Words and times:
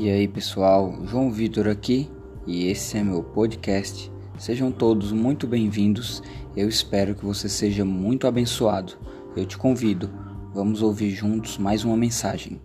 E 0.00 0.08
aí 0.08 0.28
pessoal, 0.28 0.96
João 1.06 1.28
Vitor 1.28 1.66
aqui 1.66 2.08
e 2.46 2.70
esse 2.70 2.96
é 2.96 3.02
meu 3.02 3.20
podcast. 3.20 4.12
Sejam 4.38 4.70
todos 4.70 5.10
muito 5.10 5.44
bem-vindos. 5.44 6.22
Eu 6.56 6.68
espero 6.68 7.16
que 7.16 7.24
você 7.24 7.48
seja 7.48 7.84
muito 7.84 8.24
abençoado. 8.28 8.92
Eu 9.36 9.44
te 9.44 9.58
convido, 9.58 10.08
vamos 10.54 10.82
ouvir 10.82 11.10
juntos 11.10 11.58
mais 11.58 11.82
uma 11.82 11.96
mensagem. 11.96 12.60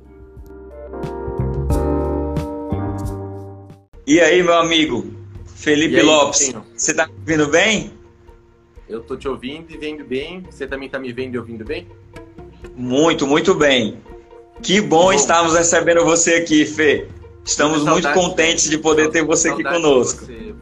E 4.06 4.20
aí, 4.20 4.44
meu 4.44 4.54
amigo 4.54 5.04
Felipe 5.44 5.96
aí, 5.96 6.04
Lopes, 6.04 6.54
você 6.78 6.94
tá 6.94 7.08
me 7.08 7.14
ouvindo 7.18 7.50
bem? 7.50 7.94
Eu 8.88 9.02
tô 9.02 9.18
te 9.18 9.28
ouvindo 9.28 9.72
e 9.72 9.78
vendo 9.80 10.06
bem. 10.06 10.44
Você 10.52 10.68
também 10.68 10.88
tá 10.88 11.00
me 11.00 11.12
vendo 11.12 11.34
e 11.34 11.40
ouvindo 11.40 11.66
bem? 11.66 11.88
Muito, 12.76 13.26
muito 13.26 13.56
bem. 13.56 13.98
Que 14.62 14.80
bom, 14.80 15.06
bom. 15.06 15.14
estarmos 15.14 15.56
recebendo 15.56 16.06
você 16.06 16.36
aqui, 16.36 16.64
Fê. 16.64 17.08
Estamos 17.46 17.84
muito 17.84 18.12
contentes 18.14 18.70
de 18.70 18.78
poder 18.78 19.10
ter 19.10 19.24
você 19.24 19.50
aqui 19.50 19.64
conosco. 19.64 20.26
Você, 20.26 20.54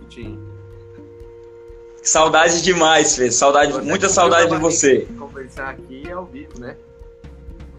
saudade 2.02 2.62
demais, 2.64 3.16
Fê. 3.16 3.32
Saudade, 3.32 3.74
muita 3.82 4.10
saudade 4.10 4.50
de 4.50 4.58
você. 4.58 5.08
Conversar 5.18 5.70
aqui 5.70 6.10
ao 6.12 6.26
vivo, 6.26 6.60
né? 6.60 6.76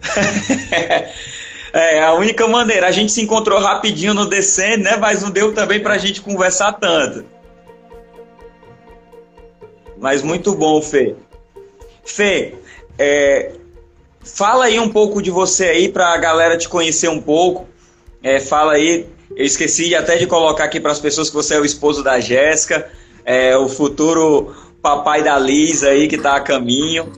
é, 1.73 2.02
a 2.02 2.12
única 2.15 2.46
maneira. 2.46 2.87
A 2.87 2.93
gente 2.93 3.12
se 3.12 3.20
encontrou 3.20 3.59
rapidinho 3.59 4.15
no 4.15 4.27
descendo, 4.27 4.84
né? 4.84 4.96
Mas 4.96 5.23
não 5.23 5.30
deu 5.30 5.52
também 5.52 5.80
pra 5.80 5.98
gente 5.98 6.21
conversar 6.21 6.73
tanto. 6.74 7.24
Mas 9.98 10.23
muito 10.23 10.55
bom, 10.55 10.80
Fê. 10.80 11.15
Fê, 12.05 12.55
é, 12.98 13.52
fala 14.24 14.65
aí 14.65 14.79
um 14.79 14.88
pouco 14.88 15.23
de 15.23 15.30
você 15.30 15.66
aí 15.66 15.88
pra 15.88 16.16
galera 16.16 16.57
te 16.57 16.69
conhecer 16.69 17.09
um 17.09 17.21
pouco. 17.21 17.71
É, 18.23 18.38
fala 18.38 18.74
aí, 18.74 19.06
eu 19.34 19.45
esqueci 19.45 19.95
até 19.95 20.16
de 20.16 20.26
colocar 20.26 20.65
aqui 20.65 20.78
para 20.78 20.92
as 20.92 21.01
pessoas 21.01 21.28
que 21.28 21.34
você 21.34 21.54
é 21.54 21.60
o 21.60 21.65
esposo 21.65 22.02
da 22.02 22.20
Jéssica, 22.20 22.88
é, 23.24 23.56
o 23.56 23.68
futuro 23.68 24.54
papai 24.80 25.23
da 25.23 25.38
Liz 25.38 25.82
aí 25.82 26.06
que 26.06 26.16
está 26.16 26.37
a 26.37 26.40
caminho. 26.40 27.12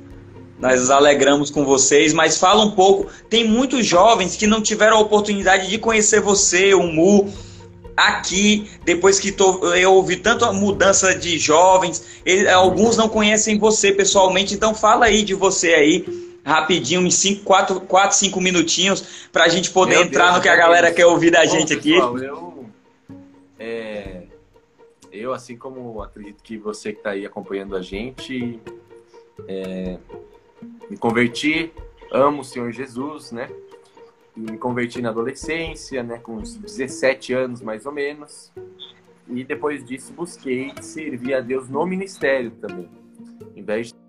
Nós 0.58 0.80
nos 0.80 0.90
alegramos 0.90 1.50
com 1.50 1.64
vocês, 1.64 2.12
mas 2.12 2.38
fala 2.38 2.64
um 2.64 2.70
pouco. 2.70 3.10
Tem 3.28 3.46
muitos 3.46 3.84
jovens 3.84 4.36
que 4.36 4.46
não 4.46 4.62
tiveram 4.62 4.96
a 4.96 5.00
oportunidade 5.00 5.68
de 5.68 5.76
conhecer 5.78 6.20
você, 6.20 6.72
o 6.72 6.84
Mu, 6.84 7.30
aqui, 7.96 8.70
depois 8.84 9.20
que 9.20 9.30
tô, 9.30 9.74
eu 9.74 9.92
ouvi 9.92 10.16
tanto 10.16 10.44
a 10.44 10.52
mudança 10.52 11.14
de 11.14 11.38
jovens, 11.38 12.02
ele, 12.24 12.48
alguns 12.48 12.96
não 12.96 13.08
conhecem 13.08 13.58
você 13.58 13.92
pessoalmente, 13.92 14.54
então 14.54 14.74
fala 14.74 15.06
aí 15.06 15.22
de 15.22 15.34
você 15.34 15.74
aí 15.74 16.23
rapidinho, 16.44 17.06
em 17.06 17.10
5, 17.10 17.42
4, 17.42 17.80
4, 17.80 18.16
5 18.16 18.40
minutinhos, 18.40 19.28
para 19.32 19.44
a 19.44 19.48
gente 19.48 19.70
poder 19.70 19.94
Meu 19.94 20.04
entrar 20.04 20.24
Deus, 20.26 20.36
no 20.36 20.42
que 20.42 20.48
a 20.48 20.56
galera 20.56 20.92
quer 20.92 21.06
ouvir 21.06 21.30
da 21.30 21.44
gente 21.46 21.74
Bom, 21.74 21.80
pessoal, 21.80 22.16
aqui. 22.16 22.24
Eu, 22.24 22.66
é, 23.58 24.22
eu, 25.10 25.32
assim 25.32 25.56
como 25.56 26.02
acredito 26.02 26.42
que 26.42 26.58
você 26.58 26.92
que 26.92 26.98
está 26.98 27.10
aí 27.10 27.24
acompanhando 27.24 27.74
a 27.74 27.80
gente, 27.80 28.60
é, 29.48 29.98
me 30.90 30.96
converti, 30.96 31.72
amo 32.12 32.42
o 32.42 32.44
Senhor 32.44 32.70
Jesus, 32.72 33.32
né? 33.32 33.48
Me 34.36 34.58
converti 34.58 35.00
na 35.00 35.10
adolescência, 35.10 36.02
né? 36.02 36.18
Com 36.18 36.34
uns 36.36 36.56
17 36.56 37.32
anos 37.32 37.62
mais 37.62 37.86
ou 37.86 37.92
menos. 37.92 38.52
E 39.28 39.42
depois 39.44 39.84
disso 39.84 40.12
busquei 40.12 40.72
servir 40.82 41.34
a 41.34 41.40
Deus 41.40 41.68
no 41.68 41.86
ministério 41.86 42.50
também. 42.50 42.90
Em 43.56 43.62
vez 43.62 43.88
de 43.88 44.03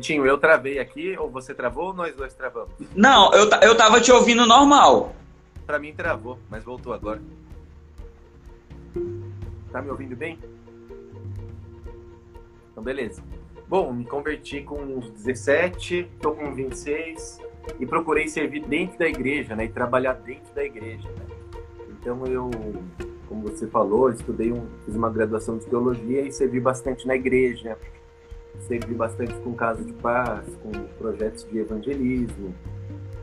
Vitinho, 0.00 0.24
eu 0.24 0.38
travei 0.38 0.78
aqui, 0.78 1.14
ou 1.18 1.28
você 1.28 1.52
travou 1.52 1.88
ou 1.88 1.92
nós 1.92 2.14
dois 2.14 2.32
travamos? 2.32 2.72
Não, 2.96 3.34
eu, 3.34 3.50
eu 3.60 3.76
tava 3.76 4.00
te 4.00 4.10
ouvindo 4.10 4.46
normal. 4.46 5.14
Pra 5.66 5.78
mim 5.78 5.92
travou, 5.92 6.38
mas 6.48 6.64
voltou 6.64 6.94
agora. 6.94 7.20
Tá 9.70 9.82
me 9.82 9.90
ouvindo 9.90 10.16
bem? 10.16 10.38
Então, 12.72 12.82
beleza. 12.82 13.22
Bom, 13.68 13.92
me 13.92 14.06
converti 14.06 14.62
com 14.62 14.80
uns 14.80 15.10
17, 15.10 16.10
tô 16.18 16.32
com 16.32 16.54
26 16.54 17.38
e 17.78 17.84
procurei 17.84 18.26
servir 18.26 18.64
dentro 18.64 18.98
da 18.98 19.06
igreja, 19.06 19.54
né? 19.54 19.66
E 19.66 19.68
trabalhar 19.68 20.14
dentro 20.14 20.54
da 20.54 20.64
igreja. 20.64 21.08
Né? 21.10 21.26
Então 21.90 22.26
eu, 22.26 22.50
como 23.28 23.42
você 23.42 23.66
falou, 23.66 24.10
estudei 24.10 24.50
um, 24.50 24.66
fiz 24.86 24.96
uma 24.96 25.10
graduação 25.10 25.58
de 25.58 25.66
teologia 25.66 26.22
e 26.22 26.32
servi 26.32 26.58
bastante 26.58 27.06
na 27.06 27.14
igreja, 27.14 27.76
servi 28.60 28.94
bastante 28.94 29.34
com 29.40 29.54
Casa 29.54 29.84
de 29.84 29.92
Paz, 29.94 30.46
com 30.62 30.70
projetos 30.98 31.44
de 31.44 31.58
evangelismo. 31.58 32.54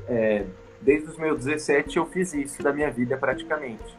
É, 0.08 0.46
desde 0.82 1.10
os 1.10 1.18
meus 1.18 1.44
17 1.44 1.98
eu 1.98 2.06
fiz 2.06 2.34
isso 2.34 2.62
da 2.62 2.72
minha 2.74 2.92
vida 2.92 3.18
praticamente. 3.18 3.96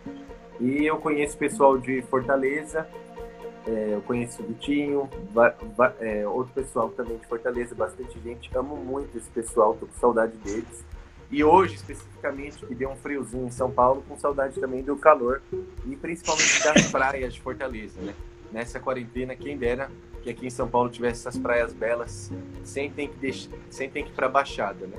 E 0.60 0.84
eu 0.84 0.96
conheço 0.98 1.36
pessoal 1.36 1.78
de 1.78 2.02
Fortaleza, 2.02 2.86
é, 3.66 3.94
eu 3.94 4.00
conheço 4.02 4.42
o 4.42 4.46
Vitinho, 4.46 5.08
é, 6.00 6.26
outro 6.26 6.52
pessoal 6.54 6.88
também 6.90 7.18
de 7.18 7.26
Fortaleza, 7.26 7.74
bastante 7.74 8.18
gente. 8.20 8.50
Amo 8.56 8.76
muito 8.76 9.16
esse 9.16 9.28
pessoal, 9.30 9.76
tô 9.78 9.86
com 9.86 9.94
saudade 9.94 10.36
deles. 10.38 10.84
E 11.30 11.44
hoje, 11.44 11.74
especificamente, 11.74 12.64
que 12.64 12.74
deu 12.74 12.88
um 12.88 12.96
friozinho 12.96 13.46
em 13.46 13.50
São 13.50 13.70
Paulo, 13.70 14.02
com 14.08 14.18
saudade 14.18 14.58
também 14.58 14.82
do 14.82 14.96
calor 14.96 15.42
e 15.86 15.94
principalmente 15.94 16.64
das 16.64 16.90
praias 16.90 17.34
de 17.34 17.40
Fortaleza, 17.42 18.00
né? 18.00 18.14
Nessa 18.50 18.80
quarentena, 18.80 19.36
quem 19.36 19.58
dera 19.58 19.90
que 20.28 20.30
aqui 20.30 20.46
em 20.46 20.50
São 20.50 20.68
Paulo 20.68 20.90
tivesse 20.90 21.20
essas 21.26 21.38
praias 21.40 21.72
belas, 21.72 22.30
sem 22.62 22.90
ter 22.90 23.08
que, 23.08 23.16
deixar, 23.16 23.48
sem 23.70 23.88
ter 23.88 24.02
que 24.02 24.10
ir 24.10 24.12
para 24.12 24.28
Baixada, 24.28 24.86
né? 24.86 24.98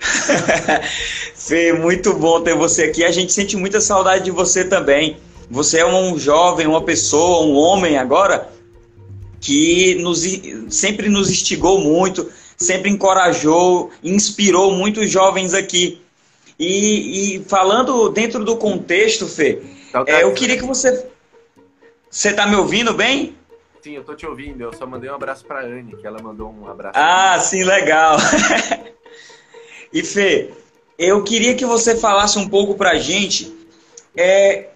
Fê, 1.34 1.72
muito 1.72 2.14
bom 2.14 2.40
ter 2.40 2.54
você 2.54 2.84
aqui. 2.84 3.04
A 3.04 3.10
gente 3.10 3.32
sente 3.32 3.56
muita 3.56 3.80
saudade 3.80 4.24
de 4.24 4.30
você 4.30 4.64
também. 4.64 5.16
Você 5.50 5.78
é 5.78 5.86
um 5.86 6.18
jovem, 6.18 6.66
uma 6.66 6.84
pessoa, 6.84 7.44
um 7.44 7.56
homem 7.56 7.98
agora 7.98 8.52
que 9.40 9.96
nos, 9.96 10.24
sempre 10.68 11.08
nos 11.08 11.30
instigou 11.30 11.80
muito, 11.80 12.30
sempre 12.56 12.90
encorajou, 12.90 13.90
inspirou 14.04 14.72
muitos 14.72 15.10
jovens 15.10 15.54
aqui. 15.54 16.00
E, 16.58 17.36
e 17.36 17.44
falando 17.44 18.08
dentro 18.10 18.44
do 18.44 18.56
contexto, 18.56 19.26
Fê, 19.26 19.62
é, 20.06 20.22
eu 20.22 20.32
queria 20.32 20.56
que 20.56 20.64
você. 20.64 21.06
Você 22.10 22.30
está 22.30 22.46
me 22.46 22.56
ouvindo 22.56 22.94
bem? 22.94 23.37
Sim, 23.82 23.92
eu 23.92 24.04
tô 24.04 24.14
te 24.14 24.26
ouvindo. 24.26 24.60
Eu 24.60 24.72
só 24.72 24.86
mandei 24.86 25.08
um 25.10 25.14
abraço 25.14 25.44
pra 25.44 25.60
Anne, 25.60 25.96
que 25.96 26.06
ela 26.06 26.20
mandou 26.20 26.52
um 26.52 26.68
abraço. 26.68 26.98
Ah, 26.98 27.38
sim, 27.38 27.62
legal. 27.62 28.16
e 29.92 30.02
Fê, 30.02 30.50
eu 30.98 31.22
queria 31.22 31.54
que 31.54 31.64
você 31.64 31.96
falasse 31.96 32.38
um 32.38 32.48
pouco 32.48 32.74
pra 32.74 32.96
gente 32.96 33.56
é, 34.16 34.70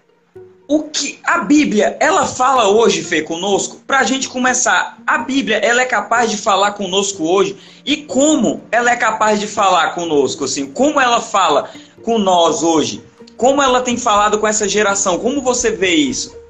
o 0.67 0.83
que 0.83 1.19
a 1.23 1.39
Bíblia, 1.39 1.97
ela 1.99 2.25
fala 2.25 2.69
hoje, 2.69 3.03
Fê, 3.03 3.21
conosco, 3.21 3.81
pra 3.85 4.03
gente 4.03 4.29
começar. 4.29 4.97
A 5.05 5.17
Bíblia, 5.17 5.57
ela 5.57 5.81
é 5.81 5.85
capaz 5.85 6.31
de 6.31 6.37
falar 6.37 6.71
conosco 6.71 7.23
hoje 7.23 7.57
e 7.85 7.97
como 7.97 8.63
ela 8.71 8.89
é 8.89 8.95
capaz 8.95 9.39
de 9.39 9.47
falar 9.47 9.93
conosco, 9.93 10.45
assim, 10.45 10.71
como 10.71 10.99
ela 10.99 11.19
fala 11.19 11.69
com 12.01 12.17
nós 12.17 12.63
hoje? 12.63 13.03
Como 13.35 13.61
ela 13.61 13.81
tem 13.81 13.97
falado 13.97 14.39
com 14.39 14.47
essa 14.47 14.67
geração? 14.69 15.19
Como 15.19 15.41
você 15.41 15.71
vê 15.71 15.93
isso? 15.93 16.42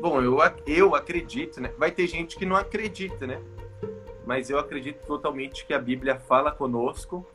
Bom, 0.00 0.22
eu, 0.22 0.38
eu 0.66 0.94
acredito, 0.94 1.60
né? 1.60 1.72
Vai 1.76 1.90
ter 1.90 2.06
gente 2.06 2.36
que 2.36 2.46
não 2.46 2.54
acredita, 2.54 3.26
né? 3.26 3.40
Mas 4.24 4.48
eu 4.48 4.58
acredito 4.58 5.04
totalmente 5.06 5.66
que 5.66 5.74
a 5.74 5.78
Bíblia 5.78 6.20
fala 6.20 6.52
conosco, 6.52 7.26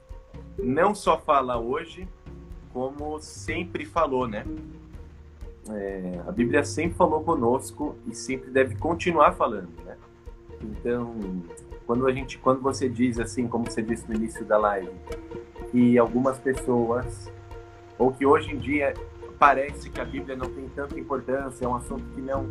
não 0.58 0.96
só 0.96 1.18
fala 1.18 1.58
hoje, 1.58 2.08
como 2.72 3.20
sempre 3.20 3.86
falou, 3.86 4.28
né? 4.28 4.46
É, 5.70 6.22
a 6.28 6.32
Bíblia 6.32 6.64
sempre 6.64 6.98
falou 6.98 7.24
conosco 7.24 7.96
e 8.08 8.16
sempre 8.16 8.50
deve 8.50 8.76
continuar 8.76 9.34
falando, 9.34 9.72
né? 9.84 9.98
Então, 10.62 11.16
quando 11.86 12.08
a 12.08 12.12
gente, 12.14 12.38
quando 12.38 12.62
você 12.62 12.88
diz 12.88 13.20
assim, 13.20 13.48
como 13.48 13.70
você 13.70 13.82
disse 13.82 14.08
no 14.08 14.16
início 14.16 14.46
da 14.46 14.58
live, 14.58 14.92
que 15.72 15.98
algumas 15.98 16.40
pessoas, 16.40 17.32
ou 17.98 18.12
que 18.12 18.26
hoje 18.26 18.52
em 18.52 18.58
dia 18.58 18.94
parece 19.44 19.90
que 19.90 20.00
a 20.00 20.06
Bíblia 20.06 20.38
não 20.38 20.50
tem 20.50 20.70
tanta 20.70 20.98
importância, 20.98 21.66
é 21.66 21.68
um 21.68 21.76
assunto 21.76 22.06
que 22.16 22.22
não 22.22 22.48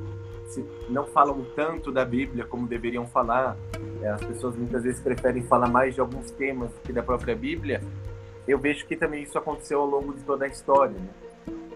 se, 0.51 0.63
não 0.91 1.07
falam 1.07 1.43
tanto 1.57 1.91
da 1.91 2.05
Bíblia 2.05 2.45
como 2.45 2.67
deveriam 2.67 3.07
falar. 3.07 3.57
É, 4.03 4.11
as 4.11 4.23
pessoas 4.23 4.55
muitas 4.55 4.83
vezes 4.83 5.01
preferem 5.01 5.43
falar 5.43 5.69
mais 5.69 5.95
de 5.95 6.03
alguns 6.03 6.31
temas 6.33 6.71
que 6.85 6.93
da 6.93 7.03
própria 7.03 7.35
Bíblia. 7.35 7.83
Eu 8.47 8.59
vejo 8.59 8.85
que 8.85 8.95
também 8.95 9.23
isso 9.23 9.39
aconteceu 9.39 9.81
ao 9.81 9.87
longo 9.87 10.13
de 10.13 10.23
toda 10.23 10.45
a 10.45 10.49
história. 10.49 10.95
Né? 10.95 11.09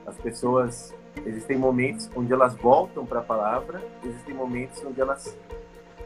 As 0.07 0.19
pessoas 0.19 0.95
existem 1.25 1.57
momentos 1.57 2.11
onde 2.15 2.31
elas 2.31 2.55
voltam 2.55 3.07
para 3.07 3.21
a 3.21 3.23
palavra, 3.23 3.83
existem 4.05 4.35
momentos 4.35 4.85
onde 4.85 5.01
elas 5.01 5.35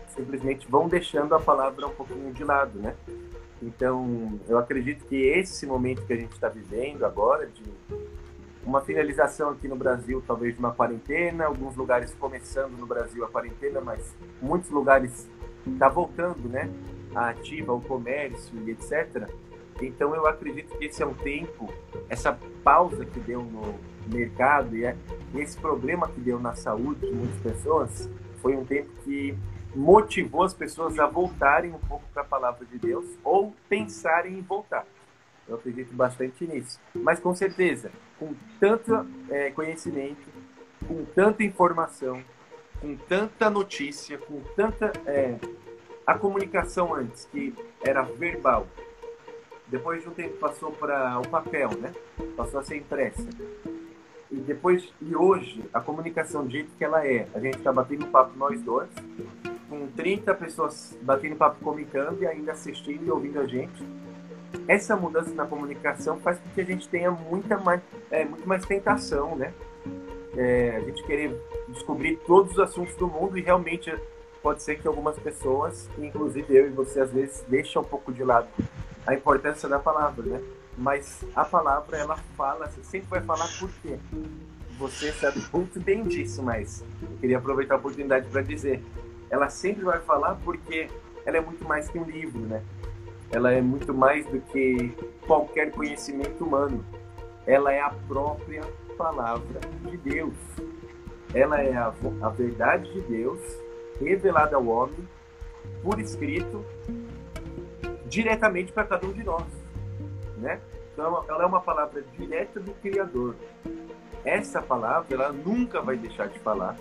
simplesmente 0.07 0.71
vão 0.71 0.87
deixando 0.87 1.35
a 1.35 1.41
palavra 1.41 1.85
um 1.85 1.95
pouquinho 1.95 2.33
de 2.33 2.45
lado, 2.45 2.79
né? 2.79 2.95
Então, 3.61 4.39
eu 4.49 4.57
acredito 4.57 5.05
que 5.07 5.17
esse 5.17 5.67
momento 5.67 6.07
que 6.07 6.13
a 6.13 6.17
gente 6.17 6.33
está 6.33 6.49
vivendo 6.49 7.05
agora, 7.05 7.47
de 7.47 7.63
uma 8.65 8.81
finalização 8.81 9.51
aqui 9.51 9.67
no 9.67 9.77
Brasil, 9.77 10.23
talvez 10.27 10.55
de 10.55 10.61
uma 10.61 10.73
quarentena, 10.73 11.47
alguns 11.47 11.77
lugares 11.77 12.15
começando 12.15 12.77
no 12.79 12.87
Brasil 12.87 13.25
a 13.25 13.29
quarentena, 13.29 13.81
mas 13.81 14.15
muitos 14.41 14.71
lugares 14.71 15.29
está 15.67 15.89
voltando, 15.89 16.49
né, 16.49 16.71
a 17.15 17.31
ativa, 17.31 17.73
o 17.73 17.81
comércio 17.81 18.53
e 18.67 18.71
etc. 18.71 19.29
Então 19.81 20.15
eu 20.15 20.27
acredito 20.27 20.77
que 20.77 20.85
esse 20.85 21.03
é 21.03 21.07
um 21.07 21.15
tempo, 21.15 21.73
essa 22.09 22.39
pausa 22.63 23.05
que 23.05 23.19
deu 23.19 23.43
no 23.43 23.75
mercado 24.07 24.77
e 24.77 24.85
esse 25.35 25.57
problema 25.57 26.09
que 26.09 26.21
deu 26.21 26.39
na 26.39 26.55
saúde 26.55 27.07
de 27.07 27.13
muitas 27.13 27.41
pessoas 27.41 28.11
foi 28.43 28.57
um 28.57 28.65
tempo 28.65 28.91
que 29.05 29.37
motivou 29.75 30.43
as 30.43 30.53
pessoas 30.53 30.99
a 30.99 31.07
voltarem 31.07 31.71
um 31.71 31.79
pouco 31.79 32.05
para 32.13 32.23
a 32.23 32.25
palavra 32.25 32.67
de 32.67 32.79
Deus 32.79 33.07
ou 33.23 33.55
pensarem 33.69 34.39
em 34.39 34.43
voltar. 34.43 34.85
Eu 35.51 35.57
acredito 35.57 35.93
bastante 35.93 36.47
nisso. 36.47 36.81
Mas 36.95 37.19
com 37.19 37.35
certeza, 37.35 37.91
com 38.21 38.33
tanto 38.61 39.05
é, 39.29 39.51
conhecimento, 39.51 40.29
com 40.87 41.05
tanta 41.07 41.43
informação, 41.43 42.23
com 42.81 42.97
tanta 42.97 43.51
notícia, 43.51 44.17
com 44.17 44.41
tanta. 44.55 44.93
É, 45.05 45.37
a 46.07 46.17
comunicação 46.17 46.95
antes, 46.95 47.25
que 47.27 47.53
era 47.85 48.03
verbal, 48.03 48.67
depois 49.67 50.03
de 50.03 50.09
um 50.09 50.13
tempo 50.13 50.37
passou 50.39 50.73
para 50.73 51.19
o 51.19 51.29
papel, 51.29 51.71
né? 51.79 51.93
Passou 52.37 52.61
a 52.61 52.63
ser 52.63 52.77
impressa. 52.77 53.29
E 54.31 54.37
depois, 54.37 54.93
e 55.03 55.15
hoje, 55.15 55.65
a 55.73 55.81
comunicação 55.81 56.45
do 56.45 56.51
jeito 56.51 56.71
que 56.77 56.85
ela 56.85 57.05
é, 57.05 57.27
a 57.35 57.41
gente 57.41 57.59
está 57.59 57.73
batendo 57.73 58.07
papo 58.07 58.37
nós 58.37 58.61
dois, 58.63 58.89
com 59.69 59.89
30 59.89 60.35
pessoas 60.35 60.97
batendo 61.03 61.37
papo 61.37 61.61
comunicando 61.63 62.23
e 62.23 62.27
ainda 62.27 62.53
assistindo 62.53 63.05
e 63.05 63.11
ouvindo 63.11 63.41
a 63.41 63.47
gente 63.47 63.85
essa 64.71 64.95
mudança 64.95 65.35
na 65.35 65.45
comunicação 65.45 66.21
faz 66.21 66.39
com 66.39 66.49
que 66.51 66.61
a 66.61 66.65
gente 66.65 66.89
tenha 66.89 67.11
muita 67.11 67.59
mais, 67.59 67.81
é, 68.09 68.25
muito 68.25 68.49
mais 68.49 68.65
tentação, 68.65 69.35
né? 69.35 69.53
É, 70.37 70.77
a 70.77 70.81
gente 70.83 71.03
querer 71.03 71.37
descobrir 71.67 72.21
todos 72.25 72.53
os 72.53 72.59
assuntos 72.61 72.95
do 72.95 73.09
mundo 73.09 73.37
e 73.37 73.41
realmente 73.41 73.93
pode 74.41 74.63
ser 74.63 74.79
que 74.79 74.87
algumas 74.87 75.19
pessoas, 75.19 75.91
inclusive 75.99 76.57
eu 76.57 76.69
e 76.69 76.71
você, 76.71 77.01
às 77.01 77.11
vezes 77.11 77.45
deixam 77.49 77.83
um 77.83 77.85
pouco 77.85 78.13
de 78.13 78.23
lado 78.23 78.47
a 79.05 79.13
importância 79.13 79.69
da 79.69 79.81
palavra, 79.81 80.25
né? 80.25 80.41
Mas 80.79 81.25
a 81.35 81.45
palavra, 81.45 81.97
ela 81.97 82.17
fala, 82.37 82.69
você 82.69 82.85
sempre 82.85 83.09
vai 83.09 83.23
falar 83.23 83.49
por 83.59 83.69
quê. 83.83 83.99
Você 84.79 85.11
sabe 85.15 85.45
muito 85.53 85.81
bem 85.81 86.05
disso, 86.05 86.45
mas 86.45 86.85
eu 87.03 87.19
queria 87.21 87.39
aproveitar 87.39 87.75
a 87.75 87.79
oportunidade 87.79 88.29
para 88.29 88.41
dizer. 88.41 88.81
Ela 89.29 89.49
sempre 89.51 89.83
vai 89.83 89.99
falar 89.99 90.37
porque 90.45 90.89
ela 91.27 91.39
é 91.39 91.41
muito 91.41 91.65
mais 91.65 91.89
que 91.89 91.99
um 91.99 92.05
livro, 92.05 92.39
né? 92.43 92.63
Ela 93.33 93.53
é 93.53 93.61
muito 93.61 93.95
mais 93.95 94.27
do 94.27 94.41
que 94.41 94.95
qualquer 95.27 95.71
conhecimento 95.71 96.45
humano. 96.45 96.85
Ela 97.47 97.73
é 97.73 97.81
a 97.81 97.91
própria 98.09 98.63
palavra 98.97 99.61
de 99.89 99.97
Deus. 99.97 100.35
Ela 101.33 101.63
é 101.63 101.73
a, 101.75 101.93
a 102.23 102.29
verdade 102.29 102.93
de 102.93 103.01
Deus 103.03 103.41
revelada 104.01 104.57
ao 104.57 104.67
homem 104.67 105.09
por 105.83 106.01
escrito 106.01 106.65
diretamente 108.07 108.73
para 108.73 108.85
cada 108.85 109.07
um 109.07 109.13
de 109.13 109.23
nós, 109.23 109.47
né? 110.39 110.61
Então 110.93 111.25
ela 111.29 111.45
é 111.45 111.47
uma 111.47 111.61
palavra 111.61 112.03
direta 112.19 112.59
do 112.59 112.73
Criador. 112.75 113.37
Essa 114.25 114.61
palavra 114.61 115.15
ela 115.15 115.33
nunca 115.33 115.81
vai 115.81 115.97
deixar 115.97 116.29
de 116.29 116.39
falar, 116.41 116.77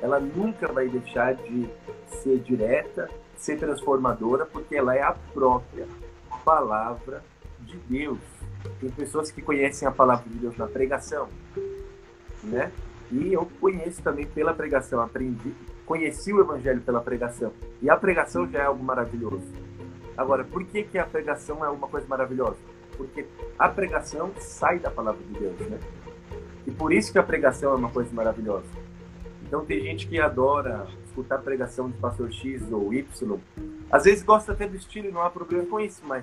ela 0.00 0.20
nunca 0.20 0.70
vai 0.72 0.88
deixar 0.88 1.34
de 1.34 1.68
ser 2.06 2.38
direta, 2.38 3.08
ser 3.36 3.58
transformadora, 3.58 4.46
porque 4.46 4.76
ela 4.76 4.94
é 4.94 5.02
a 5.02 5.12
própria 5.12 5.86
palavra 6.44 7.22
de 7.60 7.76
Deus. 7.88 8.18
Tem 8.80 8.90
pessoas 8.90 9.30
que 9.30 9.42
conhecem 9.42 9.86
a 9.86 9.90
palavra 9.90 10.28
de 10.28 10.38
Deus 10.38 10.56
na 10.56 10.66
pregação, 10.66 11.28
né? 12.42 12.72
E 13.10 13.32
eu 13.32 13.48
conheço 13.60 14.02
também 14.02 14.26
pela 14.26 14.52
pregação, 14.52 15.00
aprendi, 15.00 15.54
conheci 15.86 16.32
o 16.32 16.40
evangelho 16.40 16.80
pela 16.80 17.00
pregação. 17.00 17.52
E 17.80 17.88
a 17.88 17.96
pregação 17.96 18.46
já 18.48 18.60
é 18.60 18.64
algo 18.66 18.84
maravilhoso. 18.84 19.46
Agora, 20.16 20.44
por 20.44 20.64
que 20.64 20.82
que 20.82 20.98
a 20.98 21.06
pregação 21.06 21.64
é 21.64 21.68
uma 21.70 21.88
coisa 21.88 22.06
maravilhosa? 22.06 22.56
Porque 22.96 23.26
a 23.58 23.68
pregação 23.68 24.32
sai 24.38 24.78
da 24.78 24.90
palavra 24.90 25.22
de 25.24 25.38
Deus, 25.38 25.58
né? 25.60 25.78
E 26.66 26.70
por 26.70 26.92
isso 26.92 27.12
que 27.12 27.18
a 27.18 27.22
pregação 27.22 27.72
é 27.72 27.76
uma 27.76 27.90
coisa 27.90 28.12
maravilhosa. 28.12 28.66
Então 29.48 29.64
tem 29.64 29.80
gente 29.80 30.06
que 30.06 30.20
adora 30.20 30.86
escutar 31.06 31.36
a 31.36 31.38
pregação 31.38 31.88
de 31.88 31.96
pastor 31.96 32.30
X 32.30 32.70
ou 32.70 32.92
Y. 32.92 33.38
Às 33.90 34.04
vezes 34.04 34.22
gosta 34.22 34.52
até 34.52 34.68
do 34.68 34.76
estilo 34.76 35.08
e 35.08 35.10
não 35.10 35.22
há 35.22 35.30
problema 35.30 35.64
com 35.64 35.80
isso, 35.80 36.02
mas 36.04 36.22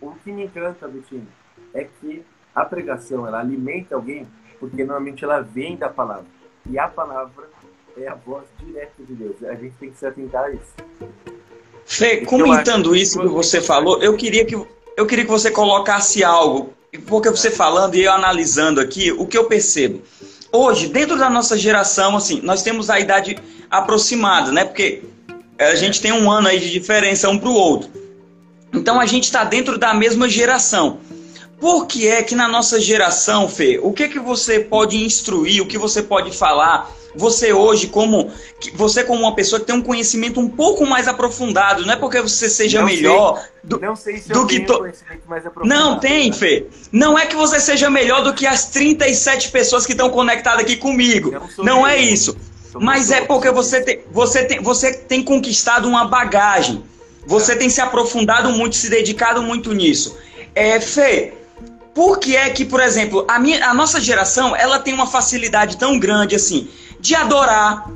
o 0.00 0.12
que 0.24 0.32
me 0.32 0.44
encanta, 0.44 0.88
Betinho, 0.88 1.28
é 1.74 1.84
que 1.84 2.24
a 2.54 2.64
pregação, 2.64 3.26
ela 3.26 3.38
alimenta 3.38 3.94
alguém, 3.94 4.26
porque 4.58 4.82
normalmente 4.82 5.22
ela 5.22 5.42
vem 5.42 5.76
da 5.76 5.90
palavra. 5.90 6.24
E 6.68 6.78
a 6.78 6.88
palavra 6.88 7.50
é 7.98 8.08
a 8.08 8.14
voz 8.14 8.44
direta 8.58 8.94
de 8.98 9.12
Deus. 9.12 9.44
A 9.44 9.54
gente 9.54 9.74
tem 9.78 9.90
que 9.90 9.98
se 9.98 10.06
atentar 10.06 10.44
a 10.44 10.50
isso. 10.50 10.72
Fê, 11.84 12.24
comentando 12.24 12.96
isso 12.96 13.20
que 13.20 13.28
você 13.28 13.60
falou, 13.60 14.02
eu 14.02 14.16
queria 14.16 14.46
que, 14.46 14.54
eu 14.54 15.06
queria 15.06 15.26
que 15.26 15.30
você 15.30 15.50
colocasse 15.50 16.24
algo, 16.24 16.72
porque 17.06 17.28
você 17.28 17.50
falando 17.50 17.94
e 17.94 18.04
eu 18.04 18.12
analisando 18.12 18.80
aqui, 18.80 19.12
o 19.12 19.26
que 19.26 19.36
eu 19.36 19.44
percebo 19.44 20.00
hoje, 20.54 20.88
dentro 20.88 21.18
da 21.18 21.28
nossa 21.28 21.58
geração, 21.58 22.16
assim, 22.16 22.40
nós 22.42 22.62
temos 22.62 22.88
a 22.88 23.00
idade 23.00 23.36
aproximada, 23.70 24.52
né? 24.52 24.64
Porque 24.64 25.02
a 25.58 25.74
gente 25.74 26.00
tem 26.00 26.12
um 26.12 26.30
ano 26.30 26.48
aí 26.48 26.60
de 26.60 26.70
diferença 26.70 27.28
um 27.28 27.38
para 27.38 27.48
o 27.48 27.54
outro. 27.54 27.90
Então 28.72 29.00
a 29.00 29.06
gente 29.06 29.24
está 29.24 29.44
dentro 29.44 29.78
da 29.78 29.92
mesma 29.94 30.28
geração. 30.28 30.98
Por 31.64 31.86
que 31.86 32.06
é 32.06 32.22
que 32.22 32.34
na 32.34 32.46
nossa 32.46 32.78
geração, 32.78 33.48
Fê, 33.48 33.80
o 33.82 33.90
que 33.90 34.06
que 34.06 34.18
você 34.18 34.60
pode 34.60 35.02
instruir, 35.02 35.62
o 35.62 35.66
que 35.66 35.78
você 35.78 36.02
pode 36.02 36.30
falar? 36.36 36.94
Você 37.16 37.54
hoje, 37.54 37.86
como 37.86 38.30
você 38.74 39.02
como 39.02 39.20
uma 39.20 39.34
pessoa 39.34 39.58
que 39.58 39.64
tem 39.64 39.74
um 39.74 39.80
conhecimento 39.80 40.38
um 40.38 40.46
pouco 40.46 40.84
mais 40.84 41.08
aprofundado, 41.08 41.86
não 41.86 41.94
é 41.94 41.96
porque 41.96 42.20
você 42.20 42.50
seja 42.50 42.80
não 42.80 42.86
melhor 42.86 43.38
sei, 43.38 43.50
do, 43.64 43.80
não 43.80 43.96
sei 43.96 44.18
se 44.18 44.28
do 44.28 44.46
que 44.46 44.60
to... 44.60 44.86
Não 45.64 45.98
tem, 45.98 46.28
né? 46.28 46.36
Fê. 46.36 46.66
Não 46.92 47.18
é 47.18 47.24
que 47.24 47.34
você 47.34 47.58
seja 47.58 47.88
melhor 47.88 48.22
do 48.22 48.34
que 48.34 48.46
as 48.46 48.66
37 48.66 49.50
pessoas 49.50 49.86
que 49.86 49.92
estão 49.92 50.10
conectadas 50.10 50.60
aqui 50.60 50.76
comigo. 50.76 51.30
Não, 51.56 51.64
não 51.64 51.86
é 51.86 51.96
isso. 51.96 52.36
Mas 52.74 53.10
é 53.10 53.22
porque 53.22 53.50
você 53.50 53.80
tem, 53.80 54.00
você, 54.12 54.44
tem, 54.44 54.60
você 54.60 54.92
tem 54.92 55.22
conquistado 55.22 55.88
uma 55.88 56.04
bagagem. 56.04 56.84
Você 57.26 57.52
é. 57.52 57.56
tem 57.56 57.70
se 57.70 57.80
aprofundado 57.80 58.50
muito, 58.50 58.76
se 58.76 58.90
dedicado 58.90 59.42
muito 59.42 59.72
nisso. 59.72 60.14
É, 60.54 60.78
Fê, 60.78 61.32
por 61.94 62.18
que 62.18 62.36
é 62.36 62.50
que, 62.50 62.64
por 62.64 62.80
exemplo, 62.80 63.24
a, 63.28 63.38
minha, 63.38 63.68
a 63.68 63.72
nossa 63.72 64.00
geração 64.00 64.54
ela 64.56 64.78
tem 64.78 64.92
uma 64.92 65.06
facilidade 65.06 65.76
tão 65.76 65.98
grande 65.98 66.34
assim 66.34 66.68
de 66.98 67.14
adorar, 67.14 67.88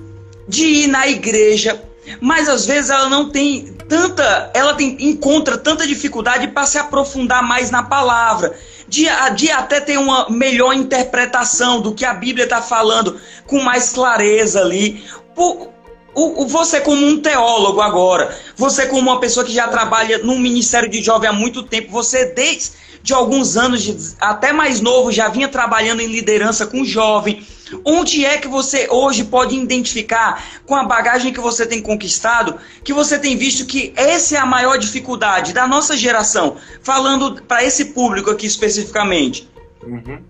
de 0.47 0.64
ir 0.64 0.87
na 0.87 1.09
igreja, 1.09 1.83
mas 2.21 2.49
às 2.49 2.64
vezes 2.64 2.90
ela 2.90 3.09
não 3.09 3.31
tem 3.31 3.75
tanta, 3.88 4.50
ela 4.55 4.75
tem, 4.75 4.97
encontra 5.00 5.57
tanta 5.57 5.87
dificuldade 5.87 6.49
para 6.49 6.67
se 6.67 6.78
aprofundar 6.78 7.43
mais 7.43 7.71
na 7.71 7.83
palavra, 7.83 8.55
de, 8.87 9.07
de 9.35 9.50
até 9.50 9.81
ter 9.81 9.99
uma 9.99 10.28
melhor 10.28 10.75
interpretação 10.75 11.81
do 11.81 11.95
que 11.95 12.05
a 12.05 12.14
Bíblia 12.14 12.45
está 12.45 12.62
falando 12.62 13.19
com 13.47 13.61
mais 13.61 13.90
clareza 13.90 14.61
ali. 14.61 15.05
Por, 15.35 15.71
o, 16.14 16.43
o, 16.43 16.47
você 16.47 16.81
como 16.81 17.07
um 17.07 17.21
teólogo 17.21 17.81
agora, 17.81 18.37
você 18.57 18.87
como 18.87 19.02
uma 19.02 19.21
pessoa 19.21 19.45
que 19.45 19.52
já 19.52 19.69
trabalha 19.69 20.19
no 20.19 20.38
Ministério 20.38 20.88
de 20.88 21.02
Jovem 21.02 21.31
há 21.31 21.33
muito 21.33 21.62
tempo, 21.62 21.90
você 21.90 22.26
desde 22.26 22.73
de 23.02 23.14
alguns 23.14 23.57
anos, 23.57 23.83
de, 23.83 24.17
até 24.21 24.52
mais 24.52 24.81
novo, 24.81 25.11
já 25.11 25.28
vinha 25.28 25.49
trabalhando 25.49 26.00
em 26.00 26.07
liderança 26.07 26.67
com 26.67 26.85
jovem. 26.85 27.47
Onde 27.85 28.25
é 28.25 28.38
que 28.38 28.49
você 28.49 28.88
hoje 28.90 29.25
pode 29.25 29.55
identificar, 29.55 30.43
com 30.64 30.75
a 30.75 30.85
bagagem 30.85 31.33
que 31.33 31.40
você 31.40 31.67
tem 31.67 31.83
conquistado, 31.83 32.59
que 32.83 32.93
você 32.93 33.19
tem 33.19 33.37
visto 33.37 33.67
que 33.67 33.93
essa 33.97 34.37
é 34.37 34.38
a 34.38 34.47
maior 34.47 34.78
dificuldade 34.78 35.52
da 35.52 35.67
nossa 35.67 35.97
geração, 35.97 36.57
falando 36.83 37.43
para 37.43 37.64
esse 37.64 37.87
público 37.87 38.31
aqui 38.31 38.47
especificamente? 38.47 39.49
Uhum. 39.83 40.23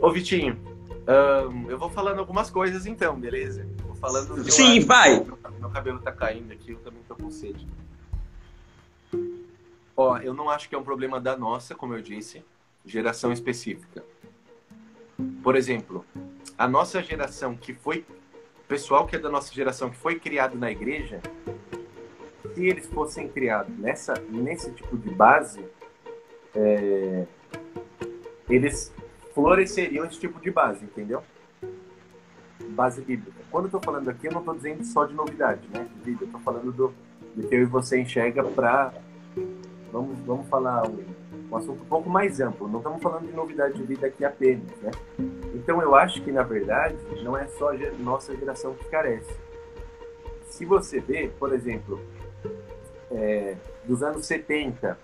Ô 0.00 0.10
Vitinho, 0.10 0.56
um, 1.10 1.70
eu 1.70 1.78
vou 1.78 1.90
falando 1.90 2.18
algumas 2.18 2.50
coisas 2.50 2.86
então, 2.86 3.18
beleza? 3.18 3.66
Vou 3.84 3.96
falando. 3.96 4.50
Sim, 4.50 4.80
vai. 4.80 5.16
Meu, 5.16 5.38
meu 5.58 5.70
cabelo 5.70 5.98
tá 5.98 6.12
caindo 6.12 6.52
aqui, 6.52 6.72
eu 6.72 6.78
também 6.78 7.00
tô 7.08 7.14
com 7.14 7.30
sede. 7.30 7.66
Ó, 10.02 10.16
eu 10.16 10.32
não 10.32 10.48
acho 10.48 10.66
que 10.66 10.74
é 10.74 10.78
um 10.78 10.82
problema 10.82 11.20
da 11.20 11.36
nossa, 11.36 11.74
como 11.74 11.92
eu 11.92 12.00
disse, 12.00 12.42
geração 12.86 13.34
específica. 13.34 14.02
Por 15.42 15.54
exemplo, 15.54 16.06
a 16.56 16.66
nossa 16.66 17.02
geração 17.02 17.54
que 17.54 17.74
foi. 17.74 18.06
Pessoal 18.66 19.06
que 19.06 19.16
é 19.16 19.18
da 19.18 19.28
nossa 19.28 19.52
geração 19.52 19.90
que 19.90 19.98
foi 19.98 20.18
criado 20.18 20.56
na 20.56 20.70
igreja, 20.70 21.20
se 22.54 22.66
eles 22.66 22.86
fossem 22.86 23.28
criados 23.28 23.76
nessa, 23.76 24.14
nesse 24.30 24.72
tipo 24.72 24.96
de 24.96 25.10
base, 25.10 25.62
é, 26.54 27.26
eles 28.48 28.94
floresceriam 29.34 30.06
esse 30.06 30.18
tipo 30.18 30.40
de 30.40 30.50
base, 30.50 30.82
entendeu? 30.82 31.22
Base 32.70 33.02
bíblica. 33.02 33.42
Quando 33.50 33.66
eu 33.66 33.70
tô 33.72 33.80
falando 33.80 34.08
aqui, 34.08 34.28
eu 34.28 34.32
não 34.32 34.42
tô 34.42 34.54
dizendo 34.54 34.82
só 34.82 35.04
de 35.04 35.12
novidade, 35.12 35.68
né? 35.68 35.86
Eu 36.06 36.26
tô 36.28 36.38
falando 36.38 36.72
do, 36.72 36.94
do 37.36 37.46
que 37.46 37.54
eu 37.54 37.60
e 37.60 37.66
você 37.66 38.00
enxerga 38.00 38.42
para 38.44 38.94
Vamos, 39.92 40.18
vamos 40.20 40.46
falar 40.48 40.88
um 40.88 41.56
assunto 41.56 41.82
um 41.82 41.86
pouco 41.86 42.08
mais 42.08 42.40
amplo. 42.40 42.68
Não 42.68 42.78
estamos 42.78 43.02
falando 43.02 43.26
de 43.26 43.32
novidade 43.32 43.74
de 43.74 43.82
vida 43.82 44.06
aqui 44.06 44.24
apenas, 44.24 44.70
né? 44.82 44.90
Então 45.54 45.82
eu 45.82 45.94
acho 45.94 46.22
que 46.22 46.30
na 46.30 46.42
verdade 46.42 46.96
não 47.22 47.36
é 47.36 47.46
só 47.46 47.72
a 47.72 47.76
nossa 47.98 48.36
geração 48.36 48.74
que 48.74 48.84
carece. 48.88 49.34
Se 50.48 50.64
você 50.64 51.00
vê, 51.00 51.30
por 51.38 51.52
exemplo, 51.52 52.00
é, 53.10 53.56
dos 53.84 54.02
anos 54.02 54.26
70 54.26 54.98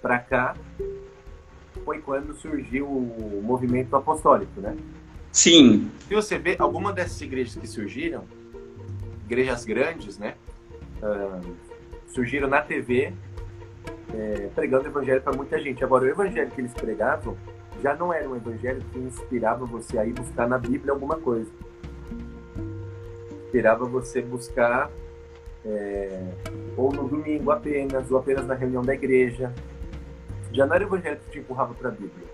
para 0.00 0.18
cá, 0.18 0.56
foi 1.84 2.00
quando 2.00 2.34
surgiu 2.34 2.86
o 2.86 3.42
movimento 3.42 3.94
apostólico, 3.96 4.60
né? 4.60 4.76
Sim. 5.32 5.90
Se 6.06 6.14
você 6.14 6.38
vê 6.38 6.56
alguma 6.58 6.92
dessas 6.92 7.20
igrejas 7.20 7.56
que 7.56 7.66
surgiram, 7.66 8.24
igrejas 9.24 9.64
grandes, 9.64 10.18
né? 10.18 10.36
Uh, 11.02 11.54
surgiram 12.08 12.48
na 12.48 12.62
TV 12.62 13.12
é, 14.14 14.48
pregando 14.54 14.84
o 14.84 14.88
evangelho 14.88 15.20
para 15.20 15.36
muita 15.36 15.60
gente. 15.60 15.82
Agora, 15.82 16.04
o 16.04 16.08
evangelho 16.08 16.50
que 16.50 16.60
eles 16.60 16.72
pregavam 16.72 17.36
já 17.82 17.94
não 17.94 18.12
era 18.12 18.28
um 18.28 18.36
evangelho 18.36 18.82
que 18.92 18.98
inspirava 18.98 19.66
você 19.66 19.98
a 19.98 20.06
ir 20.06 20.12
buscar 20.12 20.48
na 20.48 20.58
Bíblia 20.58 20.92
alguma 20.92 21.16
coisa. 21.16 21.50
Inspirava 23.46 23.84
você 23.84 24.22
buscar 24.22 24.90
é, 25.64 26.32
ou 26.76 26.92
no 26.92 27.08
domingo 27.08 27.50
apenas, 27.50 28.10
ou 28.10 28.18
apenas 28.18 28.46
na 28.46 28.54
reunião 28.54 28.82
da 28.82 28.94
igreja. 28.94 29.52
Já 30.52 30.66
não 30.66 30.74
era 30.74 30.84
o 30.84 30.88
evangelho 30.88 31.18
que 31.18 31.30
te 31.30 31.38
empurrava 31.40 31.74
para 31.74 31.88
a 31.88 31.92
Bíblia. 31.92 32.26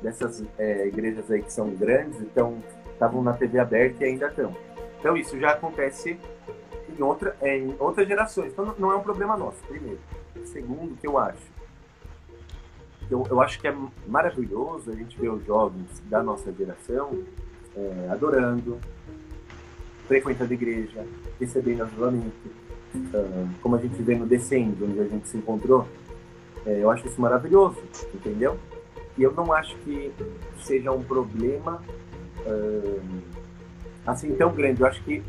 Dessas 0.00 0.44
é, 0.58 0.86
igrejas 0.86 1.30
aí 1.30 1.42
que 1.42 1.52
são 1.52 1.70
grandes, 1.70 2.20
então 2.20 2.62
estavam 2.92 3.22
na 3.22 3.32
TV 3.32 3.58
aberta 3.58 4.04
e 4.04 4.08
ainda 4.08 4.28
estão. 4.28 4.56
Então 4.98 5.16
isso 5.16 5.38
já 5.38 5.50
acontece 5.50 6.18
em, 6.88 7.02
outra, 7.02 7.36
é, 7.40 7.58
em 7.58 7.74
outras 7.78 8.08
gerações. 8.08 8.52
Então 8.52 8.74
não 8.78 8.92
é 8.92 8.96
um 8.96 9.02
problema 9.02 9.36
nosso, 9.36 9.62
primeiro. 9.66 9.98
Segundo, 10.46 10.96
que 10.96 11.06
eu 11.06 11.18
acho. 11.18 11.58
Eu, 13.10 13.26
eu 13.30 13.40
acho 13.40 13.58
que 13.60 13.66
é 13.66 13.74
maravilhoso 14.06 14.90
a 14.90 14.94
gente 14.94 15.18
ver 15.18 15.30
os 15.30 15.44
jovens 15.46 16.02
da 16.10 16.22
nossa 16.22 16.52
geração 16.52 17.24
é, 17.74 18.08
adorando, 18.10 18.78
frequentando 20.06 20.52
a 20.52 20.54
igreja, 20.54 21.06
recebendo 21.38 21.82
ajulamento, 21.82 22.48
uh, 22.94 23.48
como 23.62 23.76
a 23.76 23.78
gente 23.78 24.02
vê 24.02 24.14
no 24.14 24.26
Descendo, 24.26 24.86
onde 24.86 25.00
a 25.00 25.04
gente 25.04 25.28
se 25.28 25.36
encontrou. 25.36 25.86
É, 26.66 26.82
eu 26.82 26.90
acho 26.90 27.06
isso 27.06 27.20
maravilhoso, 27.20 27.78
entendeu? 28.14 28.58
E 29.16 29.22
eu 29.22 29.32
não 29.32 29.52
acho 29.52 29.76
que 29.78 30.12
seja 30.60 30.92
um 30.92 31.02
problema 31.02 31.82
uh, 32.46 33.00
assim 34.06 34.34
tão 34.34 34.52
grande. 34.52 34.80
Eu 34.80 34.86
acho 34.86 35.02
que 35.04 35.22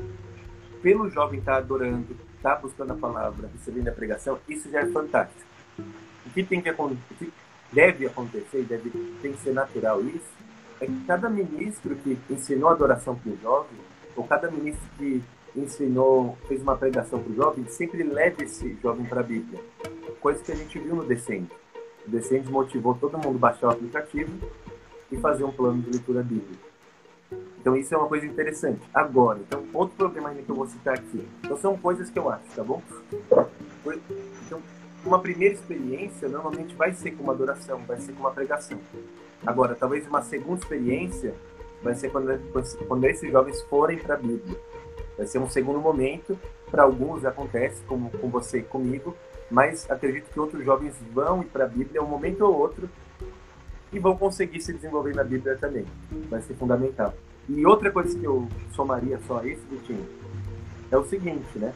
pelo 0.81 1.09
jovem 1.09 1.39
estar 1.39 1.53
tá 1.53 1.57
adorando, 1.59 2.15
estar 2.39 2.55
tá 2.55 2.61
buscando 2.61 2.93
a 2.93 2.95
palavra, 2.95 3.49
recebendo 3.53 3.89
a 3.89 3.91
pregação, 3.91 4.39
isso 4.47 4.69
já 4.71 4.79
é 4.79 4.85
fantástico. 4.87 5.47
O 6.25 6.29
que 6.33 6.43
tem 6.43 6.61
que 6.61 6.69
o 6.69 6.97
que 7.17 7.31
deve 7.71 8.07
acontecer, 8.07 8.63
deve 8.63 8.89
tem 9.21 9.33
que 9.33 9.39
ser 9.39 9.53
natural 9.53 10.01
isso, 10.01 10.39
é 10.81 10.85
que 10.85 11.05
cada 11.05 11.29
ministro 11.29 11.95
que 11.97 12.17
ensinou 12.29 12.69
adoração 12.69 13.15
para 13.15 13.31
o 13.31 13.37
jovem, 13.41 13.77
ou 14.15 14.23
cada 14.25 14.49
ministro 14.49 14.87
que 14.97 15.21
ensinou, 15.55 16.37
fez 16.47 16.61
uma 16.61 16.77
pregação 16.77 17.21
para 17.21 17.31
o 17.31 17.35
jovem, 17.35 17.65
sempre 17.67 18.03
leve 18.03 18.45
esse 18.45 18.77
jovem 18.81 19.05
para 19.05 19.19
a 19.19 19.23
Bíblia. 19.23 19.61
Coisa 20.21 20.41
que 20.41 20.51
a 20.51 20.55
gente 20.55 20.79
viu 20.79 20.95
no 20.95 21.05
Descende. 21.05 21.51
O 22.07 22.11
Descende 22.11 22.49
motivou 22.49 22.95
todo 22.95 23.17
mundo 23.17 23.35
a 23.35 23.39
baixar 23.39 23.67
o 23.67 23.71
aplicativo 23.71 24.31
e 25.11 25.17
fazer 25.17 25.43
um 25.43 25.51
plano 25.51 25.81
de 25.81 25.91
leitura 25.91 26.21
bíblica. 26.21 26.68
Então 27.59 27.75
isso 27.75 27.93
é 27.93 27.97
uma 27.97 28.07
coisa 28.07 28.25
interessante. 28.25 28.81
Agora, 28.93 29.39
então 29.39 29.63
outro 29.73 29.95
problema 29.95 30.29
ainda 30.29 30.41
que 30.41 30.49
eu 30.49 30.55
vou 30.55 30.67
citar 30.67 30.93
aqui. 30.93 31.27
Então 31.43 31.57
são 31.57 31.77
coisas 31.77 32.09
que 32.09 32.17
eu 32.17 32.29
acho, 32.29 32.45
tá 32.55 32.63
bom? 32.63 32.81
Então, 34.45 34.61
uma 35.05 35.19
primeira 35.19 35.53
experiência 35.53 36.27
normalmente 36.27 36.75
vai 36.75 36.93
ser 36.93 37.11
com 37.11 37.23
uma 37.23 37.33
adoração, 37.33 37.79
vai 37.85 37.97
ser 37.99 38.13
com 38.13 38.21
uma 38.21 38.31
pregação. 38.31 38.79
Agora, 39.45 39.75
talvez 39.75 40.07
uma 40.07 40.21
segunda 40.21 40.59
experiência 40.59 41.33
vai 41.81 41.95
ser 41.95 42.11
quando, 42.11 42.39
quando 42.87 43.05
esses 43.05 43.31
jovens 43.31 43.61
forem 43.63 43.97
para 43.97 44.15
a 44.15 44.17
Bíblia. 44.17 44.57
Vai 45.17 45.27
ser 45.27 45.39
um 45.39 45.49
segundo 45.49 45.79
momento. 45.79 46.39
Para 46.69 46.83
alguns 46.83 47.25
acontece, 47.25 47.81
como 47.85 48.09
com 48.11 48.29
você 48.29 48.59
e 48.59 48.63
comigo, 48.63 49.15
mas 49.49 49.89
acredito 49.89 50.31
que 50.31 50.39
outros 50.39 50.63
jovens 50.63 50.95
vão 51.11 51.41
ir 51.41 51.45
para 51.45 51.65
a 51.65 51.67
Bíblia 51.67 52.01
um 52.01 52.07
momento 52.07 52.45
ou 52.45 52.55
outro 52.55 52.89
e 53.91 53.97
vão 53.97 54.15
conseguir 54.15 54.61
se 54.61 54.71
desenvolver 54.71 55.15
na 55.15 55.23
Bíblia 55.23 55.57
também. 55.57 55.85
Vai 56.29 56.41
ser 56.41 56.53
fundamental. 56.55 57.13
E 57.49 57.65
outra 57.65 57.91
coisa 57.91 58.17
que 58.17 58.23
eu 58.23 58.47
somaria 58.73 59.19
só 59.27 59.39
a 59.39 59.47
esse, 59.47 59.65
Vitinho, 59.69 60.05
é 60.91 60.97
o 60.97 61.03
seguinte, 61.03 61.57
né? 61.57 61.73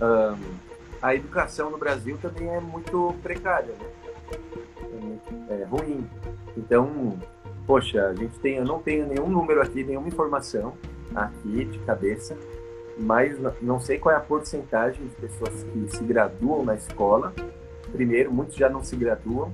Um, 0.00 0.54
a 1.00 1.14
educação 1.14 1.70
no 1.70 1.76
Brasil 1.76 2.16
também 2.20 2.48
é 2.48 2.60
muito 2.60 3.14
precária, 3.22 3.74
né? 3.74 5.18
É, 5.50 5.60
é 5.60 5.64
ruim. 5.64 6.08
Então, 6.56 7.18
poxa, 7.66 8.06
a 8.06 8.14
gente 8.14 8.38
tem, 8.38 8.56
eu 8.56 8.64
não 8.64 8.78
tenho 8.78 9.06
nenhum 9.06 9.28
número 9.28 9.60
aqui, 9.60 9.84
nenhuma 9.84 10.08
informação 10.08 10.72
aqui 11.14 11.66
de 11.66 11.78
cabeça, 11.80 12.36
mas 12.98 13.36
não 13.60 13.78
sei 13.78 13.98
qual 13.98 14.14
é 14.14 14.18
a 14.18 14.22
porcentagem 14.22 15.06
de 15.06 15.14
pessoas 15.16 15.62
que 15.64 15.96
se 15.96 16.02
graduam 16.04 16.64
na 16.64 16.74
escola. 16.74 17.34
Primeiro, 17.92 18.32
muitos 18.32 18.56
já 18.56 18.68
não 18.68 18.82
se 18.82 18.96
graduam, 18.96 19.52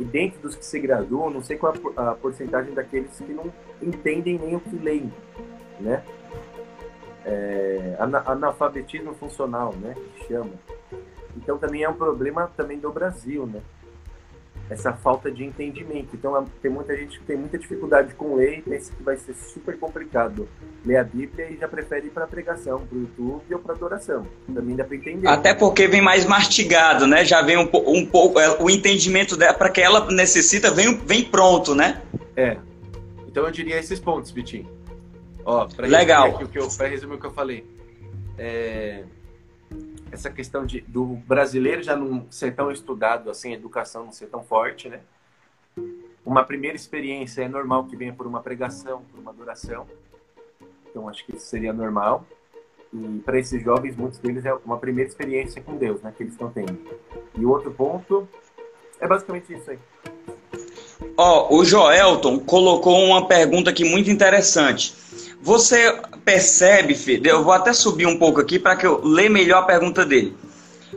e 0.00 0.04
dentro 0.04 0.40
dos 0.40 0.56
que 0.56 0.64
se 0.64 0.80
graduam, 0.80 1.30
não 1.30 1.42
sei 1.42 1.56
qual 1.56 1.74
é 1.74 1.78
a 1.96 2.12
porcentagem 2.14 2.74
daqueles 2.74 3.16
que 3.18 3.32
não 3.32 3.52
entendem 3.82 4.38
nem 4.38 4.56
o 4.56 4.60
que 4.60 4.76
leem, 4.76 5.12
né? 5.80 6.02
É, 7.24 7.96
analfabetismo 7.98 9.14
funcional, 9.14 9.74
né? 9.76 9.94
Que 10.16 10.28
chama. 10.28 10.52
Então 11.36 11.58
também 11.58 11.82
é 11.82 11.88
um 11.88 11.94
problema 11.94 12.50
também 12.56 12.78
do 12.78 12.92
Brasil, 12.92 13.46
né? 13.46 13.60
essa 14.72 14.92
falta 14.92 15.30
de 15.30 15.44
entendimento. 15.44 16.08
Então 16.14 16.44
tem 16.60 16.70
muita 16.70 16.96
gente 16.96 17.18
que 17.18 17.24
tem 17.24 17.36
muita 17.36 17.58
dificuldade 17.58 18.14
com 18.14 18.34
ler 18.36 18.58
e 18.58 18.62
pensa 18.62 18.92
que 18.92 19.02
vai 19.02 19.16
ser 19.16 19.34
super 19.34 19.78
complicado 19.78 20.48
ler 20.84 20.96
a 20.96 21.04
Bíblia 21.04 21.50
e 21.50 21.56
já 21.58 21.68
prefere 21.68 22.06
ir 22.06 22.10
para 22.10 22.26
pregação, 22.26 22.86
para 22.86 22.96
o 22.96 23.00
YouTube 23.00 23.54
ou 23.54 23.58
para 23.58 23.74
adoração. 23.74 24.26
Também 24.52 24.74
dá 24.74 24.84
para 24.84 24.96
entender. 24.96 25.28
Até 25.28 25.54
porque 25.54 25.86
vem 25.86 26.00
mais 26.00 26.24
mastigado, 26.24 27.06
né? 27.06 27.24
Já 27.24 27.42
vem 27.42 27.56
um, 27.56 27.68
um 27.86 28.06
pouco 28.06 28.40
é, 28.40 28.56
o 28.60 28.70
entendimento 28.70 29.36
dela 29.36 29.54
para 29.54 29.68
que 29.68 29.80
ela 29.80 30.10
necessita 30.10 30.70
vem 30.70 30.96
vem 30.96 31.24
pronto, 31.24 31.74
né? 31.74 32.00
É. 32.36 32.56
Então 33.32 33.46
eu 33.46 33.50
diria 33.50 33.78
esses 33.78 33.98
pontos, 33.98 34.30
Vitinho. 34.30 34.70
Ó, 35.42 35.66
Legal. 35.78 36.38
Para 36.76 36.86
resumir 36.86 37.14
o 37.14 37.18
que 37.18 37.26
eu 37.26 37.30
falei. 37.30 37.64
É, 38.36 39.04
essa 40.10 40.30
questão 40.30 40.66
de, 40.66 40.82
do 40.82 41.06
brasileiro 41.06 41.82
já 41.82 41.96
não 41.96 42.30
ser 42.30 42.54
tão 42.54 42.70
estudado 42.70 43.30
assim, 43.30 43.52
a 43.52 43.54
educação 43.54 44.04
não 44.04 44.12
ser 44.12 44.26
tão 44.26 44.44
forte, 44.44 44.90
né? 44.90 45.00
Uma 46.26 46.44
primeira 46.44 46.76
experiência 46.76 47.42
é 47.42 47.48
normal 47.48 47.86
que 47.86 47.96
venha 47.96 48.12
por 48.12 48.26
uma 48.26 48.42
pregação, 48.42 49.02
por 49.10 49.18
uma 49.18 49.30
adoração. 49.30 49.86
Então 50.90 51.08
acho 51.08 51.24
que 51.24 51.34
isso 51.34 51.46
seria 51.46 51.72
normal. 51.72 52.26
E 52.92 53.22
para 53.24 53.38
esses 53.38 53.64
jovens, 53.64 53.96
muitos 53.96 54.18
deles 54.18 54.44
é 54.44 54.52
uma 54.52 54.76
primeira 54.76 55.08
experiência 55.08 55.62
com 55.62 55.78
Deus, 55.78 56.02
né, 56.02 56.12
que 56.14 56.22
eles 56.22 56.34
estão 56.34 56.50
tendo. 56.50 56.78
E 57.34 57.46
o 57.46 57.48
outro 57.48 57.72
ponto 57.72 58.28
é 59.00 59.08
basicamente 59.08 59.54
isso 59.54 59.70
aí. 59.70 59.78
Ó, 61.24 61.54
o 61.54 61.64
Joelton 61.64 62.40
colocou 62.40 63.00
uma 63.00 63.28
pergunta 63.28 63.70
aqui 63.70 63.84
muito 63.84 64.10
interessante. 64.10 64.92
Você 65.40 65.96
percebe, 66.24 66.96
filho, 66.96 67.24
eu 67.28 67.44
vou 67.44 67.52
até 67.52 67.72
subir 67.72 68.06
um 68.06 68.18
pouco 68.18 68.40
aqui 68.40 68.58
para 68.58 68.74
que 68.74 68.84
eu 68.84 69.00
leia 69.04 69.30
melhor 69.30 69.58
a 69.58 69.66
pergunta 69.66 70.04
dele. 70.04 70.36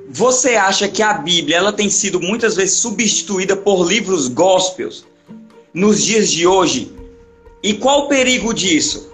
Você 0.10 0.56
acha 0.56 0.88
que 0.88 1.04
a 1.04 1.14
Bíblia 1.14 1.58
ela 1.58 1.72
tem 1.72 1.92
sido 1.92 2.20
muitas 2.20 2.56
vezes 2.56 2.80
substituída 2.80 3.56
por 3.56 3.88
livros 3.88 4.28
gospels 4.28 5.06
nos 5.72 6.04
dias 6.04 6.32
de 6.32 6.48
hoje? 6.48 6.92
E 7.62 7.76
qual 7.76 8.06
o 8.06 8.08
perigo 8.08 8.52
disso? 8.52 9.12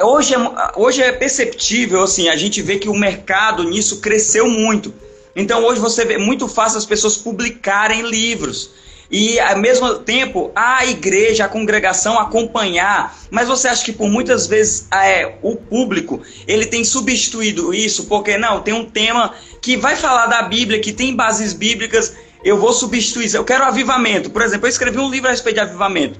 Hoje 0.00 0.34
é, 0.36 0.38
hoje 0.76 1.02
é 1.02 1.10
perceptível, 1.10 2.00
assim, 2.00 2.28
a 2.28 2.36
gente 2.36 2.62
vê 2.62 2.78
que 2.78 2.88
o 2.88 2.94
mercado 2.94 3.64
nisso 3.64 4.00
cresceu 4.00 4.48
muito. 4.48 4.94
Então 5.34 5.64
hoje 5.64 5.80
você 5.80 6.04
vê 6.04 6.16
muito 6.16 6.46
fácil 6.46 6.78
as 6.78 6.86
pessoas 6.86 7.16
publicarem 7.16 8.02
livros 8.02 8.83
e 9.16 9.38
ao 9.38 9.58
mesmo 9.58 9.94
tempo 10.00 10.50
a 10.56 10.84
igreja, 10.84 11.44
a 11.44 11.48
congregação 11.48 12.18
acompanhar. 12.18 13.16
Mas 13.30 13.46
você 13.46 13.68
acha 13.68 13.84
que 13.84 13.92
por 13.92 14.10
muitas 14.10 14.48
vezes 14.48 14.88
é, 14.92 15.36
o 15.40 15.54
público 15.54 16.20
ele 16.48 16.66
tem 16.66 16.82
substituído 16.82 17.72
isso 17.72 18.06
porque 18.06 18.36
não 18.36 18.60
tem 18.60 18.74
um 18.74 18.84
tema 18.84 19.32
que 19.62 19.76
vai 19.76 19.94
falar 19.94 20.26
da 20.26 20.42
Bíblia, 20.42 20.80
que 20.80 20.92
tem 20.92 21.14
bases 21.14 21.52
bíblicas, 21.52 22.16
eu 22.44 22.58
vou 22.58 22.72
substituir. 22.72 23.32
Eu 23.32 23.44
quero 23.44 23.62
avivamento, 23.62 24.30
por 24.30 24.42
exemplo, 24.42 24.66
eu 24.66 24.70
escrevi 24.70 24.98
um 24.98 25.08
livro 25.08 25.28
a 25.28 25.30
respeito 25.30 25.54
de 25.54 25.60
avivamento. 25.60 26.18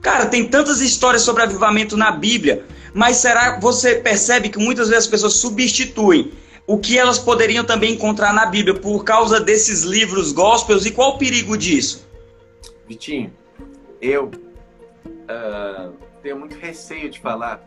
Cara, 0.00 0.24
tem 0.24 0.46
tantas 0.46 0.80
histórias 0.80 1.20
sobre 1.20 1.42
avivamento 1.42 1.94
na 1.94 2.10
Bíblia, 2.10 2.64
mas 2.94 3.18
será 3.18 3.56
que 3.56 3.60
você 3.60 3.96
percebe 3.96 4.48
que 4.48 4.58
muitas 4.58 4.88
vezes 4.88 5.04
as 5.04 5.10
pessoas 5.10 5.34
substituem 5.34 6.32
o 6.66 6.78
que 6.78 6.98
elas 6.98 7.18
poderiam 7.18 7.64
também 7.64 7.92
encontrar 7.92 8.32
na 8.32 8.46
Bíblia 8.46 8.74
por 8.76 9.04
causa 9.04 9.38
desses 9.38 9.82
livros 9.82 10.32
gospels 10.32 10.86
e 10.86 10.90
qual 10.90 11.16
o 11.16 11.18
perigo 11.18 11.54
disso? 11.54 12.08
Vitinho, 12.90 13.32
eu 14.02 14.26
uh, 14.26 15.94
tenho 16.20 16.36
muito 16.36 16.56
receio 16.58 17.08
de 17.08 17.20
falar. 17.20 17.64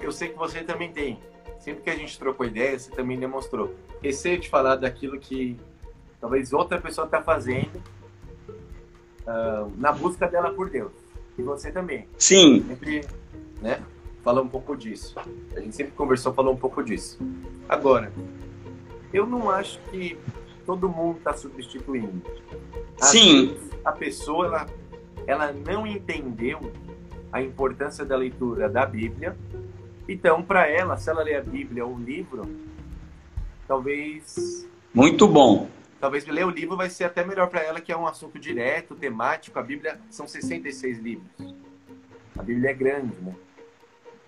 Eu 0.00 0.10
sei 0.10 0.30
que 0.30 0.38
você 0.38 0.62
também 0.62 0.90
tem. 0.90 1.20
Sempre 1.58 1.82
que 1.82 1.90
a 1.90 1.96
gente 1.96 2.18
trocou 2.18 2.46
ideia, 2.46 2.78
você 2.78 2.90
também 2.90 3.20
demonstrou. 3.20 3.74
Receio 4.02 4.40
de 4.40 4.48
falar 4.48 4.76
daquilo 4.76 5.20
que 5.20 5.60
talvez 6.18 6.54
outra 6.54 6.80
pessoa 6.80 7.04
está 7.04 7.20
fazendo 7.20 7.76
uh, 9.26 9.70
na 9.76 9.92
busca 9.92 10.26
dela 10.26 10.54
por 10.54 10.70
Deus. 10.70 10.92
E 11.36 11.42
você 11.42 11.70
também. 11.70 12.08
Sim. 12.16 12.64
Sempre, 12.66 13.06
né? 13.60 13.82
Fala 14.22 14.40
um 14.40 14.48
pouco 14.48 14.74
disso. 14.74 15.14
A 15.54 15.60
gente 15.60 15.76
sempre 15.76 15.92
conversou, 15.92 16.32
falou 16.32 16.54
um 16.54 16.58
pouco 16.58 16.82
disso. 16.82 17.18
Agora, 17.68 18.10
eu 19.12 19.26
não 19.26 19.50
acho 19.50 19.78
que 19.90 20.16
todo 20.64 20.88
mundo 20.88 21.18
está 21.18 21.32
substituindo. 21.32 22.22
Às 23.00 23.08
Sim. 23.08 23.56
A 23.84 23.92
pessoa, 23.92 24.46
ela, 24.46 24.66
ela 25.26 25.52
não 25.52 25.86
entendeu 25.86 26.60
a 27.32 27.42
importância 27.42 28.04
da 28.04 28.16
leitura 28.16 28.68
da 28.68 28.86
Bíblia. 28.86 29.36
Então, 30.08 30.42
para 30.42 30.68
ela, 30.68 30.96
se 30.96 31.10
ela 31.10 31.22
ler 31.22 31.36
a 31.36 31.42
Bíblia 31.42 31.84
ou 31.84 31.94
um 31.94 31.98
livro, 31.98 32.42
talvez. 33.66 34.68
Muito 34.92 35.26
bom. 35.26 35.68
Talvez 36.00 36.26
ler 36.26 36.44
o 36.44 36.50
livro 36.50 36.76
vai 36.76 36.90
ser 36.90 37.04
até 37.04 37.24
melhor 37.24 37.48
para 37.48 37.62
ela, 37.62 37.80
que 37.80 37.90
é 37.90 37.96
um 37.96 38.06
assunto 38.06 38.38
direto, 38.38 38.94
temático. 38.94 39.58
A 39.58 39.62
Bíblia 39.62 39.98
são 40.10 40.28
66 40.28 40.98
livros. 40.98 41.54
A 42.38 42.42
Bíblia 42.42 42.70
é 42.70 42.74
grande, 42.74 43.16
né? 43.20 43.34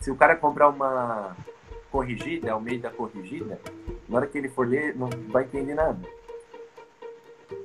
Se 0.01 0.11
o 0.11 0.17
cara 0.17 0.37
comprar 0.37 0.69
uma 0.69 1.37
corrigida, 1.91 2.53
ao 2.53 2.61
meio 2.61 2.81
da 2.81 2.91
corrigida, 2.91 3.61
na 4.09 4.17
hora 4.17 4.27
que 4.27 4.39
ele 4.39 4.49
for 4.49 4.67
ler, 4.67 4.97
não 4.97 5.09
vai 5.29 5.45
entender 5.45 5.75
nada. 5.75 5.99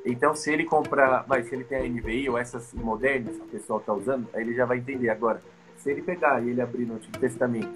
Então, 0.06 0.34
se 0.36 0.52
ele 0.52 0.66
comprar, 0.66 1.24
vai, 1.28 1.44
se 1.44 1.54
ele 1.54 1.64
tem 1.64 1.78
a 1.78 1.88
NVI 1.88 2.30
ou 2.30 2.38
essas 2.38 2.74
modernas 2.74 3.36
que 3.36 3.44
o 3.44 3.48
pessoal 3.48 3.80
está 3.80 3.94
usando, 3.94 4.28
aí 4.34 4.42
ele 4.42 4.56
já 4.56 4.66
vai 4.66 4.78
entender. 4.78 5.10
Agora, 5.10 5.42
se 5.78 5.92
ele 5.92 6.02
pegar 6.02 6.42
e 6.44 6.50
ele 6.50 6.62
abrir 6.62 6.86
no 6.86 6.96
Antigo 6.96 7.18
Testamento, 7.20 7.72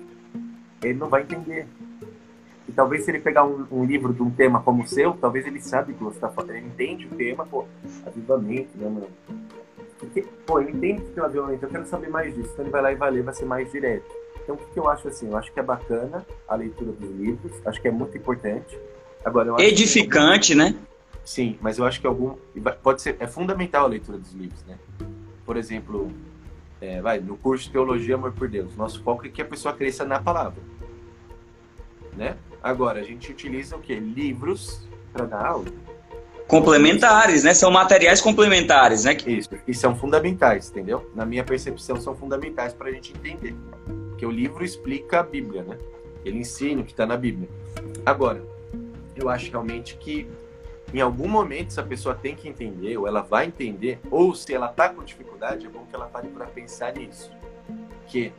ele 0.81 0.97
não 0.97 1.07
vai 1.07 1.21
entender. 1.21 1.67
E 2.67 2.71
talvez 2.71 3.03
se 3.03 3.11
ele 3.11 3.19
pegar 3.19 3.45
um, 3.45 3.65
um, 3.71 3.85
livro 3.85 4.11
de 4.11 4.23
um 4.23 4.31
tema 4.31 4.61
como 4.61 4.83
o 4.83 4.87
seu, 4.87 5.13
talvez 5.13 5.45
ele 5.45 5.61
sabe 5.61 5.93
que 5.93 6.03
você 6.03 6.17
está 6.17 6.29
falando, 6.29 6.51
ele 6.51 6.65
entende 6.65 7.05
o 7.05 7.15
tema, 7.15 7.45
pô, 7.45 7.65
avivamento, 8.05 8.75
né, 8.75 8.89
mano? 8.89 9.07
Porque, 9.99 10.23
pô, 10.45 10.59
ele 10.59 10.71
entende 10.71 11.03
que 11.13 11.19
é 11.19 11.23
avivamento, 11.23 11.63
eu 11.63 11.69
quero 11.69 11.85
saber 11.85 12.09
mais 12.09 12.33
disso. 12.33 12.49
Então 12.53 12.65
ele 12.65 12.71
vai 12.71 12.81
lá 12.81 12.91
e 12.91 12.95
vai 12.95 13.11
ler, 13.11 13.23
vai 13.23 13.33
ser 13.35 13.45
mais 13.45 13.71
direto. 13.71 14.05
Então 14.43 14.55
o 14.55 14.57
que, 14.57 14.65
que 14.65 14.79
eu 14.79 14.89
acho 14.89 15.07
assim? 15.07 15.29
Eu 15.29 15.37
acho 15.37 15.51
que 15.51 15.59
é 15.59 15.63
bacana 15.63 16.25
a 16.47 16.55
leitura 16.55 16.91
dos 16.91 17.09
livros, 17.11 17.51
acho 17.65 17.81
que 17.81 17.87
é 17.87 17.91
muito 17.91 18.17
importante. 18.17 18.77
Agora, 19.23 19.55
Edificante, 19.59 20.53
que... 20.53 20.55
né? 20.55 20.75
Sim, 21.25 21.57
mas 21.59 21.79
eu 21.79 21.85
acho 21.85 21.99
que 21.99 22.05
algum. 22.05 22.35
Pode 22.83 23.01
ser. 23.01 23.17
É 23.19 23.25
fundamental 23.25 23.85
a 23.85 23.87
leitura 23.87 24.19
dos 24.19 24.31
livros, 24.31 24.63
né? 24.65 24.77
Por 25.43 25.57
exemplo, 25.57 26.11
é, 26.79 27.01
vai, 27.01 27.19
no 27.19 27.35
curso 27.35 27.65
de 27.65 27.71
Teologia 27.71 28.13
Amor 28.13 28.31
por 28.31 28.47
Deus, 28.47 28.75
nosso 28.75 29.01
foco 29.01 29.25
é 29.25 29.29
que 29.29 29.41
a 29.41 29.45
pessoa 29.45 29.73
cresça 29.73 30.05
na 30.05 30.19
palavra. 30.19 30.61
Né? 32.15 32.37
Agora, 32.61 32.99
a 32.99 33.03
gente 33.03 33.31
utiliza 33.31 33.75
o 33.75 33.79
quê? 33.79 33.95
Livros 33.95 34.87
para 35.11 35.25
dar 35.25 35.45
aula. 35.45 35.65
Complementares, 36.47 37.43
né? 37.43 37.53
São 37.53 37.71
materiais 37.71 38.21
complementares, 38.21 39.03
né? 39.03 39.17
Isso, 39.25 39.49
e 39.67 39.73
são 39.73 39.95
fundamentais, 39.95 40.69
entendeu? 40.69 41.09
Na 41.15 41.25
minha 41.25 41.43
percepção, 41.43 41.99
são 41.99 42.15
fundamentais 42.15 42.71
para 42.73 42.89
a 42.89 42.91
gente 42.91 43.11
entender. 43.13 43.55
Porque 44.09 44.25
o 44.25 44.31
livro 44.31 44.63
explica 44.63 45.21
a 45.21 45.23
Bíblia, 45.23 45.63
né? 45.63 45.77
Ele 46.23 46.37
ensina 46.37 46.81
o 46.81 46.85
que 46.85 46.91
está 46.91 47.05
na 47.05 47.17
Bíblia. 47.17 47.49
Agora, 48.05 48.43
eu 49.15 49.27
acho 49.27 49.49
realmente 49.49 49.97
que 49.97 50.27
em 50.95 51.01
algum 51.01 51.27
momento 51.27 51.67
essa 51.67 51.83
pessoa 51.83 52.15
tem 52.15 52.35
que 52.35 52.47
entender, 52.47 52.97
ou 52.97 53.05
ela 53.05 53.21
vai 53.21 53.47
entender, 53.47 53.99
ou 54.09 54.33
se 54.33 54.53
ela 54.53 54.67
está 54.69 54.87
com 54.87 55.03
dificuldade, 55.03 55.65
é 55.65 55.69
bom 55.69 55.85
que 55.85 55.93
ela 55.93 56.07
pare 56.07 56.29
para 56.29 56.45
pensar 56.45 56.93
nisso. 56.93 57.31
Que 58.07 58.31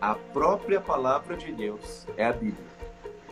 a 0.00 0.14
própria 0.14 0.80
palavra 0.80 1.36
de 1.36 1.50
Deus 1.50 2.06
é 2.16 2.24
a 2.24 2.32
Bíblia. 2.32 2.68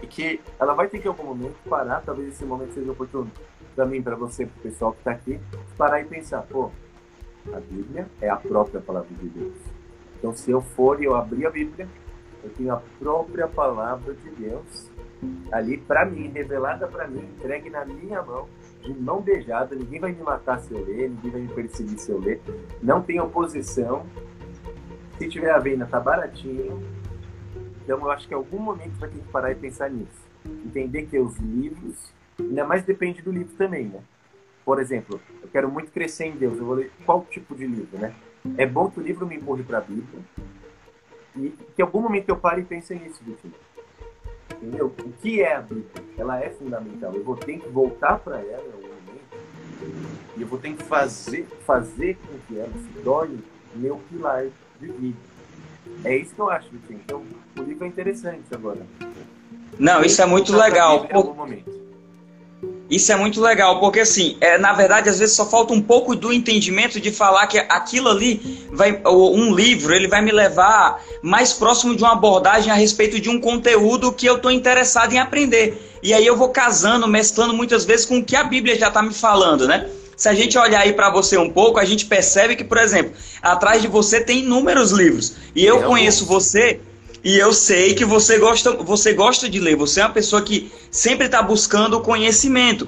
E 0.03 0.07
que 0.09 0.41
ela 0.59 0.75
vai 0.75 0.89
ter 0.89 0.99
que 0.99 1.07
em 1.07 1.09
algum 1.09 1.23
momento 1.23 1.55
parar, 1.69 2.03
talvez 2.05 2.31
esse 2.31 2.45
momento 2.45 2.75
seja 2.75 2.91
oportuno 2.91 3.31
para 3.77 3.87
mim, 3.87 4.03
para 4.03 4.17
você, 4.17 4.47
para 4.47 4.59
o 4.59 4.63
pessoal 4.63 4.93
que 4.93 4.99
está 4.99 5.13
aqui, 5.13 5.41
parar 5.79 6.01
e 6.01 6.05
pensar, 6.05 6.43
pô, 6.43 6.73
a 7.53 7.61
Bíblia 7.61 8.09
é 8.21 8.29
a 8.29 8.37
própria 8.37 8.81
palavra 8.81 9.15
de 9.15 9.29
Deus. 9.29 9.57
Então, 10.19 10.35
se 10.35 10.51
eu 10.51 10.61
for 10.61 11.01
e 11.01 11.05
eu 11.05 11.15
abrir 11.15 11.47
a 11.47 11.51
Bíblia, 11.51 11.89
eu 12.43 12.51
tenho 12.51 12.73
a 12.73 12.83
própria 12.99 13.47
palavra 13.47 14.13
de 14.13 14.31
Deus 14.31 14.91
ali 15.53 15.79
para 15.79 16.05
mim, 16.05 16.29
revelada 16.29 16.87
para 16.87 17.07
mim, 17.07 17.25
entregue 17.37 17.71
na 17.71 17.85
minha 17.85 18.23
mão, 18.23 18.49
de 18.87 18.95
mão 18.95 19.21
beijada. 19.21 19.75
Ninguém 19.75 20.01
vai 20.01 20.13
me 20.13 20.23
matar 20.23 20.61
se 20.61 20.73
eu 20.73 20.85
ler, 20.85 21.11
ninguém 21.11 21.31
vai 21.31 21.41
me 21.43 21.49
perseguir 21.49 21.99
se 21.99 22.11
eu 22.11 22.19
ler. 22.19 22.41
Não 22.83 23.03
tem 23.03 23.21
oposição. 23.21 24.07
Se 25.19 25.29
tiver 25.29 25.51
a 25.51 25.59
venda, 25.59 25.87
tá 25.87 25.99
baratinho. 25.99 26.83
Então 27.83 27.99
eu 27.99 28.11
acho 28.11 28.27
que 28.29 28.35
em 28.35 28.37
algum 28.37 28.59
momento 28.59 28.99
vai 28.99 29.09
ter 29.09 29.19
que 29.19 29.29
parar 29.29 29.51
e 29.51 29.55
pensar 29.55 29.91
nisso. 29.91 30.25
Entender 30.65 31.07
que 31.07 31.19
os 31.19 31.37
livros, 31.39 32.13
ainda 32.39 32.65
mais 32.65 32.85
depende 32.85 33.23
do 33.23 33.33
livro 33.33 33.55
também, 33.57 33.87
né? 33.87 34.01
Por 34.65 34.81
exemplo, 34.81 35.21
eu 35.43 35.49
quero 35.49 35.71
muito 35.71 35.93
crescer 35.93 36.27
em 36.27 36.37
Deus. 36.37 36.59
Eu 36.59 36.65
vou 36.65 36.75
ler 36.75 36.93
qual 37.05 37.25
tipo 37.25 37.55
de 37.55 37.67
livro, 37.67 37.99
né? 37.99 38.15
É 38.57 38.67
bom 38.67 38.91
que 38.91 39.01
o 39.01 39.03
livro 39.03 39.27
me 39.27 39.37
empurre 39.37 39.63
para 39.63 39.79
a 39.79 39.81
Bíblia 39.81 40.23
e 41.37 41.51
que 41.51 41.83
em 41.83 41.83
algum 41.83 42.01
momento 42.01 42.29
eu 42.29 42.37
pare 42.37 42.63
e 42.63 42.65
pense 42.65 42.95
nisso, 42.95 43.23
Vitinho. 43.25 43.55
Entendeu? 44.55 44.87
O 44.87 45.13
que 45.21 45.43
é 45.43 45.55
a 45.55 45.61
Bíblia? 45.61 45.87
Ela 46.17 46.43
é 46.43 46.51
fundamental. 46.51 47.15
Eu 47.15 47.25
vou 47.25 47.37
ter 47.37 47.59
que 47.59 47.69
voltar 47.69 48.19
para 48.19 48.39
ela 48.39 48.63
em 48.63 48.73
algum 48.73 48.89
momento 48.89 48.97
e 50.37 50.43
eu 50.43 50.47
vou 50.47 50.59
ter 50.59 50.75
que 50.75 50.83
fazer, 50.85 51.47
fazer 51.67 52.17
com 52.17 52.39
que 52.47 52.59
ela 52.59 52.73
se 52.73 53.03
torne 53.03 53.43
meu 53.75 54.01
pilar 54.11 54.45
de 54.81 54.87
vida. 54.87 55.19
É 56.05 56.17
isso 56.17 56.35
que 56.35 56.41
eu 56.41 56.51
acho, 56.51 56.69
Vitinho. 56.71 57.01
Então, 57.05 57.23
o 57.59 57.63
livro 57.63 57.85
é 57.85 57.89
interessante 57.89 58.43
agora. 58.53 58.81
Não, 59.79 60.03
isso 60.03 60.21
é 60.21 60.27
muito 60.27 60.55
legal. 60.57 61.07
Em 61.11 61.15
algum 61.15 61.35
momento. 61.35 61.71
Isso 62.89 63.11
é 63.11 63.17
muito 63.17 63.41
legal, 63.41 63.81
porque 63.81 64.01
assim, 64.01 64.37
é, 64.41 64.57
na 64.59 64.73
verdade, 64.73 65.09
às 65.09 65.19
vezes 65.19 65.35
só 65.35 65.45
falta 65.45 65.73
um 65.73 65.83
pouco 65.83 66.15
do 66.15 66.33
entendimento 66.33 67.01
de 67.01 67.11
falar 67.11 67.47
que 67.49 67.59
aquilo 67.59 68.09
ali 68.09 68.65
vai, 68.71 69.01
um 69.05 69.53
livro, 69.53 69.93
ele 69.93 70.07
vai 70.07 70.23
me 70.23 70.31
levar 70.31 71.03
mais 71.21 71.53
próximo 71.53 71.97
de 71.97 72.03
uma 72.05 72.13
abordagem 72.13 72.71
a 72.71 72.77
respeito 72.77 73.19
de 73.19 73.29
um 73.29 73.41
conteúdo 73.41 74.13
que 74.13 74.27
eu 74.27 74.37
estou 74.37 74.53
interessado 74.53 75.13
em 75.13 75.19
aprender. 75.19 75.99
E 76.01 76.15
aí 76.15 76.25
eu 76.25 76.37
vou 76.37 76.51
casando, 76.51 77.09
mesclando 77.09 77.53
muitas 77.53 77.85
vezes 77.85 78.07
com 78.07 78.19
o 78.19 78.25
que 78.25 78.37
a 78.37 78.45
Bíblia 78.45 78.79
já 78.79 78.87
está 78.87 79.03
me 79.03 79.13
falando, 79.13 79.67
né? 79.67 79.89
Se 80.17 80.29
a 80.29 80.35
gente 80.35 80.57
olhar 80.57 80.81
aí 80.81 80.93
para 80.93 81.11
você 81.11 81.37
um 81.37 81.51
pouco, 81.51 81.81
a 81.81 81.85
gente 81.85 82.07
percebe 82.07 82.55
que, 82.55 82.65
por 82.65 82.79
exemplo, 82.79 83.13
atrás 83.43 83.83
de 83.83 83.89
você 83.89 84.21
tem 84.21 84.39
inúmeros 84.39 84.93
livros. 84.93 85.35
E 85.55 85.65
eu 85.67 85.83
conheço 85.83 86.25
você 86.25 86.81
e 87.27 87.41
eu 87.41 87.53
sei 87.53 87.93
que 87.93 88.05
você 88.05 88.39
gosta, 88.39 88.71
você 88.77 89.13
gosta 89.13 89.51
de 89.51 89.59
ler, 89.59 89.75
você 89.75 90.01
é 90.01 90.05
uma 90.05 90.13
pessoa 90.13 90.41
que 90.41 90.71
sempre 90.93 91.27
está 91.27 91.43
buscando 91.43 92.01
conhecimento. 92.01 92.87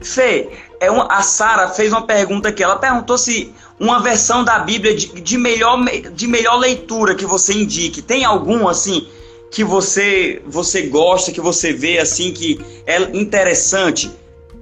Fê, 0.00 0.48
é 0.78 0.88
uma, 0.88 1.12
a 1.12 1.22
Sara 1.22 1.70
fez 1.70 1.90
uma 1.90 2.06
pergunta 2.06 2.50
aqui. 2.50 2.62
Ela 2.62 2.76
perguntou 2.76 3.18
se 3.18 3.52
uma 3.80 3.98
versão 3.98 4.44
da 4.44 4.60
Bíblia 4.60 4.94
de, 4.94 5.20
de, 5.20 5.36
melhor, 5.36 5.76
de 6.12 6.28
melhor 6.28 6.54
leitura 6.54 7.16
que 7.16 7.26
você 7.26 7.52
indique. 7.52 8.00
Tem 8.00 8.24
algum 8.24 8.68
assim 8.68 9.08
que 9.50 9.64
você 9.64 10.40
você 10.46 10.82
gosta, 10.82 11.32
que 11.32 11.40
você 11.40 11.72
vê 11.72 11.98
assim 11.98 12.32
que 12.32 12.64
é 12.86 12.96
interessante? 13.18 14.08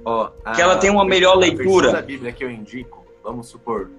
Oh, 0.03 0.25
que 0.55 0.59
ela 0.59 0.77
tem 0.77 0.89
uma 0.89 1.05
melhor 1.05 1.35
leitura. 1.35 1.89
A 1.89 1.93
da 1.93 2.01
Bíblia 2.01 2.31
que 2.31 2.43
eu 2.43 2.49
indico, 2.49 3.05
vamos 3.23 3.47
supor, 3.47 3.91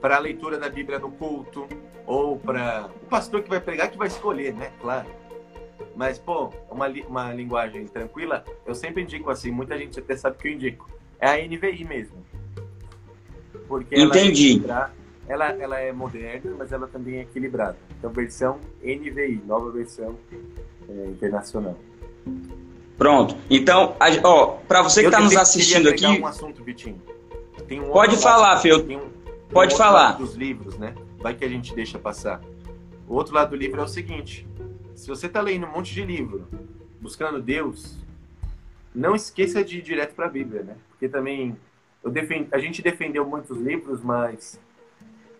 para 0.00 0.18
a 0.18 0.20
leitura 0.20 0.56
da 0.56 0.68
Bíblia 0.68 1.00
no 1.00 1.10
culto, 1.10 1.66
ou 2.10 2.36
para 2.36 2.90
o 3.02 3.06
pastor 3.06 3.40
que 3.40 3.48
vai 3.48 3.60
pregar 3.60 3.88
que 3.88 3.96
vai 3.96 4.08
escolher, 4.08 4.52
né? 4.52 4.72
Claro. 4.80 5.06
Mas, 5.94 6.18
pô, 6.18 6.52
uma, 6.68 6.88
uma 7.08 7.32
linguagem 7.32 7.86
tranquila, 7.86 8.44
eu 8.66 8.74
sempre 8.74 9.02
indico 9.02 9.30
assim, 9.30 9.52
muita 9.52 9.78
gente 9.78 10.00
até 10.00 10.16
sabe 10.16 10.36
que 10.36 10.48
eu 10.48 10.52
indico. 10.52 10.90
É 11.20 11.28
a 11.28 11.36
NVI 11.36 11.84
mesmo. 11.84 12.16
Porque 13.68 13.94
Entendi. 13.94 14.60
Ela 14.64 14.90
é, 15.28 15.32
ela, 15.32 15.48
ela 15.62 15.78
é 15.78 15.92
moderna, 15.92 16.52
mas 16.58 16.72
ela 16.72 16.88
também 16.88 17.18
é 17.18 17.22
equilibrada. 17.22 17.76
Então, 17.96 18.10
versão 18.10 18.58
NVI, 18.82 19.42
nova 19.46 19.70
versão 19.70 20.16
é, 20.88 21.04
internacional. 21.06 21.76
Pronto. 22.98 23.36
Então, 23.48 23.94
ó, 24.24 24.46
para 24.66 24.82
você 24.82 25.02
que 25.02 25.06
está 25.06 25.20
nos 25.20 25.36
assistindo 25.36 25.88
aqui. 25.88 26.06
um 26.06 26.26
assunto, 26.26 26.64
Vitinho. 26.64 27.00
Um 27.70 27.90
Pode 27.92 28.16
falar, 28.16 28.58
Fio. 28.58 28.78
Um, 28.78 29.08
Pode 29.50 29.74
um 29.74 29.78
falar. 29.78 30.18
Dos 30.18 30.34
livros, 30.34 30.76
né? 30.76 30.92
Vai 31.20 31.34
que 31.34 31.44
a 31.44 31.48
gente 31.48 31.74
deixa 31.74 31.98
passar. 31.98 32.40
O 33.06 33.14
outro 33.14 33.34
lado 33.34 33.50
do 33.50 33.56
livro 33.56 33.80
é 33.80 33.84
o 33.84 33.88
seguinte: 33.88 34.46
se 34.94 35.08
você 35.08 35.26
está 35.26 35.40
lendo 35.40 35.66
um 35.66 35.70
monte 35.70 35.92
de 35.92 36.04
livro, 36.04 36.48
buscando 37.00 37.40
Deus, 37.40 37.98
não 38.94 39.14
esqueça 39.14 39.62
de 39.62 39.78
ir 39.78 39.82
direto 39.82 40.14
para 40.14 40.26
a 40.26 40.30
Bíblia, 40.30 40.62
né? 40.62 40.76
Porque 40.90 41.08
também 41.08 41.56
defend... 42.04 42.48
a 42.50 42.58
gente 42.58 42.82
defendeu 42.82 43.26
muitos 43.26 43.58
livros, 43.58 44.02
mas 44.02 44.60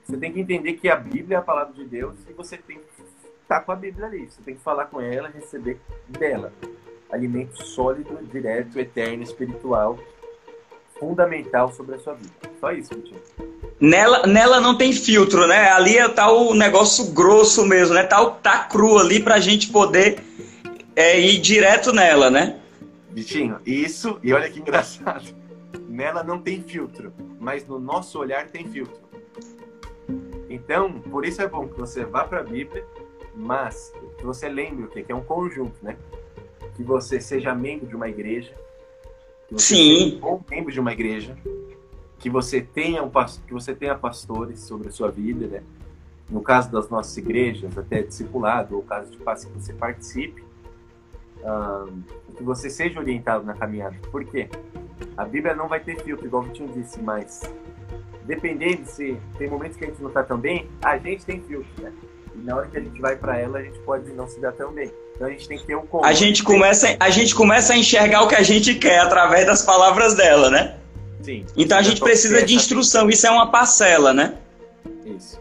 você 0.04 0.16
tem 0.16 0.32
que 0.32 0.40
entender 0.40 0.74
que 0.74 0.88
a 0.88 0.96
Bíblia 0.96 1.36
é 1.36 1.38
a 1.38 1.42
palavra 1.42 1.72
de 1.72 1.84
Deus 1.84 2.16
e 2.28 2.32
você 2.32 2.56
tem 2.56 2.78
que 2.78 3.02
estar 3.42 3.60
com 3.60 3.72
a 3.72 3.76
Bíblia 3.76 4.06
ali. 4.06 4.30
Você 4.30 4.42
tem 4.42 4.54
que 4.54 4.60
falar 4.60 4.86
com 4.86 5.00
ela 5.00 5.28
receber 5.28 5.78
dela. 6.08 6.52
Alimento 7.10 7.62
sólido, 7.64 8.16
direto, 8.30 8.78
eterno, 8.78 9.22
espiritual, 9.22 9.98
fundamental 10.98 11.72
sobre 11.72 11.96
a 11.96 11.98
sua 11.98 12.14
vida. 12.14 12.32
Só 12.60 12.72
isso, 12.72 12.94
Vitinho. 12.94 13.20
Nela, 13.80 14.26
nela 14.26 14.60
não 14.60 14.76
tem 14.76 14.92
filtro, 14.92 15.46
né? 15.46 15.70
Ali 15.70 15.96
é 15.96 16.06
o 16.06 16.54
negócio 16.54 17.12
grosso 17.12 17.64
mesmo, 17.64 17.94
né? 17.94 18.02
Tá, 18.02 18.24
tá 18.26 18.64
cru 18.64 18.98
ali 18.98 19.22
pra 19.22 19.40
gente 19.40 19.68
poder 19.68 20.22
é, 20.94 21.18
ir 21.18 21.38
direto 21.38 21.92
nela, 21.92 22.30
né? 22.30 22.60
Vitinho, 23.10 23.58
isso, 23.64 24.18
e 24.22 24.32
olha 24.32 24.50
que 24.50 24.60
engraçado. 24.60 25.34
nela 25.88 26.22
não 26.22 26.40
tem 26.40 26.62
filtro, 26.62 27.12
mas 27.38 27.66
no 27.66 27.78
nosso 27.78 28.18
olhar 28.18 28.48
tem 28.48 28.68
filtro. 28.68 29.00
Então, 30.48 31.00
por 31.00 31.24
isso 31.24 31.40
é 31.40 31.48
bom 31.48 31.68
que 31.68 31.78
você 31.78 32.04
vá 32.04 32.24
para 32.24 32.40
a 32.40 32.44
Bíblia, 32.44 32.84
mas 33.34 33.92
que 34.18 34.24
você 34.24 34.48
lembre 34.48 34.84
o 34.84 34.88
quê? 34.88 35.02
Que 35.02 35.12
é 35.12 35.14
um 35.14 35.22
conjunto, 35.22 35.76
né? 35.82 35.96
Que 36.76 36.82
você 36.82 37.20
seja 37.20 37.54
membro 37.54 37.86
de 37.86 37.96
uma 37.96 38.08
igreja. 38.08 38.52
Sim. 39.56 40.16
Um 40.16 40.20
bom 40.20 40.44
membro 40.50 40.72
de 40.72 40.80
uma 40.80 40.92
igreja. 40.92 41.36
Que 42.20 42.30
você 42.30 42.61
tenha 42.61 43.02
um 43.02 43.11
que 43.11 43.52
você 43.52 43.74
tenha 43.74 43.96
pastores 43.96 44.61
sobre 44.61 44.88
a 44.88 44.92
sua 44.92 45.11
vida, 45.11 45.46
né? 45.48 45.62
No 46.28 46.40
caso 46.42 46.70
das 46.70 46.88
nossas 46.88 47.16
igrejas, 47.16 47.76
até 47.76 48.02
discipulado, 48.02 48.76
ou 48.76 48.83
caso 48.83 49.11
de 49.11 49.16
que 49.16 49.24
você 49.59 49.72
participe, 49.72 50.44
que 52.37 52.42
você 52.42 52.70
seja 52.70 53.00
orientado 53.00 53.44
na 53.44 53.54
caminhada. 53.54 53.96
Por 54.12 54.24
quê? 54.24 54.48
A 55.16 55.24
Bíblia 55.24 55.54
não 55.54 55.66
vai 55.66 55.80
ter 55.80 56.00
filtro, 56.02 56.26
igual 56.26 56.42
o 56.42 56.46
Vitinho 56.46 56.68
disse, 56.72 57.00
mas 57.00 57.40
dependendo 58.24 58.87
se 58.87 59.18
tem 59.38 59.48
momentos 59.48 59.76
que 59.76 59.85
a 59.85 59.88
gente 59.88 60.00
não 60.00 60.09
está 60.09 60.22
tão 60.22 60.38
bem, 60.38 60.68
a 60.83 60.96
gente 60.98 61.24
tem 61.24 61.40
filtro, 61.40 61.83
né? 61.83 61.92
E 62.37 62.38
na 62.38 62.54
hora 62.54 62.68
que 62.68 62.76
a 62.76 62.80
gente 62.80 63.00
vai 63.00 63.16
para 63.16 63.38
ela, 63.38 63.59
a 63.59 63.62
gente 63.62 63.78
pode 63.80 64.09
não 64.12 64.28
se 64.28 64.38
dar 64.40 64.52
tão 64.52 64.72
bem. 64.72 64.92
Então 65.16 65.26
a 65.26 65.30
gente 65.30 65.48
tem 65.48 65.59
que 65.59 65.66
ter 65.66 65.74
um 65.74 65.87
comando. 65.87 66.06
A 66.06 66.12
gente 66.12 66.44
começa, 66.44 66.96
a 67.00 67.11
gente 67.11 67.35
começa 67.35 67.72
a 67.72 67.76
enxergar 67.76 68.22
o 68.22 68.28
que 68.28 68.37
a 68.37 68.42
gente 68.42 68.74
quer 68.76 69.00
através 69.00 69.46
das 69.46 69.62
palavras 69.62 70.14
dela, 70.14 70.48
né? 70.48 70.78
Sim. 71.22 71.44
Então 71.56 71.78
a 71.78 71.83
gente 71.83 72.00
precisa 72.00 72.42
de 72.42 72.54
instrução, 72.54 73.09
isso 73.09 73.26
é 73.26 73.30
uma 73.30 73.50
parcela, 73.50 74.12
né? 74.12 74.35
Isso. 75.04 75.38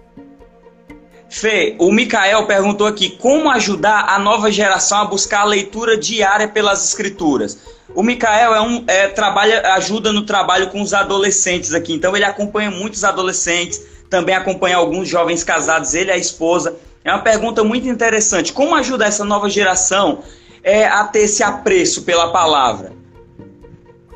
Fê, 1.30 1.76
o 1.78 1.92
Mikael 1.92 2.48
perguntou 2.48 2.88
aqui 2.88 3.12
como 3.12 3.52
ajudar 3.52 4.06
a 4.10 4.18
nova 4.18 4.52
geração 4.52 5.00
a 5.00 5.06
buscar 5.06 5.42
a 5.42 5.46
leitura 5.46 5.96
diária 5.96 6.48
pelas 6.48 6.84
escrituras. 6.84 7.60
O 7.94 8.02
Mikael 8.02 8.54
é 8.54 8.62
um, 8.62 8.84
é, 8.88 9.08
trabalha, 9.08 9.74
ajuda 9.74 10.12
no 10.12 10.24
trabalho 10.24 10.70
com 10.70 10.82
os 10.82 10.94
adolescentes 10.94 11.74
aqui, 11.74 11.94
então 11.94 12.16
ele 12.16 12.26
acompanha 12.26 12.72
muitos 12.72 13.04
adolescentes, 13.04 13.82
também 14.10 14.36
acompanha 14.36 14.78
alguns 14.78 15.08
jovens 15.08 15.44
casados, 15.44 15.94
ele 15.94 16.10
e 16.10 16.14
a 16.14 16.18
esposa. 16.18 16.76
É 17.04 17.12
uma 17.12 17.22
pergunta 17.22 17.64
muito 17.64 17.88
interessante. 17.88 18.52
Como 18.52 18.76
ajudar 18.76 19.08
essa 19.08 19.24
nova 19.24 19.50
geração 19.50 20.24
é, 20.64 20.86
a 20.88 21.04
ter 21.06 21.22
esse 21.22 21.44
apreço 21.44 22.04
pela 22.04 22.32
palavra? 22.32 22.92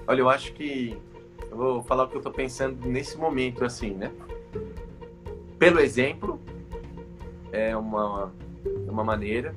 Olha, 0.07 0.19
eu 0.19 0.29
acho 0.29 0.51
que. 0.53 0.97
Eu 1.53 1.57
vou 1.57 1.83
falar 1.83 2.05
o 2.05 2.07
que 2.07 2.15
eu 2.15 2.19
estou 2.19 2.33
pensando 2.33 2.83
nesse 2.87 3.15
momento, 3.15 3.63
assim, 3.63 3.93
né? 3.93 4.11
Pelo 5.59 5.79
exemplo, 5.79 6.41
é 7.51 7.77
uma, 7.77 8.33
uma 8.87 9.03
maneira 9.03 9.53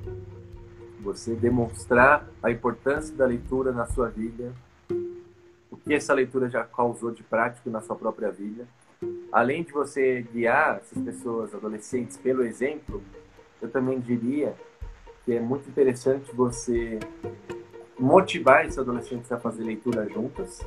você 0.99 1.33
demonstrar 1.33 2.29
a 2.43 2.51
importância 2.51 3.15
da 3.15 3.25
leitura 3.25 3.71
na 3.71 3.87
sua 3.87 4.09
vida, 4.09 4.53
o 5.71 5.75
que 5.75 5.91
essa 5.91 6.13
leitura 6.13 6.47
já 6.47 6.63
causou 6.63 7.09
de 7.09 7.23
prático 7.23 7.67
na 7.71 7.81
sua 7.81 7.95
própria 7.95 8.29
vida. 8.29 8.67
Além 9.31 9.63
de 9.63 9.71
você 9.71 10.21
guiar 10.31 10.77
essas 10.77 11.01
pessoas, 11.03 11.55
adolescentes, 11.55 12.15
pelo 12.15 12.43
exemplo, 12.43 13.01
eu 13.59 13.71
também 13.71 13.99
diria 13.99 14.53
que 15.25 15.33
é 15.33 15.39
muito 15.39 15.67
interessante 15.67 16.31
você 16.31 16.99
motivar 17.97 18.67
esses 18.67 18.77
adolescentes 18.77 19.31
a 19.31 19.39
fazer 19.39 19.63
leitura 19.63 20.07
juntas 20.07 20.63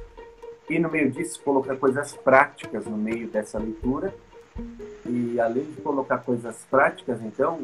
e 0.70 0.78
no 0.78 0.90
meio 0.90 1.10
disso 1.10 1.42
colocar 1.42 1.76
coisas 1.76 2.16
práticas 2.16 2.86
no 2.86 2.96
meio 2.96 3.28
dessa 3.28 3.58
leitura 3.58 4.14
e 5.06 5.38
além 5.38 5.64
de 5.64 5.80
colocar 5.82 6.18
coisas 6.18 6.66
práticas 6.70 7.20
então 7.22 7.58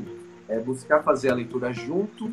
é 0.48 0.58
buscar 0.58 1.02
fazer 1.02 1.30
a 1.30 1.34
leitura 1.34 1.72
junto 1.72 2.30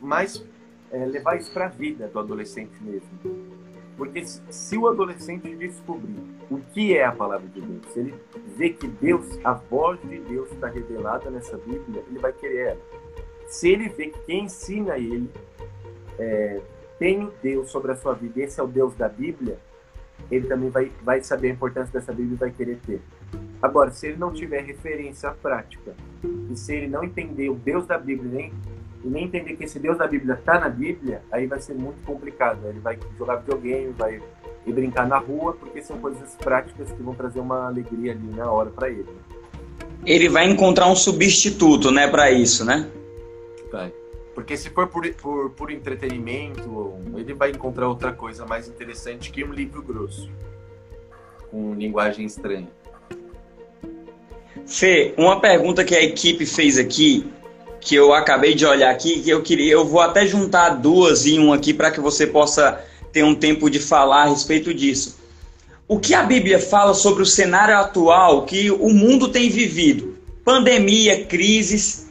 mas 0.00 0.44
é, 0.90 1.04
levar 1.04 1.36
isso 1.36 1.52
para 1.52 1.66
a 1.66 1.68
vida 1.68 2.08
do 2.08 2.18
adolescente 2.18 2.72
mesmo. 2.80 3.08
Porque 3.96 4.24
se 4.24 4.76
o 4.78 4.86
adolescente 4.86 5.54
descobrir 5.56 6.22
o 6.48 6.58
que 6.72 6.96
é 6.96 7.04
a 7.04 7.12
palavra 7.12 7.48
de 7.48 7.60
Deus, 7.60 7.92
se 7.92 7.98
ele 7.98 8.14
vê 8.56 8.70
que 8.70 8.86
Deus, 8.86 9.38
a 9.44 9.54
voz 9.54 10.00
de 10.02 10.18
Deus 10.20 10.50
está 10.52 10.68
revelada 10.68 11.30
nessa 11.30 11.56
Bíblia, 11.58 12.04
ele 12.08 12.18
vai 12.18 12.32
querer 12.32 12.68
ela. 12.68 12.80
Se 13.48 13.68
ele 13.68 13.88
vê 13.88 14.06
que 14.08 14.18
quem 14.20 14.44
ensina 14.44 14.96
ele 14.96 15.28
é, 16.18 16.60
tem 16.98 17.24
o 17.24 17.32
Deus 17.42 17.70
sobre 17.70 17.92
a 17.92 17.96
sua 17.96 18.14
vida, 18.14 18.40
esse 18.40 18.60
é 18.60 18.62
o 18.62 18.66
Deus 18.66 18.94
da 18.94 19.08
Bíblia, 19.08 19.58
ele 20.30 20.46
também 20.46 20.68
vai, 20.68 20.90
vai 21.02 21.22
saber 21.22 21.50
a 21.50 21.52
importância 21.52 21.92
dessa 21.92 22.12
Bíblia 22.12 22.34
e 22.34 22.38
vai 22.38 22.50
querer 22.50 22.78
ter. 22.84 23.00
Agora, 23.62 23.90
se 23.90 24.08
ele 24.08 24.16
não 24.16 24.32
tiver 24.32 24.62
referência 24.62 25.30
prática, 25.30 25.94
e 26.50 26.56
se 26.56 26.74
ele 26.74 26.88
não 26.88 27.04
entender 27.04 27.48
o 27.48 27.54
Deus 27.54 27.86
da 27.86 27.98
Bíblia, 27.98 28.30
nem 28.30 28.52
e 29.04 29.08
nem 29.08 29.24
entender 29.24 29.56
que 29.56 29.64
esse 29.64 29.78
Deus 29.78 29.96
da 29.96 30.06
Bíblia 30.06 30.34
está 30.34 30.58
na 30.58 30.68
Bíblia, 30.68 31.22
aí 31.30 31.46
vai 31.46 31.60
ser 31.60 31.74
muito 31.74 32.04
complicado. 32.04 32.66
Ele 32.66 32.80
vai 32.80 32.98
jogar 33.16 33.36
videogame, 33.36 33.94
vai 33.96 34.20
ir 34.66 34.72
brincar 34.72 35.06
na 35.06 35.18
rua, 35.18 35.52
porque 35.54 35.82
são 35.82 35.98
coisas 35.98 36.34
práticas 36.36 36.90
que 36.90 37.02
vão 37.02 37.14
trazer 37.14 37.40
uma 37.40 37.68
alegria 37.68 38.12
ali 38.12 38.26
na 38.34 38.50
hora 38.50 38.70
para 38.70 38.88
ele. 38.90 39.06
Ele 40.04 40.28
vai 40.28 40.46
encontrar 40.46 40.88
um 40.88 40.96
substituto, 40.96 41.90
né, 41.90 42.08
para 42.08 42.30
isso, 42.30 42.64
né? 42.64 42.88
Vai. 43.70 43.92
Porque 44.38 44.56
se 44.56 44.70
for 44.70 44.86
por, 44.86 45.04
por, 45.14 45.50
por 45.50 45.68
entretenimento, 45.68 46.94
ele 47.16 47.34
vai 47.34 47.50
encontrar 47.50 47.88
outra 47.88 48.12
coisa 48.12 48.46
mais 48.46 48.68
interessante 48.68 49.32
que 49.32 49.42
um 49.42 49.52
livro 49.52 49.82
grosso, 49.82 50.30
com 51.50 51.74
linguagem 51.74 52.24
estranha. 52.24 52.68
Fê, 54.64 55.12
uma 55.18 55.40
pergunta 55.40 55.84
que 55.84 55.92
a 55.92 56.00
equipe 56.00 56.46
fez 56.46 56.78
aqui 56.78 57.28
que 57.80 57.96
eu 57.96 58.12
acabei 58.12 58.54
de 58.54 58.64
olhar 58.64 58.92
aqui, 58.92 59.22
que 59.22 59.28
eu 59.28 59.42
queria, 59.42 59.72
eu 59.72 59.84
vou 59.84 60.00
até 60.00 60.24
juntar 60.24 60.70
duas 60.70 61.26
em 61.26 61.40
um 61.40 61.52
aqui 61.52 61.74
para 61.74 61.90
que 61.90 61.98
você 61.98 62.24
possa 62.24 62.80
ter 63.12 63.24
um 63.24 63.34
tempo 63.34 63.68
de 63.68 63.80
falar 63.80 64.22
a 64.22 64.28
respeito 64.28 64.72
disso. 64.72 65.18
O 65.88 65.98
que 65.98 66.14
a 66.14 66.22
Bíblia 66.22 66.60
fala 66.60 66.94
sobre 66.94 67.24
o 67.24 67.26
cenário 67.26 67.76
atual 67.76 68.46
que 68.46 68.70
o 68.70 68.90
mundo 68.90 69.32
tem 69.32 69.50
vivido? 69.50 70.16
Pandemia, 70.44 71.24
crises, 71.24 72.07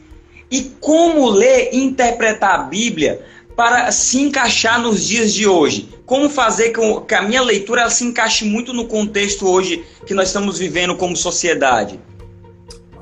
e 0.50 0.62
como 0.80 1.28
ler 1.28 1.70
e 1.72 1.78
interpretar 1.78 2.60
a 2.60 2.62
Bíblia 2.64 3.24
para 3.54 3.90
se 3.90 4.20
encaixar 4.20 4.80
nos 4.80 5.04
dias 5.06 5.34
de 5.34 5.46
hoje? 5.46 5.88
Como 6.06 6.30
fazer 6.30 6.72
com 6.72 7.00
que 7.00 7.14
a 7.14 7.22
minha 7.22 7.42
leitura 7.42 7.90
se 7.90 8.04
encaixe 8.04 8.44
muito 8.44 8.72
no 8.72 8.86
contexto 8.86 9.48
hoje 9.48 9.84
que 10.06 10.14
nós 10.14 10.28
estamos 10.28 10.58
vivendo 10.58 10.96
como 10.96 11.16
sociedade? 11.16 12.00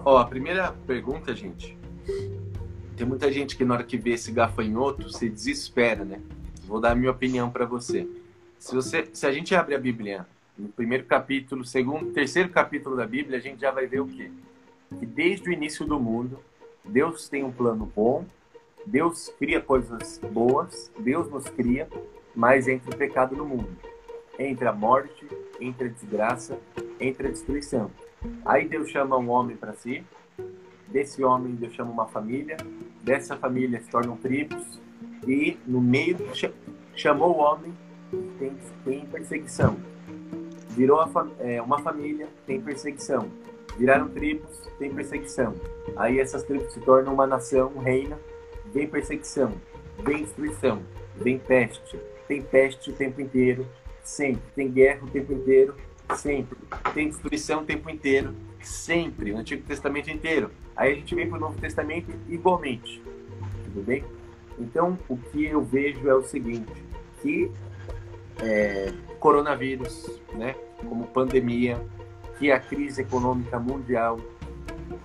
Ó, 0.05 0.19
a 0.19 0.25
primeira 0.25 0.73
pergunta, 0.87 1.35
gente, 1.35 1.77
tem 2.97 3.07
muita 3.07 3.31
gente 3.31 3.57
que 3.57 3.65
na 3.65 3.75
hora 3.75 3.85
que 3.85 3.97
vê 3.97 4.13
esse 4.13 4.33
gafanhoto 4.33 5.11
se 5.11 5.29
desespera, 5.29 6.05
né? 6.05 6.21
Vou 6.67 6.81
dar 6.81 6.93
a 6.93 6.95
minha 6.95 7.11
opinião 7.11 7.51
para 7.51 7.65
você. 7.65 8.09
Se 8.59 8.75
você, 8.75 9.09
se 9.13 9.27
a 9.27 9.33
gente 9.33 9.55
abre 9.55 9.75
a 9.75 9.79
Bíblia 9.79 10.27
no 10.59 10.69
primeiro 10.69 11.05
capítulo, 11.05 11.65
segundo, 11.65 12.13
terceiro 12.13 12.49
capítulo 12.49 12.97
da 12.97 13.07
Bíblia, 13.07 13.39
a 13.39 13.41
gente 13.41 13.61
já 13.61 13.71
vai 13.71 13.87
ver 13.87 14.01
o 14.01 14.07
quê? 14.07 14.31
Que 14.99 15.05
desde 15.05 15.49
o 15.49 15.53
início 15.53 15.85
do 15.85 16.01
mundo, 16.01 16.41
Deus 16.89 17.29
tem 17.29 17.45
um 17.45 17.53
plano 17.53 17.91
bom, 17.95 18.25
Deus 18.85 19.33
cria 19.39 19.61
coisas 19.61 20.19
boas, 20.33 20.93
Deus 20.99 21.29
nos 21.31 21.49
cria, 21.49 21.89
mas 22.35 22.69
entre 22.69 22.95
o 22.95 22.97
pecado 22.97 23.35
no 23.35 23.45
mundo, 23.45 23.77
entre 24.39 24.67
a 24.69 24.73
morte, 24.73 25.27
entre 25.61 25.89
a 25.89 25.91
desgraça, 25.91 26.59
entre 27.01 27.29
a 27.29 27.31
destruição. 27.31 27.91
Aí 28.45 28.69
Deus 28.69 28.89
chama 28.91 29.17
um 29.17 29.29
homem 29.31 29.57
para 29.57 29.73
si, 29.75 30.05
Desse 30.89 31.23
homem 31.25 31.55
Deus 31.55 31.75
chama 31.75 31.91
uma 31.91 32.07
família, 32.07 32.57
dessa 33.03 33.37
família 33.37 33.81
se 33.81 33.91
tornam 33.91 34.17
tribos, 34.17 34.81
e 35.27 35.59
no 35.67 35.81
meio 35.81 36.17
chamou 36.95 37.37
o 37.37 37.39
homem, 37.39 37.75
tem, 38.39 38.57
tem 38.85 39.05
perseguição. 39.05 39.77
Virou 40.71 41.01
é, 41.41 41.61
uma 41.61 41.81
família, 41.81 42.29
tem 42.47 42.61
perseguição. 42.61 43.29
Viraram 43.79 44.09
tribos, 44.09 44.51
tem 44.79 44.93
perseguição. 44.93 45.55
Aí 45.97 46.19
essas 46.19 46.43
tribos 46.43 46.73
se 46.73 46.81
tornam 46.81 47.13
uma 47.13 47.27
nação, 47.27 47.73
um 47.75 47.81
reino, 47.81 48.17
vem 48.73 48.87
perseguição, 48.87 49.53
vem 49.99 50.23
destruição, 50.25 50.83
vem 51.17 51.39
peste. 51.39 51.99
Tem 52.27 52.43
peste 52.43 52.91
o 52.91 52.93
tempo 52.93 53.21
inteiro, 53.21 53.67
sempre. 54.03 54.43
Tem 54.55 54.71
guerra 54.71 55.05
o 55.05 55.11
tempo 55.11 55.33
inteiro, 55.33 55.75
sempre. 56.17 56.59
Tem 56.95 57.09
destruição 57.09 57.63
o 57.63 57.65
tempo 57.65 57.89
inteiro, 57.91 58.35
sempre. 58.61 59.33
No 59.33 59.39
Antigo 59.39 59.63
Testamento 59.67 60.11
inteiro. 60.11 60.51
Aí 60.75 60.93
a 60.93 60.95
gente 60.95 61.15
vem 61.15 61.29
para 61.29 61.39
o 61.39 61.41
Novo 61.41 61.59
Testamento 61.61 62.11
igualmente. 62.29 63.03
Tudo 63.65 63.83
bem? 63.83 64.05
Então, 64.59 64.99
o 65.09 65.17
que 65.17 65.45
eu 65.45 65.63
vejo 65.63 66.09
é 66.09 66.15
o 66.15 66.23
seguinte, 66.23 66.73
que 67.21 67.51
é, 68.43 68.93
coronavírus, 69.19 70.21
né, 70.33 70.55
como 70.79 71.07
pandemia, 71.07 71.81
que 72.39 72.51
a 72.51 72.61
crise 72.61 73.03
econômica 73.03 73.59
mundial, 73.59 74.19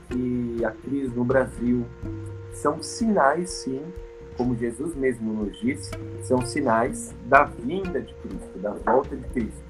que 0.09 0.63
a 0.65 0.71
crise 0.71 1.15
no 1.15 1.23
Brasil, 1.23 1.85
são 2.53 2.81
sinais, 2.81 3.49
sim, 3.49 3.81
como 4.37 4.55
Jesus 4.55 4.95
mesmo 4.95 5.33
nos 5.33 5.59
disse, 5.59 5.91
são 6.23 6.45
sinais 6.45 7.13
da 7.25 7.43
vinda 7.43 8.01
de 8.01 8.13
Cristo, 8.15 8.59
da 8.59 8.71
volta 8.71 9.15
de 9.15 9.27
Cristo. 9.29 9.63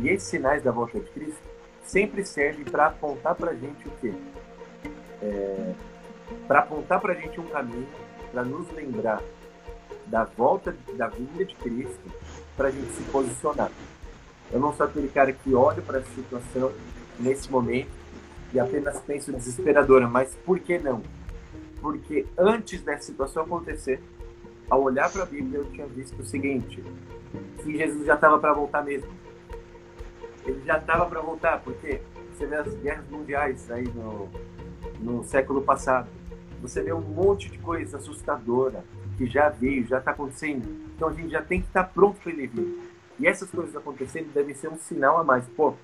E 0.00 0.08
esses 0.08 0.28
sinais 0.28 0.62
da 0.62 0.70
volta 0.70 0.98
de 0.98 1.10
Cristo 1.10 1.42
sempre 1.82 2.24
servem 2.24 2.64
para 2.64 2.86
apontar 2.86 3.34
para 3.34 3.50
a 3.50 3.54
gente 3.54 3.86
o 3.86 3.90
quê? 4.00 4.12
é, 5.24 5.72
para 6.46 6.60
apontar 6.60 7.00
para 7.00 7.12
a 7.12 7.16
gente 7.16 7.40
um 7.40 7.46
caminho, 7.46 7.88
para 8.30 8.44
nos 8.44 8.70
lembrar 8.72 9.22
da 10.06 10.24
volta, 10.24 10.76
da 10.96 11.08
vinda 11.08 11.44
de 11.44 11.54
Cristo, 11.56 12.12
para 12.56 12.68
a 12.68 12.70
gente 12.70 12.92
se 12.92 13.02
posicionar. 13.04 13.70
Eu 14.52 14.60
não 14.60 14.74
sou 14.74 14.86
aquele 14.86 15.08
cara 15.08 15.32
que 15.32 15.54
olha 15.54 15.80
para 15.80 15.98
essa 15.98 16.10
situação 16.14 16.72
nesse 17.18 17.50
momento 17.50 17.90
e 18.52 18.60
apenas 18.60 19.00
penso 19.00 19.32
desesperadora, 19.32 20.08
mas 20.08 20.34
por 20.44 20.58
que 20.60 20.78
não? 20.78 21.02
Porque 21.80 22.26
antes 22.38 22.80
dessa 22.82 23.02
situação 23.02 23.42
acontecer, 23.42 24.00
ao 24.70 24.82
olhar 24.82 25.10
para 25.10 25.24
a 25.24 25.26
Bíblia, 25.26 25.58
eu 25.58 25.64
tinha 25.66 25.86
visto 25.86 26.20
o 26.20 26.24
seguinte: 26.24 26.82
que 27.62 27.76
Jesus 27.76 28.06
já 28.06 28.14
estava 28.14 28.38
para 28.38 28.52
voltar 28.52 28.82
mesmo. 28.82 29.10
Ele 30.46 30.62
já 30.64 30.78
estava 30.78 31.06
para 31.06 31.20
voltar, 31.20 31.60
porque 31.62 32.00
você 32.32 32.46
vê 32.46 32.56
as 32.56 32.74
guerras 32.76 33.08
mundiais 33.08 33.70
aí 33.70 33.84
no, 33.88 34.28
no 35.00 35.24
século 35.24 35.62
passado. 35.62 36.08
Você 36.62 36.82
vê 36.82 36.92
um 36.92 37.00
monte 37.00 37.50
de 37.50 37.58
coisa 37.58 37.96
assustadora 37.96 38.84
que 39.16 39.26
já 39.26 39.48
veio, 39.48 39.86
já 39.86 39.98
está 39.98 40.10
acontecendo. 40.12 40.66
Então 40.94 41.08
a 41.08 41.12
gente 41.12 41.30
já 41.30 41.42
tem 41.42 41.60
que 41.60 41.66
estar 41.66 41.84
tá 41.84 41.90
pronto 41.92 42.20
para 42.20 42.32
ele 42.32 42.46
vir. 42.46 42.90
E 43.18 43.26
essas 43.26 43.50
coisas 43.50 43.76
acontecendo 43.76 44.32
devem 44.32 44.54
ser 44.54 44.68
um 44.68 44.78
sinal 44.78 45.18
a 45.18 45.24
mais. 45.24 45.46
Pô, 45.50 45.74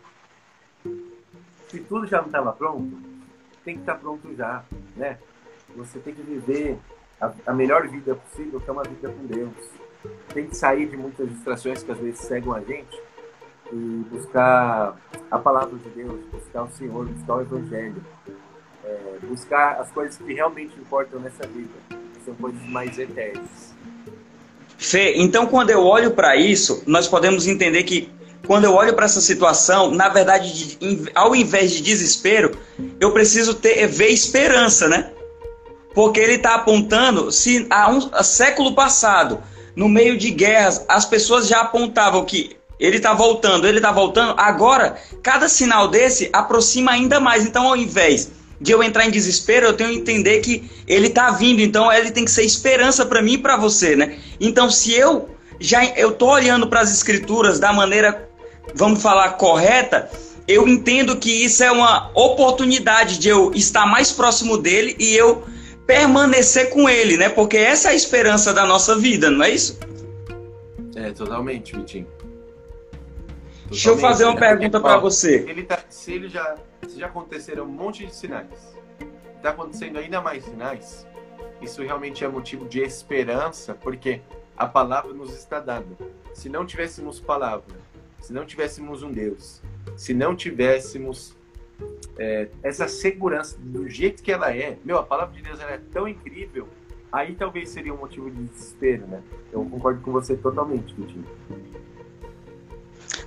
se 1.70 1.78
tudo 1.80 2.06
já 2.06 2.18
não 2.18 2.26
estava 2.26 2.52
pronto, 2.52 2.98
tem 3.64 3.74
que 3.74 3.80
estar 3.80 3.94
tá 3.94 4.00
pronto 4.00 4.34
já, 4.34 4.64
né? 4.96 5.18
Você 5.76 6.00
tem 6.00 6.12
que 6.12 6.22
viver 6.22 6.76
a, 7.20 7.32
a, 7.46 7.52
melhor 7.52 7.86
vida 7.86 8.16
possível, 8.16 8.60
que 8.60 8.68
é 8.68 8.72
uma 8.72 8.82
vida 8.82 9.08
com 9.08 9.26
Deus. 9.26 9.52
Tem 10.34 10.46
que 10.46 10.56
sair 10.56 10.88
de 10.88 10.96
muitas 10.96 11.28
distrações 11.28 11.82
que 11.82 11.92
às 11.92 11.98
vezes 11.98 12.20
cegam 12.20 12.52
a 12.52 12.60
gente 12.60 13.00
e 13.72 14.04
buscar 14.10 14.96
a 15.30 15.38
palavra 15.38 15.78
de 15.78 15.88
Deus, 15.90 16.20
buscar 16.32 16.64
o 16.64 16.70
Senhor, 16.70 17.06
buscar 17.06 17.34
o 17.36 17.40
Evangelho, 17.42 18.04
é, 18.84 19.18
buscar 19.22 19.80
as 19.80 19.92
coisas 19.92 20.16
que 20.16 20.34
realmente 20.34 20.76
importam 20.80 21.20
nessa 21.20 21.46
vida, 21.46 21.70
que 21.88 22.24
são 22.24 22.34
coisas 22.34 22.62
mais 22.62 22.98
eternas. 22.98 23.74
Fê, 24.76 25.12
então 25.16 25.46
quando 25.46 25.70
eu 25.70 25.84
olho 25.84 26.12
para 26.12 26.34
isso, 26.34 26.82
nós 26.86 27.06
podemos 27.06 27.46
entender 27.46 27.84
que 27.84 28.10
quando 28.46 28.64
eu 28.64 28.74
olho 28.74 28.94
para 28.94 29.06
essa 29.06 29.20
situação, 29.20 29.90
na 29.90 30.08
verdade, 30.08 30.78
ao 31.14 31.34
invés 31.36 31.70
de 31.70 31.82
desespero, 31.82 32.56
eu 32.98 33.12
preciso 33.12 33.54
ter 33.54 33.86
ver 33.86 34.08
esperança, 34.08 34.88
né? 34.88 35.10
Porque 35.94 36.20
ele 36.20 36.34
está 36.34 36.54
apontando 36.54 37.30
se 37.32 37.66
há 37.70 37.90
um 37.90 38.08
há 38.12 38.22
século 38.22 38.74
passado, 38.74 39.40
no 39.74 39.88
meio 39.88 40.16
de 40.16 40.30
guerras, 40.30 40.84
as 40.88 41.04
pessoas 41.04 41.46
já 41.46 41.60
apontavam 41.60 42.24
que 42.24 42.56
ele 42.78 42.96
está 42.96 43.12
voltando, 43.12 43.66
ele 43.66 43.78
está 43.78 43.92
voltando. 43.92 44.34
Agora, 44.38 44.96
cada 45.22 45.48
sinal 45.48 45.88
desse 45.88 46.30
aproxima 46.32 46.92
ainda 46.92 47.20
mais. 47.20 47.44
Então, 47.44 47.68
ao 47.68 47.76
invés 47.76 48.30
de 48.60 48.72
eu 48.72 48.82
entrar 48.82 49.06
em 49.06 49.10
desespero, 49.10 49.66
eu 49.66 49.72
tenho 49.74 49.90
que 49.90 49.96
entender 49.96 50.40
que 50.40 50.70
ele 50.86 51.08
está 51.08 51.30
vindo. 51.30 51.60
Então, 51.60 51.92
ele 51.92 52.10
tem 52.10 52.24
que 52.24 52.30
ser 52.30 52.42
esperança 52.42 53.04
para 53.04 53.20
mim 53.20 53.34
e 53.34 53.38
para 53.38 53.56
você, 53.56 53.94
né? 53.94 54.18
Então, 54.40 54.70
se 54.70 54.92
eu 54.92 55.28
já 55.58 55.84
eu 55.96 56.12
tô 56.12 56.30
olhando 56.30 56.68
para 56.68 56.80
as 56.80 56.90
escrituras 56.90 57.58
da 57.60 57.70
maneira, 57.70 58.29
vamos 58.74 59.02
falar 59.02 59.30
correta, 59.30 60.10
eu 60.46 60.66
entendo 60.66 61.16
que 61.16 61.30
isso 61.44 61.62
é 61.62 61.70
uma 61.70 62.10
oportunidade 62.14 63.18
de 63.18 63.28
eu 63.28 63.52
estar 63.52 63.86
mais 63.86 64.10
próximo 64.10 64.58
dele 64.58 64.96
e 64.98 65.14
eu 65.14 65.44
permanecer 65.86 66.70
com 66.70 66.88
ele, 66.88 67.16
né? 67.16 67.28
Porque 67.28 67.56
essa 67.56 67.88
é 67.88 67.92
a 67.92 67.94
esperança 67.94 68.52
da 68.52 68.64
nossa 68.64 68.96
vida, 68.96 69.30
não 69.30 69.44
é 69.44 69.50
isso? 69.50 69.78
É, 70.94 71.12
totalmente, 71.12 71.76
Vitinho. 71.76 72.06
Deixa 73.68 73.90
eu 73.90 73.98
fazer 73.98 74.24
uma 74.24 74.36
pergunta 74.36 74.80
para 74.80 74.98
você. 74.98 75.44
Ele 75.48 75.62
tá, 75.62 75.78
se 75.88 76.12
ele 76.12 76.28
já, 76.28 76.56
se 76.88 76.98
já 76.98 77.06
aconteceram 77.06 77.64
um 77.64 77.68
monte 77.68 78.04
de 78.04 78.14
sinais, 78.14 78.48
está 79.36 79.50
acontecendo 79.50 79.98
ainda 79.98 80.20
mais 80.20 80.44
sinais, 80.44 81.06
isso 81.62 81.82
realmente 81.82 82.24
é 82.24 82.28
motivo 82.28 82.68
de 82.68 82.80
esperança, 82.80 83.74
porque 83.74 84.20
a 84.56 84.66
palavra 84.66 85.12
nos 85.12 85.32
está 85.32 85.60
dada. 85.60 85.96
Se 86.34 86.48
não 86.48 86.66
tivéssemos 86.66 87.20
palavra, 87.20 87.76
se 88.20 88.32
não 88.32 88.44
tivéssemos 88.44 89.02
um 89.02 89.10
Deus, 89.10 89.62
se 89.96 90.14
não 90.14 90.34
tivéssemos 90.36 91.34
é, 92.18 92.48
essa 92.62 92.86
segurança 92.86 93.56
do 93.58 93.88
jeito 93.88 94.22
que 94.22 94.30
ela 94.30 94.54
é, 94.54 94.76
meu, 94.84 94.98
a 94.98 95.02
palavra 95.02 95.34
de 95.34 95.42
Deus 95.42 95.58
é 95.60 95.80
tão 95.92 96.06
incrível, 96.06 96.68
aí 97.10 97.34
talvez 97.34 97.70
seria 97.70 97.92
um 97.92 97.96
motivo 97.96 98.30
de 98.30 98.42
desespero, 98.44 99.06
né? 99.06 99.22
Eu 99.52 99.64
concordo 99.64 100.00
com 100.00 100.12
você 100.12 100.36
totalmente, 100.36 100.94
Vitinho. 100.94 101.24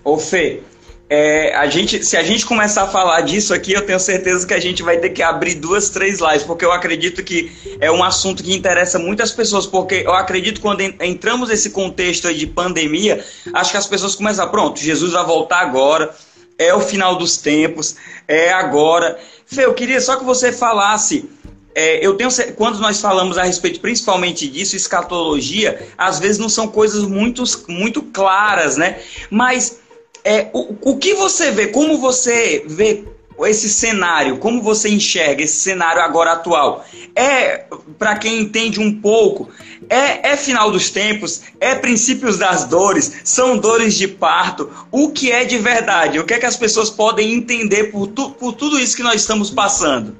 Ô 0.04 0.18
Fê, 0.18 0.62
é, 1.10 1.54
a 1.56 1.68
gente, 1.68 2.04
se 2.04 2.18
a 2.18 2.24
gente 2.24 2.46
começar 2.46 2.84
a 2.84 2.88
falar 2.88 3.22
disso 3.22 3.54
aqui, 3.54 3.74
eu 3.74 3.86
tenho 3.86 4.00
certeza 4.00 4.48
que 4.48 4.54
a 4.54 4.60
gente 4.60 4.82
vai 4.82 4.98
ter 4.98 5.10
que 5.10 5.22
abrir 5.22 5.56
duas, 5.56 5.90
três 5.90 6.20
lives, 6.20 6.44
porque 6.44 6.66
eu 6.66 6.72
acredito 6.72 7.24
que 7.24 7.52
é 7.80 7.92
um 7.92 8.04
assunto 8.04 8.42
que 8.42 8.54
interessa 8.54 8.98
muitas 8.98 9.32
pessoas, 9.32 9.68
porque 9.68 10.04
eu 10.06 10.14
acredito 10.14 10.56
que 10.56 10.62
quando 10.62 10.82
entramos 10.82 11.50
nesse 11.50 11.70
contexto 11.70 12.34
de 12.34 12.48
pandemia, 12.48 13.24
acho 13.54 13.72
que 13.72 13.78
as 13.78 13.88
pessoas 13.88 14.16
começam, 14.16 14.48
pronto, 14.50 14.80
Jesus 14.80 15.12
vai 15.12 15.26
voltar 15.26 15.60
agora, 15.60 16.16
é 16.58 16.74
o 16.74 16.80
final 16.80 17.16
dos 17.16 17.38
tempos, 17.38 17.96
é 18.28 18.52
agora. 18.52 19.20
Fê, 19.46 19.66
eu 19.66 19.74
queria 19.74 20.00
só 20.00 20.16
que 20.16 20.24
você 20.24 20.52
falasse 20.52 21.30
é, 21.76 22.06
eu 22.06 22.16
tenho 22.16 22.30
quando 22.56 22.80
nós 22.80 23.02
falamos 23.02 23.38
a 23.38 23.44
respeito 23.44 23.80
principalmente 23.80 24.48
disso, 24.48 24.76
escatologia, 24.76 25.88
às 25.98 26.20
vezes 26.20 26.38
não 26.38 26.50
são 26.50 26.68
coisas 26.68 27.04
muito, 27.04 27.44
muito 27.68 28.02
claras, 28.04 28.78
né? 28.78 29.00
Mas 29.30 29.80
é, 30.24 30.50
o, 30.54 30.92
o 30.92 30.98
que 30.98 31.14
você 31.14 31.52
vê, 31.52 31.68
como 31.68 31.98
você 31.98 32.64
vê 32.66 33.04
esse 33.42 33.68
cenário, 33.70 34.38
como 34.38 34.62
você 34.62 34.90
enxerga 34.90 35.44
esse 35.44 35.56
cenário 35.56 36.02
agora 36.02 36.34
atual? 36.34 36.86
É, 37.16 37.66
para 37.98 38.18
quem 38.18 38.40
entende 38.40 38.80
um 38.80 39.02
pouco, 39.02 39.50
é, 39.90 40.32
é, 40.32 40.38
final 40.38 40.72
dos 40.72 40.90
tempos, 40.90 41.44
é 41.60 41.76
princípios 41.76 42.38
das 42.38 42.66
dores, 42.66 43.22
são 43.24 43.58
dores 43.58 43.96
de 43.96 44.08
parto. 44.08 44.72
O 44.92 45.12
que 45.12 45.32
é 45.32 45.44
de 45.44 45.58
verdade? 45.58 46.20
O 46.20 46.26
que 46.26 46.34
é 46.34 46.40
que 46.40 46.46
as 46.46 46.58
pessoas 46.58 46.90
podem 46.90 47.34
entender 47.34 47.86
por, 47.86 48.08
tu, 48.08 48.32
por 48.32 48.54
tudo 48.54 48.80
isso 48.80 48.96
que 48.96 49.04
nós 49.04 49.22
estamos 49.22 49.50
passando? 49.52 50.18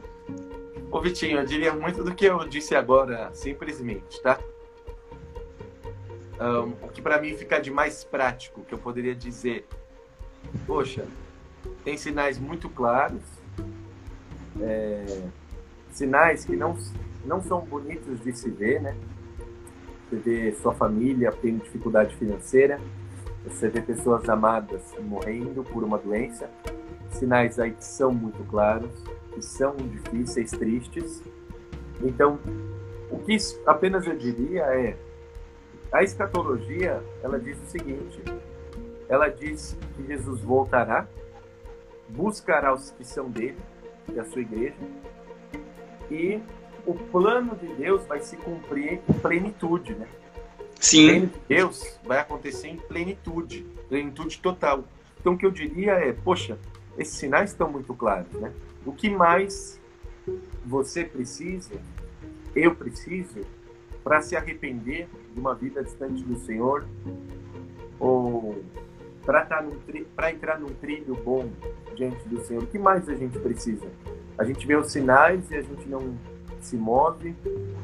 Ô 0.92 1.00
Vitinho, 1.00 1.40
eu 1.40 1.46
diria 1.46 1.74
muito 1.74 2.04
do 2.04 2.14
que 2.14 2.26
eu 2.26 2.48
disse 2.48 2.76
agora, 2.76 3.32
simplesmente, 3.34 4.22
tá? 4.22 4.40
Um, 6.40 6.74
o 6.86 6.90
que 6.90 7.02
para 7.02 7.22
mim 7.22 7.36
fica 7.38 7.60
de 7.60 7.72
mais 7.72 8.04
prático, 8.04 8.66
que 8.68 8.74
eu 8.74 8.78
poderia 8.78 9.16
dizer 9.16 9.66
poxa, 10.66 11.06
tem 11.84 11.98
sinais 11.98 12.40
muito 12.40 12.70
claros, 12.70 13.22
é, 14.60 15.24
sinais 15.92 16.46
que 16.46 16.56
não, 16.56 16.78
não 17.26 17.42
são 17.42 17.62
bonitos 17.62 18.20
de 18.22 18.34
se 18.34 18.50
ver, 18.50 18.82
né? 18.82 18.96
Você 20.10 20.16
vê 20.18 20.52
sua 20.62 20.74
família 20.74 21.32
tendo 21.32 21.64
dificuldade 21.64 22.16
financeira, 22.16 22.80
você 23.44 23.70
vê 23.70 23.82
pessoas 23.82 24.28
amadas 24.30 24.82
morrendo 25.02 25.64
por 25.64 25.84
uma 25.84 25.98
doença, 25.98 26.50
sinais 27.12 27.60
aí 27.60 27.72
que 27.72 27.86
são 27.86 28.14
muito 28.14 28.44
claros, 28.46 28.92
que 29.34 29.42
são 29.42 29.76
difíceis, 29.76 30.52
tristes. 30.52 31.22
Então, 32.02 32.40
o 33.10 33.20
que 33.20 33.38
apenas 33.66 34.06
eu 34.06 34.16
diria 34.16 34.64
é 34.64 34.98
a 35.92 36.04
escatologia, 36.04 37.04
ela 37.22 37.40
diz 37.40 37.58
o 37.62 37.70
seguinte: 37.70 38.22
ela 39.10 39.28
diz 39.30 39.78
que 39.96 40.08
Jesus 40.08 40.42
voltará, 40.42 41.08
buscará 42.10 42.74
os 42.74 42.92
que 42.92 43.04
são 43.04 43.30
dele, 43.30 43.58
que 44.06 44.18
é 44.18 44.22
a 44.22 44.26
sua 44.26 44.42
igreja, 44.42 44.76
e 46.10 46.42
o 46.86 46.94
plano 46.94 47.56
de 47.56 47.68
Deus 47.76 48.06
vai 48.06 48.20
se 48.20 48.36
cumprir 48.38 49.02
em 49.08 49.14
plenitude, 49.20 49.96
né? 49.96 50.08
Sim. 50.80 51.06
O 51.06 51.10
plano 51.12 51.28
de 51.28 51.40
Deus 51.48 52.00
vai 52.04 52.20
acontecer 52.20 52.68
em 52.68 52.78
plenitude, 52.78 53.66
plenitude 53.88 54.40
total. 54.40 54.84
Então, 55.20 55.34
o 55.34 55.38
que 55.38 55.46
eu 55.46 55.52
diria 55.52 55.94
é, 55.94 56.12
poxa, 56.12 56.58
esses 56.98 57.16
sinais 57.16 57.52
estão 57.52 57.72
muito 57.72 57.94
claros, 57.94 58.32
né? 58.34 58.52
O 58.86 58.92
que 58.92 59.10
mais 59.10 59.80
você 60.66 61.06
precisa, 61.06 61.72
eu 62.56 62.76
preciso, 62.76 63.42
para 64.04 64.22
se 64.22 64.36
arrepender 64.36 65.08
de 65.34 65.40
uma 65.40 65.56
vida 65.56 65.82
distante 65.84 66.24
do 66.24 66.38
Senhor, 66.40 66.86
ou 68.00 68.62
para 69.26 69.46
tá 69.46 70.32
entrar 70.32 70.60
num 70.60 70.74
trilho 70.76 71.16
bom 71.16 71.50
diante 71.96 72.28
do 72.28 72.44
Senhor, 72.44 72.64
o 72.64 72.68
que 72.68 72.78
mais 72.78 73.08
a 73.08 73.16
gente 73.16 73.40
precisa? 73.40 73.88
A 74.38 74.44
gente 74.44 74.66
vê 74.66 74.76
os 74.76 74.92
sinais 74.92 75.50
e 75.52 75.56
a 75.56 75.62
gente 75.62 75.88
não 75.88 76.18
se 76.60 76.76
move, 76.76 77.36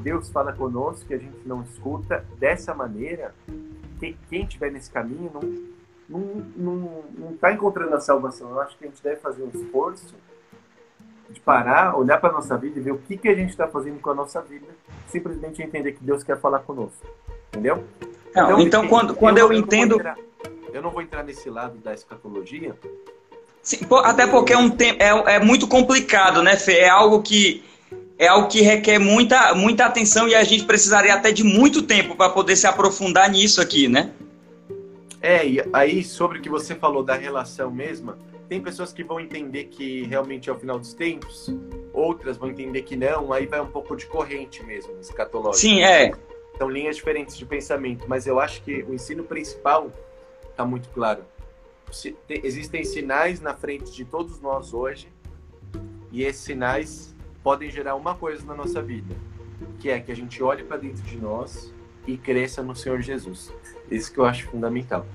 Deus 0.01 0.29
fala 0.29 0.53
conosco 0.53 1.05
e 1.11 1.13
a 1.13 1.17
gente 1.17 1.39
não 1.45 1.61
escuta. 1.63 2.25
Dessa 2.37 2.73
maneira, 2.73 3.33
quem 3.99 4.43
estiver 4.43 4.71
nesse 4.71 4.89
caminho 4.89 5.31
não 5.33 5.69
não 6.09 6.19
não 6.55 7.03
não 7.17 7.31
está 7.31 7.53
encontrando 7.53 7.93
a 7.95 7.99
salvação. 7.99 8.49
Eu 8.49 8.61
acho 8.61 8.77
que 8.77 8.85
a 8.85 8.87
gente 8.87 9.03
deve 9.03 9.17
fazer 9.17 9.43
um 9.43 9.49
esforço 9.49 10.15
de 11.29 11.39
parar, 11.39 11.95
olhar 11.95 12.19
para 12.19 12.29
a 12.29 12.33
nossa 12.33 12.57
vida 12.57 12.79
e 12.79 12.81
ver 12.81 12.91
o 12.91 12.97
que, 12.97 13.15
que 13.15 13.27
a 13.27 13.35
gente 13.35 13.51
está 13.51 13.67
fazendo 13.67 13.99
com 13.99 14.09
a 14.09 14.15
nossa 14.15 14.41
vida, 14.41 14.65
simplesmente 15.07 15.61
entender 15.61 15.91
que 15.91 16.03
Deus 16.03 16.23
quer 16.23 16.39
falar 16.39 16.59
conosco. 16.59 17.05
Entendeu? 17.49 17.83
Não, 18.33 18.45
então, 18.45 18.61
então 18.61 18.87
quando, 18.87 19.13
quando 19.15 19.37
eu, 19.37 19.51
eu 19.51 19.53
entendo. 19.53 20.01
Eu 20.73 20.81
não 20.81 20.91
vou 20.91 21.01
entrar 21.01 21.23
nesse 21.23 21.49
lado 21.49 21.77
da 21.77 21.93
escatologia. 21.93 22.75
Sim, 23.61 23.79
até 24.03 24.25
porque 24.25 24.53
é, 24.53 24.57
um 24.57 24.69
tempo, 24.69 25.01
é, 25.01 25.35
é 25.35 25.39
muito 25.39 25.67
complicado, 25.67 26.41
né, 26.41 26.55
Fê? 26.55 26.79
É 26.79 26.89
algo 26.89 27.21
que 27.21 27.63
é 28.17 28.27
algo 28.27 28.49
que 28.49 28.61
requer 28.61 28.99
muita, 28.99 29.53
muita 29.55 29.85
atenção 29.85 30.27
e 30.27 30.35
a 30.35 30.43
gente 30.43 30.65
precisaria 30.65 31.13
até 31.13 31.31
de 31.31 31.43
muito 31.43 31.81
tempo 31.81 32.15
para 32.15 32.29
poder 32.29 32.55
se 32.57 32.67
aprofundar 32.67 33.29
nisso 33.31 33.61
aqui, 33.61 33.87
né? 33.87 34.11
É, 35.21 35.45
e 35.45 35.63
aí 35.71 36.03
sobre 36.03 36.39
o 36.39 36.41
que 36.41 36.49
você 36.49 36.75
falou 36.75 37.01
da 37.01 37.15
relação 37.15 37.71
mesma, 37.71 38.17
tem 38.49 38.61
pessoas 38.61 38.91
que 38.91 39.03
vão 39.03 39.19
entender 39.19 39.65
que 39.65 40.03
realmente 40.03 40.49
é 40.49 40.53
o 40.53 40.59
final 40.59 40.77
dos 40.77 40.93
tempos, 40.93 41.53
outras 41.93 42.35
vão 42.35 42.49
entender 42.49 42.81
que 42.81 42.95
não, 42.95 43.31
aí 43.31 43.45
vai 43.45 43.61
um 43.61 43.67
pouco 43.67 43.95
de 43.95 44.05
corrente 44.05 44.63
mesmo, 44.63 44.91
escatológica. 44.99 45.59
Sim, 45.59 45.81
é. 45.81 46.11
São 46.57 46.69
linhas 46.69 46.97
diferentes 46.97 47.37
de 47.37 47.45
pensamento, 47.45 48.05
mas 48.07 48.27
eu 48.27 48.39
acho 48.39 48.61
que 48.63 48.83
o 48.83 48.93
ensino 48.93 49.23
principal 49.23 49.91
está 50.59 50.65
muito 50.65 50.89
claro. 50.89 51.23
Existem 52.29 52.83
sinais 52.83 53.39
na 53.39 53.53
frente 53.53 53.91
de 53.91 54.03
todos 54.03 54.41
nós 54.41 54.73
hoje, 54.73 55.07
e 56.11 56.23
esses 56.23 56.43
sinais 56.43 57.15
podem 57.41 57.71
gerar 57.71 57.95
uma 57.95 58.13
coisa 58.13 58.45
na 58.45 58.53
nossa 58.53 58.81
vida, 58.81 59.15
que 59.79 59.89
é 59.89 59.99
que 59.99 60.11
a 60.11 60.15
gente 60.15 60.43
olhe 60.43 60.63
para 60.63 60.77
dentro 60.77 61.01
de 61.01 61.17
nós 61.17 61.73
e 62.05 62.17
cresça 62.17 62.61
no 62.61 62.75
Senhor 62.75 63.01
Jesus. 63.01 63.51
Isso 63.89 64.11
que 64.11 64.19
eu 64.19 64.25
acho 64.25 64.47
fundamental. 64.47 65.05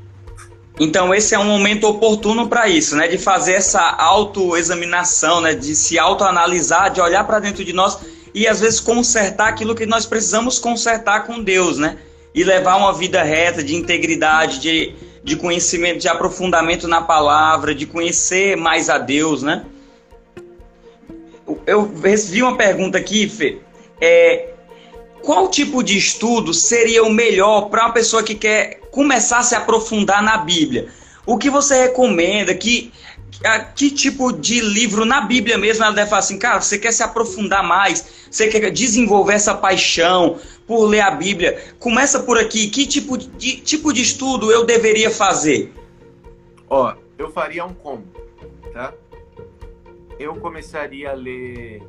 Então 0.80 1.14
esse 1.14 1.34
é 1.34 1.38
um 1.38 1.44
momento 1.44 1.84
oportuno 1.86 2.48
para 2.48 2.68
isso, 2.68 2.96
né? 2.96 3.06
De 3.06 3.18
fazer 3.18 3.52
essa 3.52 3.80
autoexaminação, 3.80 5.40
né? 5.40 5.54
De 5.54 5.76
se 5.76 5.98
autoanalisar, 5.98 6.90
de 6.90 7.00
olhar 7.00 7.24
para 7.24 7.38
dentro 7.38 7.64
de 7.64 7.72
nós 7.72 8.00
e 8.32 8.48
às 8.48 8.58
vezes 8.58 8.80
consertar 8.80 9.48
aquilo 9.48 9.76
que 9.76 9.86
nós 9.86 10.06
precisamos 10.06 10.58
consertar 10.58 11.26
com 11.26 11.40
Deus, 11.40 11.78
né? 11.78 11.98
E 12.34 12.42
levar 12.42 12.76
uma 12.76 12.92
vida 12.92 13.22
reta, 13.22 13.62
de 13.62 13.76
integridade, 13.76 14.58
de, 14.58 14.96
de 15.24 15.36
conhecimento, 15.36 16.00
de 16.00 16.08
aprofundamento 16.08 16.86
na 16.86 17.00
palavra, 17.00 17.74
de 17.74 17.86
conhecer 17.86 18.56
mais 18.56 18.90
a 18.90 18.98
Deus, 18.98 19.42
né? 19.42 19.64
Eu 21.66 21.90
recebi 22.02 22.42
uma 22.42 22.56
pergunta 22.56 22.98
aqui, 22.98 23.26
Fê. 23.26 23.58
É, 24.00 24.50
qual 25.22 25.48
tipo 25.48 25.82
de 25.82 25.96
estudo 25.96 26.52
seria 26.52 27.02
o 27.02 27.10
melhor 27.10 27.70
para 27.70 27.86
uma 27.86 27.92
pessoa 27.92 28.22
que 28.22 28.34
quer 28.34 28.80
começar 28.90 29.38
a 29.38 29.42
se 29.42 29.54
aprofundar 29.54 30.22
na 30.22 30.36
Bíblia? 30.36 30.88
O 31.24 31.38
que 31.38 31.48
você 31.48 31.84
recomenda? 31.84 32.54
Que, 32.54 32.92
que 33.74 33.90
tipo 33.90 34.32
de 34.32 34.60
livro 34.60 35.04
na 35.04 35.20
Bíblia 35.20 35.58
mesmo 35.58 35.84
ela 35.84 35.94
deve 35.94 36.08
falar 36.08 36.20
assim, 36.20 36.38
cara, 36.38 36.60
você 36.60 36.78
quer 36.78 36.92
se 36.92 37.02
aprofundar 37.02 37.62
mais, 37.62 38.26
você 38.30 38.48
quer 38.48 38.70
desenvolver 38.70 39.34
essa 39.34 39.54
paixão 39.54 40.38
por 40.66 40.86
ler 40.86 41.00
a 41.00 41.10
Bíblia? 41.10 41.74
Começa 41.78 42.22
por 42.22 42.38
aqui. 42.38 42.68
Que 42.68 42.86
tipo 42.86 43.18
de, 43.18 43.60
tipo 43.60 43.92
de 43.92 44.02
estudo 44.02 44.50
eu 44.50 44.64
deveria 44.64 45.10
fazer? 45.10 45.72
Ó, 46.68 46.94
eu 47.18 47.30
faria 47.30 47.64
um 47.64 47.74
combo, 47.74 48.06
tá? 48.72 48.92
Eu 50.18 50.36
começaria 50.36 51.10
a 51.10 51.14
ler. 51.14 51.82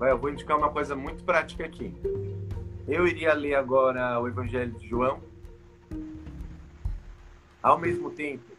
Eu 0.00 0.18
vou 0.18 0.30
indicar 0.30 0.56
uma 0.56 0.70
coisa 0.70 0.94
muito 0.94 1.22
prática 1.24 1.64
aqui. 1.64 1.94
Eu 2.88 3.06
iria 3.06 3.32
ler 3.32 3.54
agora 3.54 4.20
o 4.20 4.28
Evangelho 4.28 4.72
de 4.72 4.88
João. 4.88 5.20
Ao 7.62 7.78
mesmo 7.78 8.10
tempo, 8.10 8.51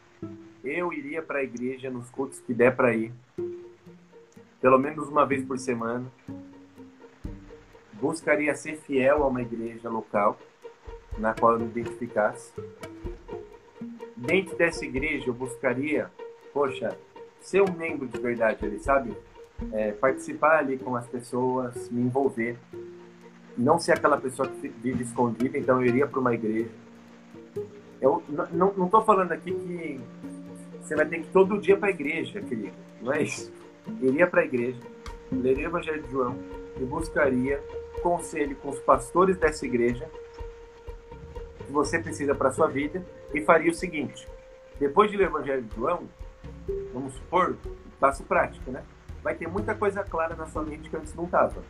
eu 0.64 0.94
iria 0.94 1.22
para 1.22 1.40
a 1.40 1.44
igreja 1.44 1.90
nos 1.90 2.10
cultos 2.10 2.40
que 2.40 2.54
der 2.54 2.76
para 2.76 2.96
ir, 2.96 3.12
pelo 4.62 4.78
menos 4.78 5.08
uma 5.10 5.26
vez 5.26 5.46
por 5.46 5.58
semana. 5.58 6.06
Buscaria 7.94 8.56
ser 8.56 8.78
fiel 8.78 9.24
a 9.24 9.28
uma 9.28 9.42
igreja 9.42 9.90
local 9.90 10.38
na 11.18 11.34
qual 11.34 11.54
eu 11.54 11.60
me 11.60 11.66
identificasse. 11.66 12.54
Dentro 14.16 14.56
dessa 14.58 14.86
igreja, 14.86 15.28
eu 15.28 15.34
buscaria, 15.34 16.10
poxa, 16.54 16.98
ser 17.42 17.62
um 17.62 17.72
membro 17.72 18.08
de 18.08 18.20
verdade 18.20 18.66
ali, 18.66 18.80
sabe? 18.80 19.16
É, 19.72 19.92
participar 19.92 20.60
ali 20.60 20.78
com 20.78 20.96
as 20.96 21.08
pessoas, 21.08 21.90
me 21.90 22.02
envolver 22.02 22.58
não 23.58 23.80
ser 23.80 23.94
aquela 23.94 24.18
pessoa 24.18 24.48
que 24.48 24.68
vive 24.68 25.04
escondida, 25.04 25.58
então 25.58 25.82
eu 25.82 25.88
iria 25.88 26.08
para 26.08 26.20
uma 26.20 26.34
igreja. 26.34 26.70
Eu 28.02 28.22
não 28.52 28.86
estou 28.86 29.04
falando 29.04 29.32
aqui 29.32 29.52
que 29.52 30.02
você 30.84 30.96
vai 30.96 31.06
ter 31.06 31.20
que 31.20 31.28
ir 31.28 31.32
todo 31.32 31.60
dia 31.60 31.78
para 31.78 31.88
a 31.88 31.92
igreja, 31.92 32.42
querido. 32.42 32.76
Não 33.02 33.14
é 33.14 33.24
isso. 33.24 33.52
Iria 34.02 34.28
para 34.28 34.42
a 34.42 34.46
igreja, 34.46 34.80
leria 35.32 35.66
o 35.66 35.70
Evangelho 35.72 36.04
de 36.04 36.12
João 36.12 36.38
e 36.80 36.84
buscaria 36.84 37.64
conselho 38.02 38.56
com 38.58 38.70
os 38.70 38.80
pastores 38.80 39.38
dessa 39.38 39.66
igreja 39.66 40.10
que 41.66 41.72
você 41.72 42.00
precisa 42.00 42.36
para 42.36 42.52
sua 42.52 42.68
vida 42.68 43.04
e 43.34 43.42
faria 43.42 43.72
o 43.72 43.74
seguinte: 43.74 44.28
depois 44.80 45.10
de 45.10 45.18
ler 45.18 45.28
o 45.28 45.38
Evangelho 45.38 45.64
de 45.64 45.76
João, 45.76 46.04
vamos 46.94 47.14
supor, 47.14 47.58
passo 48.00 48.24
prático, 48.24 48.70
né? 48.70 48.84
Vai 49.24 49.36
ter 49.36 49.48
muita 49.48 49.74
coisa 49.74 50.04
clara 50.04 50.36
na 50.36 50.46
sua 50.48 50.64
mente 50.64 50.90
que 50.90 50.98
antes 50.98 51.16
não 51.16 51.24
estava. 51.24 51.64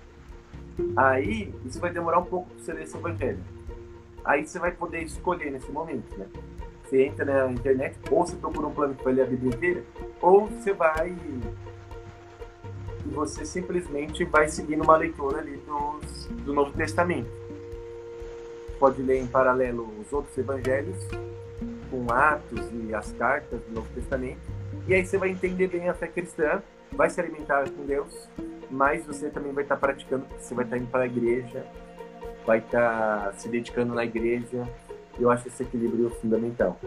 Aí, 0.96 1.54
isso 1.66 1.80
vai 1.80 1.92
demorar 1.92 2.18
um 2.18 2.26
pouco 2.26 2.50
para 2.50 2.64
você 2.64 2.74
ler 2.74 2.84
esse 2.84 2.98
evangelho. 2.98 3.44
Aí 4.26 4.46
você 4.48 4.58
vai 4.58 4.72
poder 4.72 5.04
escolher 5.04 5.52
nesse 5.52 5.72
momento, 5.72 6.18
né? 6.18 6.28
Você 6.94 7.06
entra 7.06 7.26
na 7.26 7.52
internet, 7.52 7.98
ou 8.12 8.24
você 8.24 8.36
procura 8.36 8.68
um 8.68 8.72
plano 8.72 8.94
que 8.94 9.04
vai 9.04 9.14
ler 9.14 9.24
a 9.24 9.26
Bíblia 9.26 9.56
inteira, 9.56 9.84
ou 10.22 10.46
você 10.46 10.74
vai 10.74 11.10
e 11.10 11.42
você 13.10 13.44
simplesmente 13.44 14.24
vai 14.26 14.48
seguindo 14.48 14.84
uma 14.84 14.96
leitura 14.96 15.40
ali 15.40 15.58
dos, 15.58 16.28
do 16.44 16.54
Novo 16.54 16.72
Testamento. 16.74 17.32
Pode 18.80 19.02
ler 19.02 19.22
em 19.22 19.26
paralelo 19.26 19.92
os 20.00 20.14
outros 20.14 20.38
evangelhos, 20.38 21.04
com 21.90 22.14
Atos 22.14 22.70
e 22.72 22.94
as 22.94 23.12
cartas 23.14 23.60
do 23.62 23.74
Novo 23.74 23.88
Testamento, 23.96 24.42
e 24.88 24.94
aí 24.94 25.04
você 25.04 25.18
vai 25.18 25.30
entender 25.30 25.70
bem 25.70 25.90
a 25.90 25.96
fé 25.96 26.06
cristã, 26.06 26.62
vai 26.92 27.10
se 27.10 27.20
alimentar 27.20 27.68
com 27.72 27.88
Deus 27.88 28.30
mas 28.70 29.06
você 29.06 29.30
também 29.30 29.54
vai 29.54 29.64
estar 29.64 29.78
praticando, 29.78 30.26
você 30.40 30.56
vai 30.56 30.66
estar 30.66 30.78
indo 30.78 30.88
para 30.88 31.04
a 31.04 31.06
igreja, 31.06 31.64
vai 32.44 32.58
estar 32.58 33.32
se 33.38 33.48
dedicando 33.48 33.94
na 33.94 34.04
igreja. 34.04 34.68
Eu 35.20 35.30
acho 35.30 35.48
esse 35.48 35.64
equilíbrio 35.64 36.12
fundamental. 36.22 36.80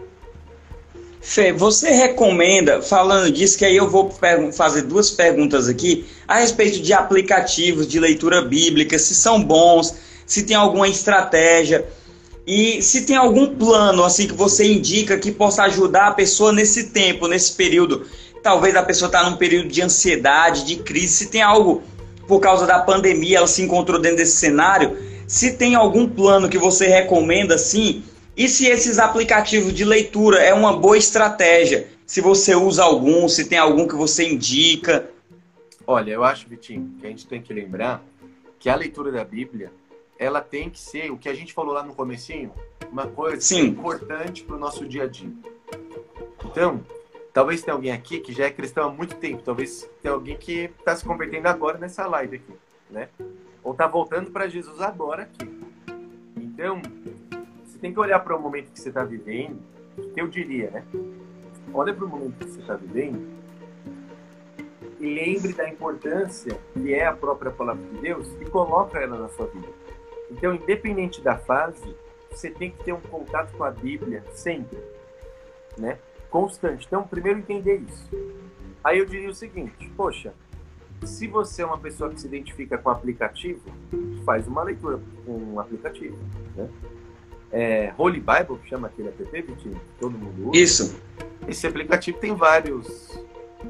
Fê, 1.21 1.51
você 1.51 1.91
recomenda, 1.91 2.81
falando 2.81 3.31
disso, 3.31 3.57
que 3.57 3.65
aí 3.65 3.75
eu 3.75 3.89
vou 3.89 4.11
fazer 4.53 4.83
duas 4.83 5.09
perguntas 5.09 5.67
aqui 5.67 6.05
a 6.27 6.39
respeito 6.39 6.79
de 6.79 6.93
aplicativos 6.93 7.87
de 7.87 7.99
leitura 7.99 8.41
bíblica, 8.41 8.97
se 8.97 9.15
são 9.15 9.43
bons, 9.43 9.95
se 10.25 10.43
tem 10.43 10.55
alguma 10.55 10.87
estratégia 10.87 11.85
e 12.45 12.81
se 12.81 13.05
tem 13.05 13.15
algum 13.15 13.55
plano 13.55 14.03
assim 14.03 14.27
que 14.27 14.33
você 14.33 14.71
indica 14.71 15.17
que 15.17 15.31
possa 15.31 15.63
ajudar 15.63 16.07
a 16.07 16.11
pessoa 16.11 16.53
nesse 16.53 16.91
tempo, 16.91 17.27
nesse 17.27 17.53
período 17.53 18.05
talvez 18.41 18.73
a 18.77 18.83
pessoa 18.83 19.07
está 19.07 19.29
num 19.29 19.35
período 19.35 19.67
de 19.67 19.81
ansiedade, 19.81 20.65
de 20.65 20.77
crise, 20.77 21.13
se 21.13 21.27
tem 21.27 21.41
algo 21.41 21.83
por 22.27 22.39
causa 22.39 22.65
da 22.65 22.79
pandemia, 22.79 23.39
ela 23.39 23.47
se 23.47 23.61
encontrou 23.61 23.99
dentro 23.99 24.17
desse 24.17 24.37
cenário, 24.37 24.97
se 25.27 25.51
tem 25.53 25.75
algum 25.75 26.07
plano 26.07 26.47
que 26.47 26.57
você 26.57 26.87
recomenda, 26.87 27.57
sim, 27.57 28.03
e 28.37 28.47
se 28.47 28.67
esses 28.67 28.99
aplicativos 28.99 29.73
de 29.73 29.83
leitura 29.83 30.37
é 30.37 30.53
uma 30.53 30.77
boa 30.77 30.97
estratégia, 30.97 31.87
se 32.05 32.21
você 32.21 32.55
usa 32.55 32.83
algum, 32.83 33.27
se 33.27 33.45
tem 33.49 33.57
algum 33.57 33.87
que 33.87 33.95
você 33.95 34.29
indica. 34.29 35.09
Olha, 35.85 36.11
eu 36.11 36.23
acho, 36.23 36.47
Vitinho, 36.47 36.95
que 36.99 37.07
a 37.07 37.09
gente 37.09 37.25
tem 37.25 37.41
que 37.41 37.51
lembrar 37.51 38.03
que 38.59 38.69
a 38.69 38.75
leitura 38.75 39.11
da 39.11 39.25
Bíblia, 39.25 39.71
ela 40.19 40.39
tem 40.39 40.69
que 40.69 40.79
ser, 40.79 41.11
o 41.11 41.17
que 41.17 41.27
a 41.27 41.33
gente 41.33 41.51
falou 41.51 41.73
lá 41.73 41.83
no 41.83 41.95
comecinho, 41.95 42.51
uma 42.91 43.07
coisa 43.07 43.41
Sim. 43.41 43.65
importante 43.65 44.43
para 44.43 44.55
o 44.55 44.59
nosso 44.59 44.87
dia 44.87 45.03
a 45.03 45.07
dia. 45.07 45.31
Então, 46.45 46.83
Talvez 47.37 47.61
tenha 47.61 47.75
alguém 47.75 47.91
aqui 47.91 48.19
que 48.19 48.33
já 48.33 48.45
é 48.45 48.49
cristão 48.49 48.87
há 48.87 48.91
muito 48.91 49.13
tempo. 49.13 49.43
Talvez 49.43 49.87
tenha 50.01 50.11
alguém 50.11 50.35
que 50.35 50.71
está 50.79 50.95
se 50.95 51.05
convertendo 51.05 51.47
agora 51.47 51.77
nessa 51.77 52.07
live 52.07 52.37
aqui, 52.37 52.53
né? 52.89 53.09
Ou 53.63 53.73
está 53.73 53.85
voltando 53.85 54.31
para 54.31 54.47
Jesus 54.47 54.81
agora 54.81 55.21
aqui. 55.21 55.47
Então, 56.35 56.81
você 57.77 57.81
tem 57.81 57.93
que 57.93 57.99
olhar 57.99 58.19
para 58.19 58.35
o 58.35 58.41
momento 58.41 58.71
que 58.71 58.79
você 58.79 58.89
está 58.89 59.03
vivendo. 59.03 59.59
Eu 60.15 60.27
diria, 60.27 60.71
né? 60.71 60.83
Olha 61.71 61.93
para 61.93 62.05
o 62.05 62.07
momento 62.07 62.33
que 62.39 62.51
você 62.51 62.59
está 62.59 62.75
vivendo 62.75 63.37
e 64.99 65.13
lembre 65.13 65.53
da 65.53 65.69
importância 65.69 66.59
que 66.73 66.91
é 66.91 67.05
a 67.05 67.13
própria 67.13 67.51
palavra 67.51 67.83
de 67.85 67.99
Deus 67.99 68.27
e 68.41 68.45
coloca 68.45 68.97
ela 68.97 69.19
na 69.19 69.29
sua 69.29 69.45
vida. 69.47 69.67
Então, 70.31 70.55
independente 70.55 71.21
da 71.21 71.37
fase, 71.37 71.95
você 72.31 72.49
tem 72.49 72.71
que 72.71 72.83
ter 72.83 72.93
um 72.93 73.01
contato 73.01 73.55
com 73.55 73.63
a 73.63 73.69
Bíblia 73.69 74.23
sempre, 74.31 74.79
né? 75.77 75.99
constante. 76.31 76.87
Então, 76.87 77.03
primeiro 77.03 77.39
entender 77.39 77.75
isso. 77.75 78.09
Aí 78.83 78.97
eu 78.97 79.05
diria 79.05 79.29
o 79.29 79.35
seguinte: 79.35 79.87
poxa, 79.95 80.33
se 81.03 81.27
você 81.27 81.61
é 81.61 81.65
uma 81.65 81.77
pessoa 81.77 82.09
que 82.09 82.19
se 82.19 82.25
identifica 82.25 82.75
com 82.75 82.89
aplicativo, 82.89 83.61
faz 84.25 84.47
uma 84.47 84.63
leitura 84.63 84.99
com 85.25 85.37
um 85.37 85.59
aplicativo. 85.59 86.17
Né? 86.55 86.67
É, 87.51 87.93
Holy 87.97 88.19
Bible, 88.19 88.57
que 88.61 88.69
chama 88.69 88.87
aquele 88.87 89.09
app, 89.09 89.23
Vitinho, 89.23 89.79
todo 89.99 90.17
mundo 90.17 90.49
usa. 90.49 90.59
Isso. 90.59 91.01
Esse 91.47 91.65
aplicativo 91.65 92.17
tem 92.19 92.35
vários 92.35 93.23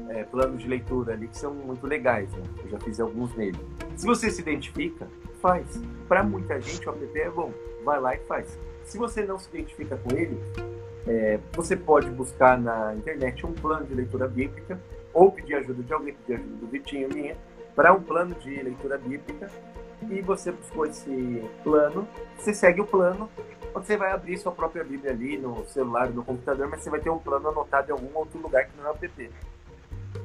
é, 0.08 0.24
planos 0.24 0.60
de 0.60 0.68
leitura 0.68 1.12
ali 1.12 1.28
que 1.28 1.38
são 1.38 1.54
muito 1.54 1.86
legais. 1.86 2.30
Né? 2.32 2.42
Eu 2.64 2.70
já 2.70 2.80
fiz 2.80 2.98
alguns 2.98 3.34
nele. 3.36 3.58
Se 3.96 4.06
você 4.06 4.30
se 4.30 4.40
identifica, 4.40 5.06
faz. 5.40 5.80
Para 6.08 6.22
muita 6.22 6.60
gente, 6.60 6.88
o 6.88 6.92
app 6.92 7.18
é 7.18 7.30
bom. 7.30 7.52
Vai 7.84 8.00
lá 8.00 8.14
e 8.14 8.18
faz. 8.20 8.58
Se 8.84 8.98
você 8.98 9.22
não 9.24 9.38
se 9.38 9.48
identifica 9.50 9.96
com 9.96 10.16
ele, 10.16 10.38
é, 11.06 11.38
você 11.52 11.76
pode 11.76 12.10
buscar 12.10 12.58
na 12.58 12.94
internet 12.94 13.46
um 13.46 13.52
plano 13.52 13.86
de 13.86 13.94
leitura 13.94 14.26
bíblica 14.26 14.80
ou 15.12 15.32
pedir 15.32 15.54
ajuda 15.54 15.82
de 15.82 15.92
alguém, 15.92 16.14
pedir 16.14 16.34
ajuda 16.34 16.56
do 16.56 16.66
Vitinho 16.66 17.08
minha, 17.12 17.36
para 17.74 17.92
um 17.92 18.02
plano 18.02 18.34
de 18.34 18.50
leitura 18.62 18.98
bíblica 18.98 19.50
e 20.10 20.20
você 20.20 20.52
buscou 20.52 20.86
esse 20.86 21.44
plano, 21.62 22.06
você 22.36 22.54
segue 22.54 22.80
o 22.80 22.86
plano, 22.86 23.28
você 23.86 23.96
vai 23.96 24.12
abrir 24.12 24.38
sua 24.38 24.52
própria 24.52 24.84
Bíblia 24.84 25.12
ali 25.12 25.38
no 25.38 25.64
celular, 25.66 26.10
no 26.10 26.24
computador, 26.24 26.68
mas 26.68 26.82
você 26.82 26.90
vai 26.90 27.00
ter 27.00 27.10
um 27.10 27.18
plano 27.18 27.48
anotado 27.48 27.88
em 27.88 27.92
algum 27.92 28.18
outro 28.18 28.40
lugar 28.40 28.66
que 28.66 28.76
não 28.76 28.86
é 28.86 28.90
o 28.90 28.94
app. 28.94 29.30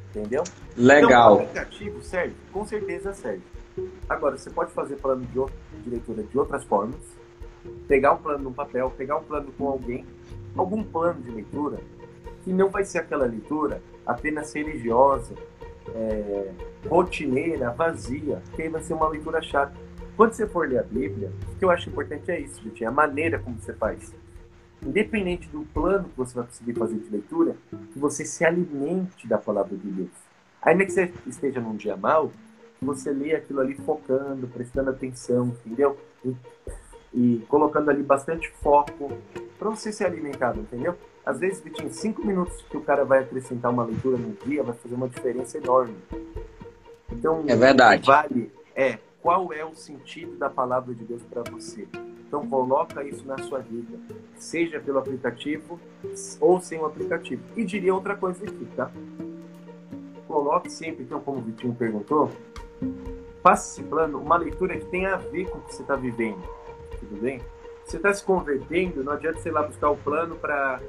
Entendeu? 0.09 0.43
Legal. 0.77 1.33
Então, 1.33 1.37
o 1.37 1.41
aplicativo 1.41 2.01
serve? 2.01 2.35
Com 2.51 2.65
certeza 2.65 3.13
serve. 3.13 3.41
Agora, 4.07 4.37
você 4.37 4.49
pode 4.49 4.71
fazer 4.71 4.95
plano 4.97 5.25
de, 5.25 5.39
outra, 5.39 5.55
de 5.83 5.89
leitura 5.89 6.23
de 6.23 6.37
outras 6.37 6.63
formas, 6.63 6.99
pegar 7.87 8.13
um 8.13 8.17
plano 8.17 8.43
no 8.43 8.53
papel, 8.53 8.91
pegar 8.91 9.17
um 9.17 9.23
plano 9.23 9.51
com 9.57 9.67
alguém, 9.67 10.05
algum 10.55 10.83
plano 10.83 11.21
de 11.21 11.31
leitura, 11.31 11.79
que 12.43 12.53
não 12.53 12.69
vai 12.69 12.83
ser 12.83 12.99
aquela 12.99 13.25
leitura 13.25 13.81
apenas 14.05 14.53
religiosa, 14.53 15.33
é, 15.95 16.51
rotineira, 16.87 17.71
vazia, 17.71 18.41
que 18.55 18.61
aí 18.61 18.69
vai 18.69 18.81
ser 18.83 18.93
uma 18.93 19.07
leitura 19.07 19.41
chata. 19.41 19.73
Quando 20.15 20.33
você 20.33 20.47
for 20.47 20.67
ler 20.67 20.79
a 20.79 20.83
Bíblia, 20.83 21.31
o 21.51 21.55
que 21.55 21.65
eu 21.65 21.71
acho 21.71 21.89
importante 21.89 22.29
é 22.29 22.39
isso, 22.39 22.61
gente, 22.61 22.83
é 22.83 22.87
a 22.87 22.91
maneira 22.91 23.39
como 23.39 23.59
você 23.59 23.73
faz. 23.73 24.13
Independente 24.81 25.47
do 25.49 25.61
plano 25.73 26.09
que 26.09 26.17
você 26.17 26.35
vai 26.35 26.45
conseguir 26.45 26.73
fazer 26.73 26.95
de 26.97 27.09
leitura, 27.09 27.55
que 27.91 27.97
você 27.97 28.25
se 28.25 28.45
alimente 28.45 29.27
da 29.27 29.37
palavra 29.37 29.75
de 29.75 29.87
Deus. 29.89 30.11
Ainda 30.61 30.85
que 30.85 30.91
você 30.91 31.11
esteja 31.25 31.59
num 31.59 31.75
dia 31.75 31.97
mal, 31.97 32.31
você 32.81 33.11
lê 33.11 33.33
aquilo 33.33 33.61
ali 33.61 33.75
focando, 33.75 34.47
prestando 34.47 34.89
atenção, 34.89 35.55
entendeu? 35.65 35.97
E, 36.23 36.35
e 37.13 37.45
colocando 37.47 37.89
ali 37.89 38.03
bastante 38.03 38.51
foco 38.61 39.11
para 39.57 39.69
você 39.69 39.91
ser 39.91 40.05
alimentado, 40.05 40.59
entendeu? 40.59 40.95
Às 41.25 41.39
vezes, 41.39 41.61
Vitinho, 41.61 41.91
cinco 41.91 42.25
minutos 42.25 42.61
que 42.69 42.75
o 42.75 42.81
cara 42.81 43.05
vai 43.05 43.19
acrescentar 43.19 43.71
uma 43.71 43.85
leitura 43.85 44.17
no 44.17 44.33
dia 44.45 44.61
vai 44.61 44.75
fazer 44.75 44.95
uma 44.95 45.07
diferença 45.07 45.57
enorme. 45.57 45.95
Então, 47.09 47.45
é 47.47 47.55
verdade. 47.55 48.05
Vale 48.05 48.51
é 48.75 48.97
qual 49.23 49.53
é 49.53 49.63
o 49.63 49.73
sentido 49.73 50.35
da 50.35 50.49
palavra 50.49 50.93
de 50.93 51.05
Deus 51.05 51.23
para 51.23 51.49
você. 51.49 51.87
Então 52.27 52.45
coloca 52.49 53.01
isso 53.05 53.25
na 53.25 53.37
sua 53.37 53.59
vida, 53.59 53.97
seja 54.35 54.81
pelo 54.81 54.99
aplicativo 54.99 55.79
ou 56.41 56.59
sem 56.59 56.77
o 56.77 56.85
aplicativo. 56.85 57.41
E 57.55 57.63
diria 57.63 57.95
outra 57.95 58.17
coisa 58.17 58.43
aqui, 58.43 58.67
tá? 58.75 58.91
Coloque 60.27 60.69
sempre, 60.69 61.03
então, 61.03 61.21
como 61.21 61.37
o 61.37 61.41
Vitinho 61.41 61.73
perguntou, 61.73 62.29
faça 63.41 63.79
esse 63.79 63.87
plano 63.87 64.19
uma 64.19 64.35
leitura 64.35 64.77
que 64.77 64.85
tenha 64.87 65.13
a 65.13 65.17
ver 65.17 65.49
com 65.49 65.59
o 65.59 65.61
que 65.61 65.73
você 65.73 65.83
está 65.83 65.95
vivendo. 65.95 66.43
Tudo 66.99 67.21
bem? 67.21 67.39
Você 67.85 67.97
está 67.97 68.13
se 68.13 68.23
convertendo, 68.25 69.03
não 69.03 69.13
adianta 69.13 69.47
ir 69.47 69.51
lá 69.51 69.63
buscar 69.63 69.89
o 69.89 69.97
plano 69.97 70.35
para 70.35 70.81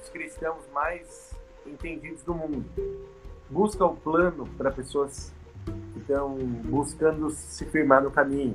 os 0.00 0.08
cristãos 0.10 0.62
mais 0.72 1.34
entendidos 1.66 2.22
do 2.22 2.34
mundo. 2.34 2.64
Busca 3.50 3.84
o 3.84 3.96
plano 3.96 4.46
para 4.56 4.70
pessoas 4.70 5.32
estão 6.12 6.36
buscando 6.64 7.30
se 7.30 7.64
firmar 7.66 8.02
no 8.02 8.10
caminho, 8.10 8.54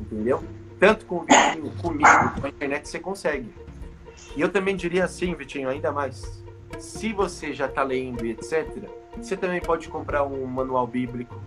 entendeu? 0.00 0.42
Tanto 0.78 1.04
com 1.06 1.16
o 1.16 1.20
Vitinho, 1.20 1.72
comigo, 1.82 2.40
com 2.40 2.46
a 2.46 2.48
internet 2.48 2.88
você 2.88 2.98
consegue. 2.98 3.48
E 4.36 4.40
eu 4.40 4.48
também 4.48 4.76
diria 4.76 5.04
assim, 5.04 5.34
Vitinho, 5.34 5.68
ainda 5.68 5.90
mais. 5.90 6.42
Se 6.78 7.12
você 7.12 7.52
já 7.52 7.66
está 7.66 7.82
lendo 7.82 8.24
e 8.24 8.30
etc., 8.30 8.66
você 9.16 9.36
também 9.36 9.60
pode 9.60 9.88
comprar 9.88 10.24
um 10.24 10.46
manual 10.46 10.86
bíblico. 10.86 11.40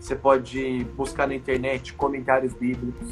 Você 0.00 0.16
pode 0.16 0.84
buscar 0.96 1.26
na 1.26 1.34
internet 1.34 1.94
comentários 1.94 2.52
bíblicos. 2.52 3.08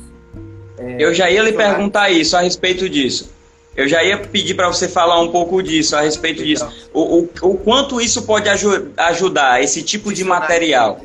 É, 0.76 0.96
eu 0.98 1.14
já 1.14 1.30
ia 1.30 1.42
lhe 1.42 1.52
perguntar 1.52 2.10
isso 2.10 2.36
a 2.36 2.40
respeito 2.40 2.88
disso. 2.88 3.32
Eu 3.74 3.88
já 3.88 4.04
ia 4.04 4.18
pedir 4.18 4.54
para 4.54 4.68
você 4.68 4.86
falar 4.86 5.18
um 5.20 5.28
pouco 5.28 5.62
disso, 5.62 5.96
a 5.96 6.02
respeito 6.02 6.44
disso. 6.44 6.68
O, 6.92 7.20
o, 7.20 7.30
o 7.42 7.56
quanto 7.56 8.00
isso 8.00 8.22
pode 8.24 8.48
aju 8.48 8.92
ajudar, 8.98 9.62
esse 9.62 9.82
tipo 9.82 10.12
de 10.12 10.24
material. 10.24 11.00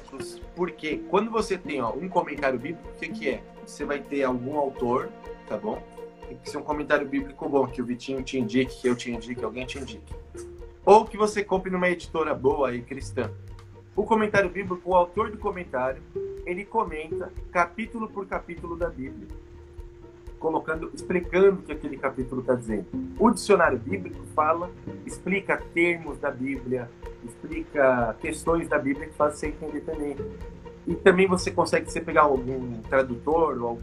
Porque 0.57 0.97
quando 1.07 1.29
você 1.29 1.55
tem 1.55 1.79
ó, 1.79 1.93
um 1.93 2.09
comentário 2.09 2.57
bíblico, 2.57 2.89
o 2.89 2.99
que, 2.99 3.09
que 3.09 3.29
é? 3.29 3.43
Você 3.63 3.85
vai 3.85 3.99
ter 3.99 4.23
algum 4.23 4.57
autor, 4.57 5.07
tá 5.47 5.55
bom? 5.55 5.79
Tem 6.27 6.35
que 6.35 6.49
ser 6.49 6.57
um 6.57 6.63
comentário 6.63 7.07
bíblico 7.07 7.47
bom, 7.47 7.67
que 7.67 7.79
o 7.79 7.85
Vitinho 7.85 8.23
te 8.23 8.39
indique, 8.39 8.81
que 8.81 8.89
eu 8.89 8.95
te 8.95 9.11
indique, 9.11 9.35
que 9.35 9.45
alguém 9.45 9.67
te 9.67 9.77
indique. 9.77 10.15
Ou 10.83 11.05
que 11.05 11.15
você 11.15 11.43
compre 11.43 11.69
numa 11.69 11.87
editora 11.87 12.33
boa 12.33 12.73
e 12.73 12.81
cristã. 12.81 13.31
O 13.95 14.03
comentário 14.03 14.49
bíblico, 14.49 14.81
o 14.89 14.95
autor 14.95 15.29
do 15.29 15.37
comentário, 15.37 16.01
ele 16.43 16.65
comenta 16.65 17.31
capítulo 17.51 18.09
por 18.09 18.25
capítulo 18.25 18.75
da 18.75 18.89
Bíblia 18.89 19.27
colocando, 20.47 20.89
explicando 20.93 21.59
o 21.59 21.63
que 21.63 21.73
aquele 21.73 21.97
capítulo 21.97 22.39
está 22.39 22.55
dizendo. 22.55 22.85
O 23.19 23.29
dicionário 23.29 23.77
bíblico 23.77 24.23
fala, 24.33 24.71
explica 25.05 25.61
termos 25.73 26.17
da 26.19 26.31
Bíblia, 26.31 26.89
explica 27.21 28.15
questões 28.21 28.69
da 28.69 28.79
Bíblia 28.79 29.07
que 29.07 29.13
fazem 29.15 29.37
você 29.37 29.47
entender 29.47 29.81
também. 29.81 30.15
E 30.87 30.95
também 30.95 31.27
você 31.27 31.51
consegue, 31.51 31.91
você 31.91 31.99
pegar 31.99 32.21
algum 32.21 32.81
tradutor 32.83 33.61
ou 33.61 33.81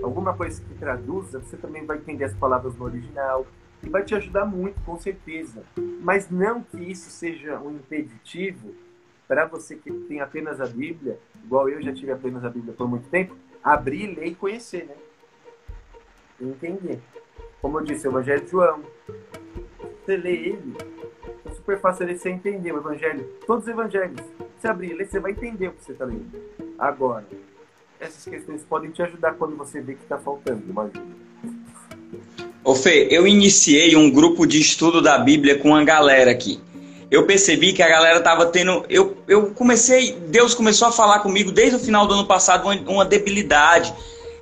alguma 0.00 0.32
coisa 0.34 0.62
que 0.62 0.74
traduza, 0.74 1.40
você 1.40 1.56
também 1.56 1.84
vai 1.84 1.96
entender 1.96 2.24
as 2.24 2.34
palavras 2.34 2.76
no 2.76 2.84
original 2.84 3.44
e 3.82 3.88
vai 3.88 4.04
te 4.04 4.14
ajudar 4.14 4.44
muito, 4.44 4.80
com 4.82 4.96
certeza. 4.96 5.64
Mas 6.00 6.30
não 6.30 6.62
que 6.62 6.76
isso 6.76 7.10
seja 7.10 7.58
um 7.58 7.72
impeditivo 7.72 8.72
para 9.26 9.46
você 9.46 9.74
que 9.74 9.90
tem 9.90 10.20
apenas 10.20 10.60
a 10.60 10.66
Bíblia, 10.66 11.18
igual 11.44 11.68
eu 11.68 11.82
já 11.82 11.92
tive 11.92 12.12
apenas 12.12 12.44
a 12.44 12.48
Bíblia 12.48 12.72
por 12.72 12.88
muito 12.88 13.08
tempo, 13.08 13.34
abrir, 13.64 14.14
ler 14.14 14.26
e 14.26 14.34
conhecer, 14.36 14.84
né? 14.84 14.94
Entender. 16.50 17.00
Como 17.60 17.78
eu 17.78 17.84
disse, 17.84 18.06
o 18.06 18.10
Evangelho 18.10 18.44
de 18.44 18.50
João. 18.50 18.80
Você 20.04 20.16
lê 20.16 20.32
ele, 20.32 20.76
é 21.46 21.50
super 21.54 21.80
fácil 21.80 22.06
você 22.06 22.28
entender 22.28 22.72
o 22.72 22.78
Evangelho. 22.78 23.24
Todos 23.46 23.64
os 23.64 23.70
Evangelhos. 23.70 24.20
Você 24.58 24.68
abrir 24.68 24.90
e 24.90 24.94
ler, 24.94 25.08
você 25.08 25.18
vai 25.18 25.32
entender 25.32 25.68
o 25.68 25.72
que 25.72 25.84
você 25.84 25.92
está 25.92 26.04
lendo. 26.04 26.30
Agora, 26.78 27.26
essas 27.98 28.24
questões 28.24 28.62
podem 28.62 28.90
te 28.90 29.02
ajudar 29.02 29.34
quando 29.34 29.56
você 29.56 29.80
vê 29.80 29.94
que 29.94 30.02
está 30.02 30.18
faltando 30.18 30.62
uma 30.70 30.84
ajuda. 30.84 31.24
Ô 32.62 32.74
Fê, 32.74 33.08
eu 33.10 33.26
iniciei 33.26 33.94
um 33.94 34.10
grupo 34.10 34.46
de 34.46 34.60
estudo 34.60 35.02
da 35.02 35.18
Bíblia 35.18 35.58
com 35.58 35.68
uma 35.68 35.84
galera 35.84 36.30
aqui. 36.30 36.60
Eu 37.10 37.26
percebi 37.26 37.72
que 37.72 37.82
a 37.82 37.88
galera 37.88 38.20
tava 38.20 38.46
tendo. 38.46 38.84
Eu, 38.88 39.16
eu 39.28 39.50
comecei. 39.50 40.12
Deus 40.28 40.54
começou 40.54 40.88
a 40.88 40.92
falar 40.92 41.20
comigo 41.20 41.52
desde 41.52 41.76
o 41.76 41.78
final 41.78 42.06
do 42.06 42.14
ano 42.14 42.26
passado 42.26 42.64
uma, 42.64 42.74
uma 42.90 43.04
debilidade 43.04 43.94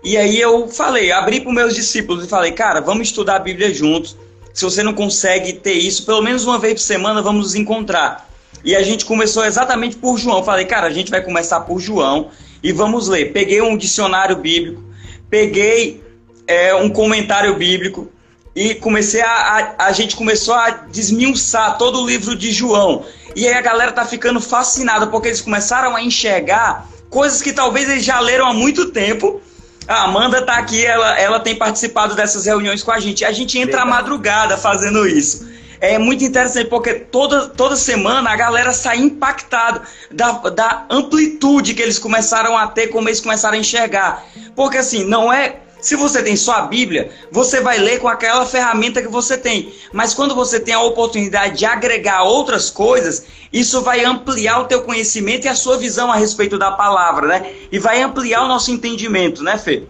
e 0.04 0.16
aí 0.16 0.40
eu 0.40 0.68
falei, 0.68 1.12
abri 1.12 1.40
para 1.40 1.48
os 1.48 1.54
meus 1.54 1.74
discípulos 1.74 2.24
e 2.24 2.28
falei, 2.28 2.52
cara, 2.52 2.80
vamos 2.80 3.08
estudar 3.08 3.36
a 3.36 3.38
Bíblia 3.38 3.72
juntos. 3.72 4.16
Se 4.52 4.64
você 4.64 4.82
não 4.82 4.92
consegue 4.92 5.52
ter 5.52 5.74
isso, 5.74 6.04
pelo 6.04 6.20
menos 6.20 6.44
uma 6.44 6.58
vez 6.58 6.74
por 6.74 6.80
semana, 6.80 7.22
vamos 7.22 7.42
nos 7.46 7.54
encontrar. 7.54 8.28
E 8.64 8.74
a 8.74 8.82
gente 8.82 9.04
começou 9.04 9.44
exatamente 9.44 9.96
por 9.96 10.18
João. 10.18 10.42
Falei, 10.42 10.64
cara, 10.64 10.88
a 10.88 10.92
gente 10.92 11.10
vai 11.10 11.22
começar 11.22 11.60
por 11.60 11.80
João 11.80 12.30
e 12.62 12.72
vamos 12.72 13.08
ler. 13.08 13.32
Peguei 13.32 13.62
um 13.62 13.76
dicionário 13.76 14.36
bíblico, 14.36 14.82
peguei 15.30 16.02
é, 16.46 16.74
um 16.74 16.90
comentário 16.90 17.54
bíblico 17.54 18.10
e 18.54 18.74
comecei 18.74 19.20
a, 19.22 19.74
a, 19.78 19.86
a 19.86 19.92
gente 19.92 20.16
começou 20.16 20.54
a 20.54 20.70
desmiuçar 20.70 21.78
todo 21.78 22.02
o 22.02 22.06
livro 22.06 22.36
de 22.36 22.52
João. 22.52 23.04
E 23.34 23.46
aí 23.46 23.54
a 23.54 23.62
galera 23.62 23.92
tá 23.92 24.04
ficando 24.04 24.40
fascinada 24.40 25.06
porque 25.06 25.28
eles 25.28 25.40
começaram 25.40 25.96
a 25.96 26.02
enxergar 26.02 26.88
coisas 27.08 27.40
que 27.40 27.52
talvez 27.52 27.88
eles 27.88 28.04
já 28.04 28.20
leram 28.20 28.46
há 28.46 28.52
muito 28.52 28.90
tempo 28.90 29.40
a 29.88 30.04
Amanda 30.04 30.38
está 30.38 30.54
aqui, 30.54 30.84
ela, 30.84 31.18
ela 31.18 31.40
tem 31.40 31.54
participado 31.54 32.14
dessas 32.14 32.46
reuniões 32.46 32.82
com 32.82 32.92
a 32.92 33.00
gente. 33.00 33.24
A 33.24 33.32
gente 33.32 33.58
entra 33.58 33.82
à 33.82 33.86
madrugada 33.86 34.56
fazendo 34.56 35.06
isso. 35.06 35.50
É 35.80 35.98
muito 35.98 36.22
interessante 36.22 36.68
porque 36.68 36.94
toda, 36.94 37.48
toda 37.48 37.74
semana 37.74 38.30
a 38.30 38.36
galera 38.36 38.72
sai 38.72 38.98
impactada 38.98 39.82
da, 40.12 40.30
da 40.30 40.86
amplitude 40.88 41.74
que 41.74 41.82
eles 41.82 41.98
começaram 41.98 42.56
a 42.56 42.68
ter, 42.68 42.86
como 42.86 43.08
eles 43.08 43.20
começaram 43.20 43.56
a 43.56 43.60
enxergar. 43.60 44.24
Porque 44.54 44.78
assim, 44.78 45.04
não 45.04 45.32
é 45.32 45.56
se 45.82 45.96
você 45.96 46.22
tem 46.22 46.36
só 46.36 46.52
a 46.52 46.62
Bíblia, 46.62 47.10
você 47.32 47.60
vai 47.60 47.76
ler 47.76 47.98
com 47.98 48.06
aquela 48.06 48.46
ferramenta 48.46 49.02
que 49.02 49.08
você 49.08 49.36
tem. 49.36 49.74
Mas 49.92 50.14
quando 50.14 50.32
você 50.32 50.60
tem 50.60 50.72
a 50.72 50.80
oportunidade 50.80 51.58
de 51.58 51.66
agregar 51.66 52.22
outras 52.22 52.70
coisas, 52.70 53.26
isso 53.52 53.82
vai 53.82 54.04
ampliar 54.04 54.60
o 54.60 54.66
teu 54.66 54.82
conhecimento 54.82 55.44
e 55.44 55.48
a 55.48 55.56
sua 55.56 55.76
visão 55.76 56.10
a 56.10 56.14
respeito 56.14 56.56
da 56.56 56.70
palavra, 56.70 57.26
né? 57.26 57.52
E 57.72 57.80
vai 57.80 58.00
ampliar 58.00 58.44
o 58.44 58.48
nosso 58.48 58.70
entendimento, 58.70 59.42
né, 59.42 59.58
Fê? 59.58 59.82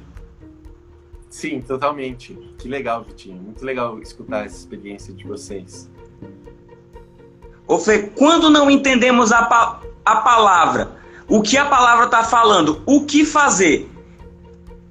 Sim, 1.28 1.60
totalmente. 1.60 2.34
Que 2.58 2.68
legal, 2.68 3.04
Vitinho. 3.04 3.36
Muito 3.36 3.62
legal 3.62 4.00
escutar 4.00 4.46
essa 4.46 4.56
experiência 4.56 5.12
de 5.12 5.26
vocês. 5.26 5.90
Ô 7.68 7.78
Fê, 7.78 8.10
quando 8.16 8.48
não 8.48 8.70
entendemos 8.70 9.30
a, 9.30 9.42
pa 9.42 9.82
a 10.06 10.16
palavra, 10.16 10.96
o 11.28 11.42
que 11.42 11.58
a 11.58 11.66
palavra 11.66 12.06
está 12.06 12.24
falando, 12.24 12.82
o 12.86 13.04
que 13.04 13.26
fazer? 13.26 13.91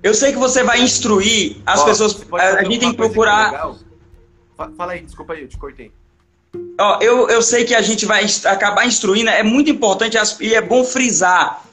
Eu 0.03 0.13
sei 0.13 0.31
que 0.31 0.37
você 0.37 0.63
vai 0.63 0.81
instruir 0.81 1.57
as 1.65 1.83
pessoas. 1.83 2.17
A 2.33 2.63
gente 2.63 2.79
tem 2.79 2.91
que 2.91 2.97
procurar. 2.97 3.75
Fala 4.77 4.93
aí, 4.93 5.01
desculpa 5.01 5.33
aí, 5.33 5.41
eu 5.41 5.47
te 5.47 5.57
cortei. 5.57 5.91
Ó, 6.79 6.99
eu, 7.01 7.29
eu 7.29 7.41
sei 7.41 7.63
que 7.63 7.73
a 7.73 7.81
gente 7.81 8.05
vai 8.05 8.25
acabar 8.45 8.85
instruindo, 8.85 9.29
é 9.29 9.43
muito 9.43 9.69
importante 9.69 10.17
e 10.41 10.53
é 10.53 10.61
bom 10.61 10.83
frisar 10.83 11.63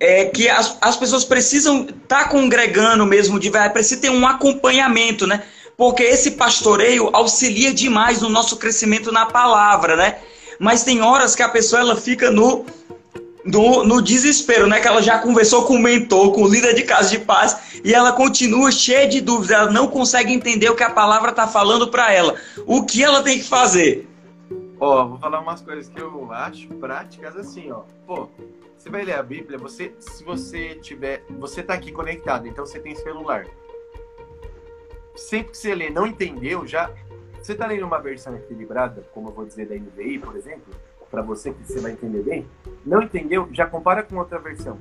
é, 0.00 0.26
que 0.26 0.48
as, 0.48 0.76
as 0.80 0.96
pessoas 0.96 1.24
precisam 1.24 1.82
estar 1.82 2.24
tá 2.24 2.28
congregando 2.28 3.04
mesmo, 3.06 3.38
de 3.38 3.50
verdade, 3.50 3.72
precisa 3.72 4.00
ter 4.00 4.10
um 4.10 4.26
acompanhamento, 4.26 5.26
né? 5.26 5.42
Porque 5.76 6.02
esse 6.02 6.32
pastoreio 6.32 7.10
auxilia 7.12 7.72
demais 7.72 8.20
no 8.20 8.28
nosso 8.28 8.56
crescimento 8.56 9.10
na 9.10 9.26
palavra, 9.26 9.96
né? 9.96 10.18
Mas 10.58 10.84
tem 10.84 11.00
horas 11.00 11.34
que 11.34 11.42
a 11.42 11.48
pessoa 11.48 11.80
ela 11.80 11.96
fica 11.96 12.30
no 12.30 12.64
no, 13.44 13.84
no 13.84 14.00
desespero, 14.00 14.66
né? 14.66 14.80
Que 14.80 14.88
ela 14.88 15.02
já 15.02 15.18
conversou 15.18 15.66
com 15.66 15.74
o 15.74 15.78
mentor, 15.78 16.32
com 16.32 16.42
o 16.42 16.48
líder 16.48 16.74
de 16.74 16.82
casa 16.82 17.10
de 17.10 17.18
paz, 17.18 17.80
e 17.84 17.92
ela 17.92 18.12
continua 18.12 18.72
cheia 18.72 19.06
de 19.06 19.20
dúvidas. 19.20 19.50
Ela 19.50 19.70
não 19.70 19.88
consegue 19.88 20.32
entender 20.32 20.70
o 20.70 20.74
que 20.74 20.82
a 20.82 20.90
palavra 20.90 21.30
está 21.30 21.46
falando 21.46 21.88
para 21.88 22.12
ela. 22.12 22.34
O 22.66 22.84
que 22.84 23.02
ela 23.02 23.22
tem 23.22 23.38
que 23.38 23.44
fazer? 23.44 24.08
Ó, 24.80 25.02
oh, 25.02 25.08
vou 25.10 25.18
falar 25.18 25.40
umas 25.40 25.60
coisas 25.60 25.88
que 25.88 26.00
eu 26.00 26.32
acho 26.32 26.68
práticas 26.68 27.36
assim, 27.36 27.70
ó. 27.70 27.82
Pô, 28.06 28.28
você 28.76 28.90
vai 28.90 29.04
ler 29.04 29.14
a 29.14 29.22
Bíblia, 29.22 29.56
você, 29.56 29.94
se 29.98 30.24
você 30.24 30.74
tiver, 30.76 31.24
você 31.38 31.62
tá 31.62 31.74
aqui 31.74 31.92
conectado, 31.92 32.46
então 32.48 32.66
você 32.66 32.78
tem 32.80 32.94
celular. 32.94 33.46
Sempre 35.14 35.52
que 35.52 35.58
você 35.58 35.74
lê, 35.74 35.90
não 35.90 36.06
entendeu, 36.06 36.66
já 36.66 36.90
você 37.40 37.54
tá 37.54 37.66
lendo 37.66 37.86
uma 37.86 38.00
versão 38.00 38.34
equilibrada, 38.34 39.06
como 39.12 39.28
eu 39.28 39.32
vou 39.32 39.44
dizer 39.44 39.66
da 39.66 39.74
NVI, 39.74 40.18
por 40.18 40.34
exemplo, 40.34 40.74
para 41.14 41.22
você 41.22 41.52
que 41.52 41.62
você 41.62 41.78
vai 41.78 41.92
entender 41.92 42.22
bem, 42.22 42.46
não 42.84 43.02
entendeu, 43.02 43.48
já 43.52 43.66
compara 43.66 44.02
com 44.02 44.16
outra 44.16 44.38
versão. 44.40 44.76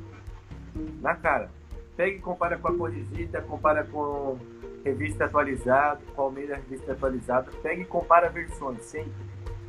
Na 0.99 1.15
cara. 1.15 1.49
Pega 1.95 2.17
e 2.17 2.19
compara 2.19 2.57
com 2.57 2.67
a 2.69 2.75
corrigida, 2.75 3.39
compara 3.43 3.83
com 3.83 4.39
revista 4.83 5.25
atualizada, 5.25 6.01
Almeida 6.17 6.55
revista 6.55 6.91
atualizada, 6.91 7.51
pega 7.61 7.83
e 7.83 7.85
compara 7.85 8.31
versões 8.31 8.83
sempre. 8.83 9.13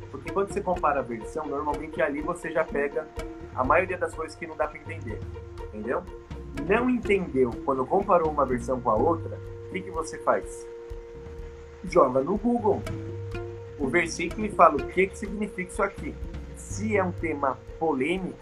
Porque 0.09 0.31
quando 0.31 0.51
você 0.51 0.59
compara 0.59 1.01
a 1.01 1.03
versão, 1.03 1.45
normalmente 1.45 2.01
ali 2.01 2.21
você 2.21 2.49
já 2.49 2.63
pega 2.63 3.07
a 3.53 3.63
maioria 3.63 3.95
das 3.95 4.15
coisas 4.15 4.35
que 4.35 4.47
não 4.47 4.57
dá 4.57 4.67
para 4.67 4.79
entender. 4.79 5.21
Entendeu? 5.67 6.01
Não 6.67 6.89
entendeu 6.89 7.51
quando 7.63 7.85
comparou 7.85 8.31
uma 8.31 8.45
versão 8.45 8.81
com 8.81 8.89
a 8.89 8.95
outra, 8.95 9.37
o 9.67 9.71
que, 9.71 9.81
que 9.81 9.91
você 9.91 10.17
faz? 10.17 10.65
Joga 11.83 12.21
no 12.21 12.37
Google 12.37 12.81
o 13.77 13.87
versículo 13.87 14.47
e 14.47 14.49
fala 14.49 14.77
o 14.77 14.87
que, 14.87 15.05
que 15.05 15.17
significa 15.19 15.71
isso 15.71 15.83
aqui 15.83 16.15
se 16.75 16.97
é 16.97 17.01
um 17.01 17.11
tema 17.13 17.57
polêmico, 17.79 18.37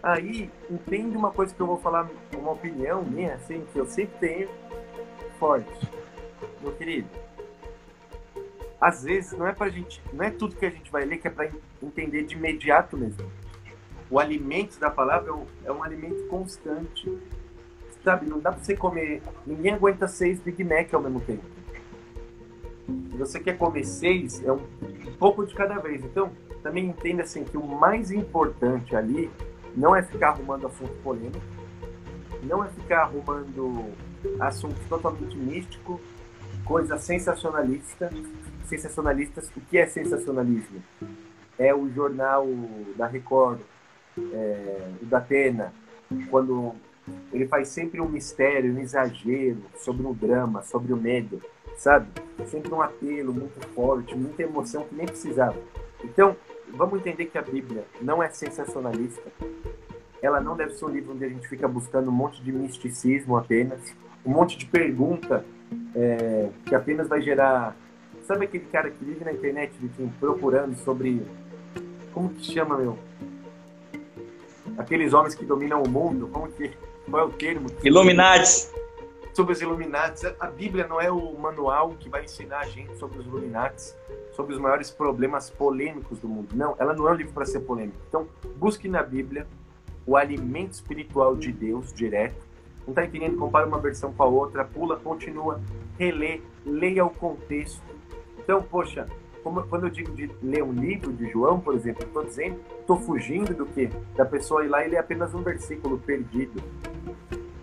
aí 0.00 0.48
entende 0.70 1.16
uma 1.16 1.32
coisa 1.32 1.52
que 1.52 1.60
eu 1.60 1.66
vou 1.66 1.76
falar, 1.76 2.08
uma 2.32 2.52
opinião 2.52 3.02
minha, 3.02 3.34
assim, 3.34 3.66
que 3.72 3.78
eu 3.78 3.86
sempre 3.86 4.18
tenho 4.20 4.48
forte. 5.36 5.90
Meu 6.60 6.72
querido, 6.72 7.08
às 8.80 9.02
vezes 9.02 9.32
não 9.32 9.48
é 9.48 9.52
pra 9.52 9.68
gente, 9.68 10.00
não 10.12 10.24
é 10.24 10.30
tudo 10.30 10.54
que 10.54 10.64
a 10.64 10.70
gente 10.70 10.92
vai 10.92 11.04
ler 11.04 11.18
que 11.18 11.26
é 11.26 11.30
para 11.30 11.50
entender 11.82 12.22
de 12.22 12.36
imediato 12.36 12.96
mesmo. 12.96 13.28
O 14.08 14.20
alimento 14.20 14.78
da 14.78 14.90
palavra 14.90 15.32
é 15.64 15.72
um 15.72 15.82
é 15.82 15.86
alimento 15.86 16.24
constante. 16.28 17.12
Sabe, 18.04 18.28
não 18.28 18.38
dá 18.38 18.52
para 18.52 18.62
você 18.62 18.76
comer, 18.76 19.22
ninguém 19.44 19.72
aguenta 19.72 20.06
seis 20.06 20.40
Big 20.40 20.62
Mac 20.62 20.92
ao 20.94 21.02
mesmo 21.02 21.20
tempo. 21.20 21.44
Se 23.10 23.16
você 23.16 23.40
quer 23.40 23.58
comer 23.58 23.84
seis, 23.84 24.42
é 24.44 24.52
um, 24.52 24.60
um 25.06 25.16
pouco 25.18 25.44
de 25.46 25.54
cada 25.54 25.78
vez. 25.78 26.04
Então, 26.04 26.32
também 26.62 26.86
entenda 26.86 27.22
assim 27.22 27.44
que 27.44 27.56
o 27.56 27.66
mais 27.66 28.10
importante 28.10 28.94
ali 28.94 29.30
não 29.76 29.96
é 29.96 30.02
ficar 30.02 30.28
arrumando 30.28 30.66
assunto 30.66 30.92
polêmico, 31.02 31.40
não 32.42 32.64
é 32.64 32.68
ficar 32.68 33.02
arrumando 33.02 33.92
assunto 34.40 34.76
totalmente 34.88 35.36
místico, 35.36 36.00
coisa 36.64 36.98
sensacionalista. 36.98 38.10
Sensacionalistas, 38.66 39.50
o 39.56 39.60
que 39.60 39.76
é 39.76 39.86
sensacionalismo? 39.86 40.82
É 41.58 41.74
o 41.74 41.90
jornal 41.90 42.46
da 42.96 43.06
Record, 43.06 43.60
é, 44.18 44.90
o 45.02 45.06
da 45.06 45.18
Atena, 45.18 45.72
quando 46.30 46.74
ele 47.32 47.46
faz 47.48 47.68
sempre 47.68 48.00
um 48.00 48.08
mistério, 48.08 48.74
um 48.74 48.78
exagero 48.78 49.62
sobre 49.76 50.06
o 50.06 50.14
drama, 50.14 50.62
sobre 50.62 50.92
o 50.92 50.96
medo, 50.96 51.42
sabe? 51.76 52.08
Sempre 52.46 52.72
um 52.72 52.80
apelo 52.80 53.32
muito 53.32 53.60
forte, 53.68 54.16
muita 54.16 54.42
emoção 54.42 54.84
que 54.84 54.94
nem 54.94 55.06
precisava. 55.06 55.58
Então, 56.04 56.36
vamos 56.72 56.98
entender 57.00 57.26
que 57.26 57.38
a 57.38 57.42
Bíblia 57.42 57.84
não 58.00 58.22
é 58.22 58.28
sensacionalista. 58.30 59.22
Ela 60.20 60.40
não 60.40 60.56
deve 60.56 60.72
ser 60.74 60.84
um 60.84 60.88
livro 60.88 61.12
onde 61.14 61.24
a 61.24 61.28
gente 61.28 61.48
fica 61.48 61.66
buscando 61.66 62.08
um 62.08 62.12
monte 62.12 62.42
de 62.42 62.52
misticismo 62.52 63.36
apenas, 63.36 63.80
um 64.24 64.30
monte 64.30 64.56
de 64.56 64.66
pergunta 64.66 65.44
é, 65.94 66.48
que 66.66 66.74
apenas 66.74 67.08
vai 67.08 67.20
gerar. 67.20 67.76
Sabe 68.26 68.44
aquele 68.44 68.64
cara 68.66 68.90
que 68.90 69.04
vive 69.04 69.24
na 69.24 69.32
internet 69.32 69.72
procurando 70.20 70.76
sobre. 70.76 71.22
Como 72.12 72.28
que 72.30 72.44
chama, 72.44 72.76
meu? 72.76 72.98
Aqueles 74.78 75.12
homens 75.12 75.34
que 75.34 75.44
dominam 75.44 75.82
o 75.82 75.88
mundo, 75.88 76.28
como 76.28 76.48
que. 76.48 76.70
Qual 77.10 77.22
é 77.22 77.26
o 77.26 77.30
termo? 77.30 77.66
Illuminati. 77.82 78.68
Sobre 79.32 79.52
os 79.52 79.60
Illuminati. 79.60 80.26
A 80.38 80.46
Bíblia 80.46 80.86
não 80.86 81.00
é 81.00 81.10
o 81.10 81.38
manual 81.38 81.90
que 81.90 82.08
vai 82.08 82.24
ensinar 82.24 82.60
a 82.60 82.66
gente 82.66 82.96
sobre 82.98 83.18
os 83.18 83.26
Illuminati 83.26 83.94
sobre 84.32 84.54
os 84.54 84.60
maiores 84.60 84.90
problemas 84.90 85.50
polêmicos 85.50 86.18
do 86.18 86.28
mundo. 86.28 86.48
Não, 86.54 86.74
ela 86.78 86.94
não 86.94 87.08
é 87.08 87.12
um 87.12 87.14
livro 87.14 87.32
para 87.32 87.44
ser 87.44 87.60
polêmico. 87.60 87.98
Então, 88.08 88.26
busque 88.56 88.88
na 88.88 89.02
Bíblia 89.02 89.46
o 90.06 90.16
alimento 90.16 90.72
espiritual 90.72 91.36
de 91.36 91.52
Deus 91.52 91.92
direto. 91.92 92.44
Não 92.84 92.90
está 92.90 93.04
entendendo? 93.04 93.36
Compara 93.36 93.66
uma 93.66 93.78
versão 93.78 94.12
com 94.12 94.22
a 94.22 94.26
outra, 94.26 94.64
pula, 94.64 94.96
continua, 94.96 95.60
relê, 95.98 96.40
leia 96.66 97.04
o 97.04 97.10
contexto. 97.10 97.82
Então, 98.38 98.62
poxa, 98.62 99.06
como, 99.44 99.62
quando 99.64 99.84
eu 99.84 99.90
digo 99.90 100.12
de 100.12 100.28
ler 100.42 100.64
um 100.64 100.72
livro 100.72 101.12
de 101.12 101.30
João, 101.30 101.60
por 101.60 101.74
exemplo, 101.74 102.04
estou 102.04 102.24
dizendo, 102.24 102.60
estou 102.80 102.98
fugindo 102.98 103.54
do 103.54 103.66
que? 103.66 103.88
Da 104.16 104.24
pessoa 104.24 104.64
ir 104.64 104.68
lá 104.68 104.84
e 104.84 104.88
ler 104.88 104.96
apenas 104.96 105.32
um 105.34 105.42
versículo 105.42 105.98
perdido. 105.98 106.60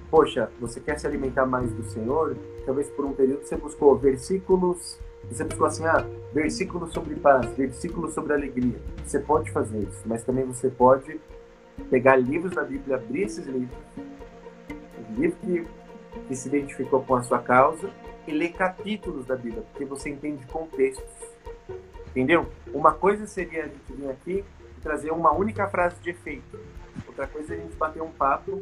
Poxa, 0.10 0.49
você 0.60 0.80
quer 0.80 0.99
se 0.99 1.05
alimentar 1.05 1.45
mais 1.45 1.72
do 1.72 1.84
Senhor? 1.84 2.36
Talvez 2.66 2.89
por 2.89 3.05
um 3.05 3.14
período 3.14 3.45
você 3.45 3.55
buscou 3.55 3.95
versículos 3.97 4.99
você 5.28 5.43
buscou 5.43 5.68
assim, 5.68 5.86
ah, 5.86 6.05
versículo 6.34 6.88
sobre 6.88 7.16
paz, 7.16 7.45
versículo 7.55 8.10
sobre 8.10 8.34
alegria. 8.34 8.80
Você 9.05 9.20
pode 9.20 9.51
fazer 9.51 9.80
isso, 9.80 10.01
mas 10.05 10.24
também 10.24 10.45
você 10.45 10.70
pode 10.70 11.20
pegar 11.89 12.16
livros 12.16 12.55
da 12.55 12.64
Bíblia, 12.64 12.95
abrir 12.95 13.24
esses 13.24 13.45
livros, 13.45 13.78
livro 15.16 15.38
que, 15.41 15.68
que 16.28 16.36
se 16.36 16.47
identificou 16.47 17.03
com 17.03 17.16
a 17.16 17.22
sua 17.22 17.39
causa, 17.39 17.89
e 18.28 18.32
ler 18.32 18.53
capítulos 18.53 19.26
da 19.26 19.36
Bíblia, 19.36 19.64
porque 19.72 19.86
você 19.86 20.10
entende 20.10 20.45
contextos. 20.47 21.05
Entendeu? 22.10 22.47
Uma 22.74 22.93
coisa 22.93 23.26
seria 23.26 23.66
a 23.66 23.68
gente 23.68 23.93
vir 23.93 24.10
aqui 24.10 24.45
e 24.78 24.82
trazer 24.82 25.12
uma 25.12 25.32
única 25.32 25.68
frase 25.68 25.95
de 26.01 26.10
efeito. 26.12 26.60
Outra 27.07 27.28
coisa 27.28 27.53
é 27.53 27.57
a 27.57 27.62
gente 27.62 27.76
bater 27.76 28.01
um 28.01 28.12
papo 28.12 28.62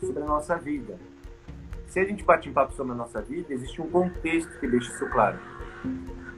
sobre 0.00 0.22
a 0.22 0.26
nossa 0.26 0.56
vida. 0.56 0.98
Se 1.86 2.00
a 2.00 2.04
gente 2.04 2.22
bate 2.22 2.48
um 2.48 2.52
papo 2.52 2.74
sobre 2.74 2.92
a 2.92 2.94
nossa 2.94 3.20
vida, 3.22 3.52
existe 3.52 3.80
um 3.80 3.88
contexto 3.88 4.58
que 4.58 4.66
deixa 4.66 4.92
isso 4.92 5.08
claro. 5.10 5.38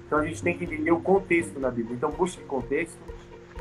Então 0.07 0.19
a 0.19 0.27
gente 0.27 0.43
tem 0.43 0.57
que 0.57 0.65
entender 0.65 0.91
o 0.91 1.01
contexto 1.01 1.59
na 1.59 1.71
Bíblia. 1.71 1.97
Então 1.97 2.11
busque 2.11 2.43
contexto, 2.45 2.99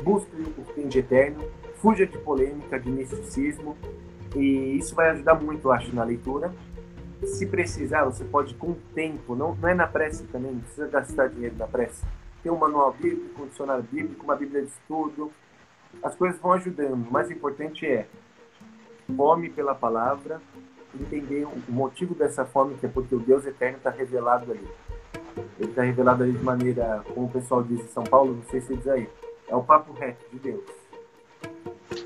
busque 0.02 0.30
o 0.56 0.64
fim 0.74 0.88
de 0.88 1.00
eterno, 1.00 1.44
fuja 1.76 2.06
de 2.06 2.18
polêmica, 2.18 2.78
de 2.78 2.90
misticismo, 2.90 3.76
e 4.36 4.76
isso 4.76 4.94
vai 4.94 5.10
ajudar 5.10 5.34
muito, 5.34 5.66
eu 5.68 5.72
acho, 5.72 5.94
na 5.94 6.04
leitura. 6.04 6.52
Se 7.24 7.46
precisar, 7.46 8.04
você 8.04 8.24
pode 8.24 8.54
com 8.54 8.68
o 8.68 8.78
tempo, 8.94 9.34
não, 9.34 9.54
não 9.56 9.68
é 9.68 9.74
na 9.74 9.86
pressa 9.86 10.24
também, 10.30 10.52
não 10.52 10.60
precisa 10.60 10.86
gastar 10.88 11.28
dinheiro 11.28 11.56
na 11.58 11.66
pressa. 11.66 12.06
Tem 12.42 12.50
um 12.50 12.56
manual 12.56 12.92
bíblico, 12.92 13.42
um 13.42 13.46
dicionário 13.46 13.84
bíblico, 13.90 14.24
uma 14.24 14.36
bíblia 14.36 14.62
de 14.62 14.68
estudo, 14.68 15.30
as 16.02 16.14
coisas 16.14 16.40
vão 16.40 16.52
ajudando. 16.52 17.06
O 17.06 17.12
mais 17.12 17.30
importante 17.30 17.86
é 17.86 18.06
fome 19.20 19.50
pela 19.50 19.74
palavra, 19.74 20.40
entender 20.98 21.44
o 21.44 21.52
motivo 21.68 22.14
dessa 22.14 22.46
fome, 22.46 22.76
que 22.80 22.86
é 22.86 22.88
porque 22.88 23.14
o 23.14 23.18
Deus 23.18 23.44
eterno 23.44 23.76
está 23.76 23.90
revelado 23.90 24.50
ali. 24.50 24.66
Ele 25.58 25.68
está 25.68 25.82
revelado 25.82 26.24
aí 26.24 26.32
de 26.32 26.42
maneira, 26.42 27.04
como 27.12 27.26
o 27.26 27.30
pessoal 27.30 27.62
diz 27.62 27.80
em 27.80 27.88
São 27.88 28.02
Paulo, 28.02 28.34
não 28.34 28.50
sei 28.50 28.62
se 28.62 28.74
diz 28.74 28.88
aí, 28.88 29.06
é 29.46 29.54
o 29.54 29.62
papo 29.62 29.92
reto 29.92 30.24
de 30.32 30.38
Deus. 30.38 30.62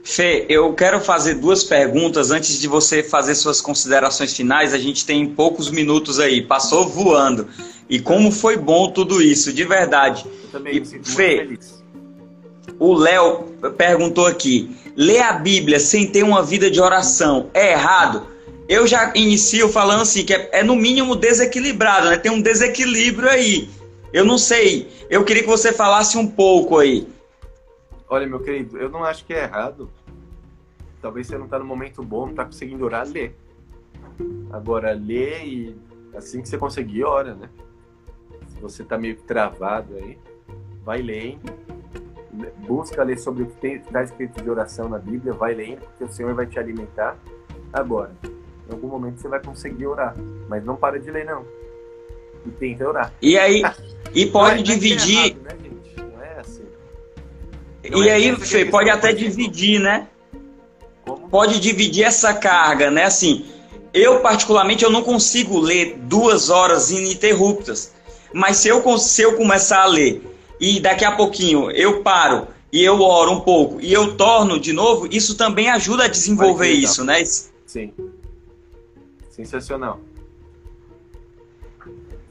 Fê, 0.02 0.44
eu 0.48 0.74
quero 0.74 1.00
fazer 1.00 1.34
duas 1.34 1.62
perguntas 1.62 2.32
antes 2.32 2.58
de 2.58 2.66
você 2.66 3.00
fazer 3.00 3.36
suas 3.36 3.60
considerações 3.60 4.34
finais. 4.34 4.74
A 4.74 4.78
gente 4.78 5.06
tem 5.06 5.24
poucos 5.32 5.70
minutos 5.70 6.18
aí, 6.18 6.42
passou 6.42 6.88
voando. 6.88 7.46
E 7.88 8.00
como 8.00 8.32
foi 8.32 8.56
bom 8.56 8.90
tudo 8.90 9.22
isso, 9.22 9.52
de 9.52 9.62
verdade. 9.62 10.26
Eu 10.26 10.50
também 10.50 10.76
e, 10.78 10.80
me 10.80 10.86
sinto 10.86 11.08
Fê. 11.08 11.56
O 12.76 12.92
Léo 12.92 13.44
perguntou 13.76 14.26
aqui: 14.26 14.76
ler 14.96 15.22
a 15.22 15.32
Bíblia 15.32 15.80
sem 15.80 16.06
ter 16.06 16.22
uma 16.22 16.42
vida 16.42 16.70
de 16.70 16.80
oração 16.80 17.50
é 17.52 17.72
errado? 17.72 18.34
eu 18.68 18.86
já 18.86 19.12
inicio 19.14 19.68
falando 19.68 20.02
assim, 20.02 20.24
que 20.24 20.32
é, 20.32 20.60
é, 20.60 20.62
no 20.62 20.74
mínimo 20.74 21.14
desequilibrado, 21.14 22.08
né? 22.08 22.16
Tem 22.16 22.32
um 22.32 22.40
desequilíbrio 22.40 23.28
aí. 23.28 23.68
Eu 24.12 24.24
não 24.24 24.38
sei. 24.38 24.90
Eu 25.10 25.24
queria 25.24 25.42
que 25.42 25.48
você 25.48 25.72
falasse 25.72 26.16
um 26.16 26.26
pouco 26.26 26.78
aí. 26.78 27.06
Olha, 28.08 28.26
meu 28.26 28.40
querido, 28.40 28.78
eu 28.78 28.88
não 28.88 29.04
acho 29.04 29.24
que 29.24 29.34
é 29.34 29.42
errado. 29.42 29.90
Talvez 31.02 31.26
você 31.26 31.36
não 31.36 31.44
está 31.44 31.58
no 31.58 31.64
momento 31.64 32.02
bom, 32.02 32.22
não 32.22 32.30
está 32.30 32.44
conseguindo 32.44 32.84
orar, 32.84 33.06
lê. 33.06 33.32
Agora, 34.50 34.92
lê 34.92 35.44
e 35.44 35.76
assim 36.14 36.40
que 36.40 36.48
você 36.48 36.56
conseguir, 36.56 37.04
ora, 37.04 37.34
né? 37.34 37.50
Se 38.48 38.60
você 38.60 38.82
está 38.82 38.96
meio 38.96 39.16
travado 39.16 39.96
aí, 39.96 40.16
vai 40.82 41.02
lendo. 41.02 41.52
Busca 42.66 43.02
ler 43.02 43.18
sobre 43.18 43.44
o 43.44 43.46
que 43.46 43.66
está 43.66 44.02
escrito 44.02 44.42
de 44.42 44.50
oração 44.50 44.88
na 44.88 44.98
Bíblia, 44.98 45.32
vai 45.32 45.54
lendo, 45.54 45.80
porque 45.80 46.04
o 46.04 46.12
Senhor 46.12 46.34
vai 46.34 46.46
te 46.46 46.58
alimentar. 46.58 47.16
Agora, 47.72 48.12
em 48.68 48.72
algum 48.72 48.88
momento 48.88 49.20
você 49.20 49.28
vai 49.28 49.42
conseguir 49.42 49.86
orar. 49.86 50.16
Mas 50.48 50.64
não 50.64 50.76
para 50.76 50.98
de 50.98 51.10
ler, 51.10 51.24
não. 51.24 51.44
E 52.46 52.50
tenta 52.50 52.88
orar. 52.88 53.12
E 53.22 53.38
aí, 53.38 53.62
e 54.14 54.26
pode 54.26 54.62
dividir. 54.62 55.36
Errado, 55.36 55.42
né? 55.42 55.72
Não 55.96 56.22
é 56.22 56.40
assim. 56.40 56.64
E 57.84 58.08
é 58.08 58.12
aí, 58.12 58.36
Fê, 58.36 58.64
pode 58.64 58.90
até 58.90 59.12
dividir, 59.12 59.80
né? 59.80 60.08
Como? 61.04 61.28
Pode 61.28 61.60
dividir 61.60 62.04
essa 62.04 62.34
carga, 62.34 62.90
né? 62.90 63.04
Assim, 63.04 63.46
eu 63.92 64.20
particularmente 64.20 64.84
eu 64.84 64.90
não 64.90 65.02
consigo 65.02 65.60
ler 65.60 65.98
duas 66.02 66.50
horas 66.50 66.90
ininterruptas. 66.90 67.92
Mas 68.32 68.56
se 68.56 68.68
eu, 68.68 68.98
se 68.98 69.22
eu 69.22 69.36
começar 69.36 69.82
a 69.82 69.86
ler 69.86 70.33
e 70.60 70.80
daqui 70.80 71.04
a 71.04 71.12
pouquinho 71.12 71.70
eu 71.70 72.02
paro 72.02 72.48
e 72.72 72.82
eu 72.82 73.00
oro 73.00 73.32
um 73.32 73.40
pouco 73.40 73.80
e 73.80 73.92
eu 73.92 74.16
torno 74.16 74.58
de 74.58 74.72
novo, 74.72 75.08
isso 75.10 75.36
também 75.36 75.68
ajuda 75.70 76.04
a 76.04 76.08
desenvolver 76.08 76.70
isso, 76.70 77.04
né? 77.04 77.24
Sim. 77.66 77.92
Sensacional. 79.30 80.00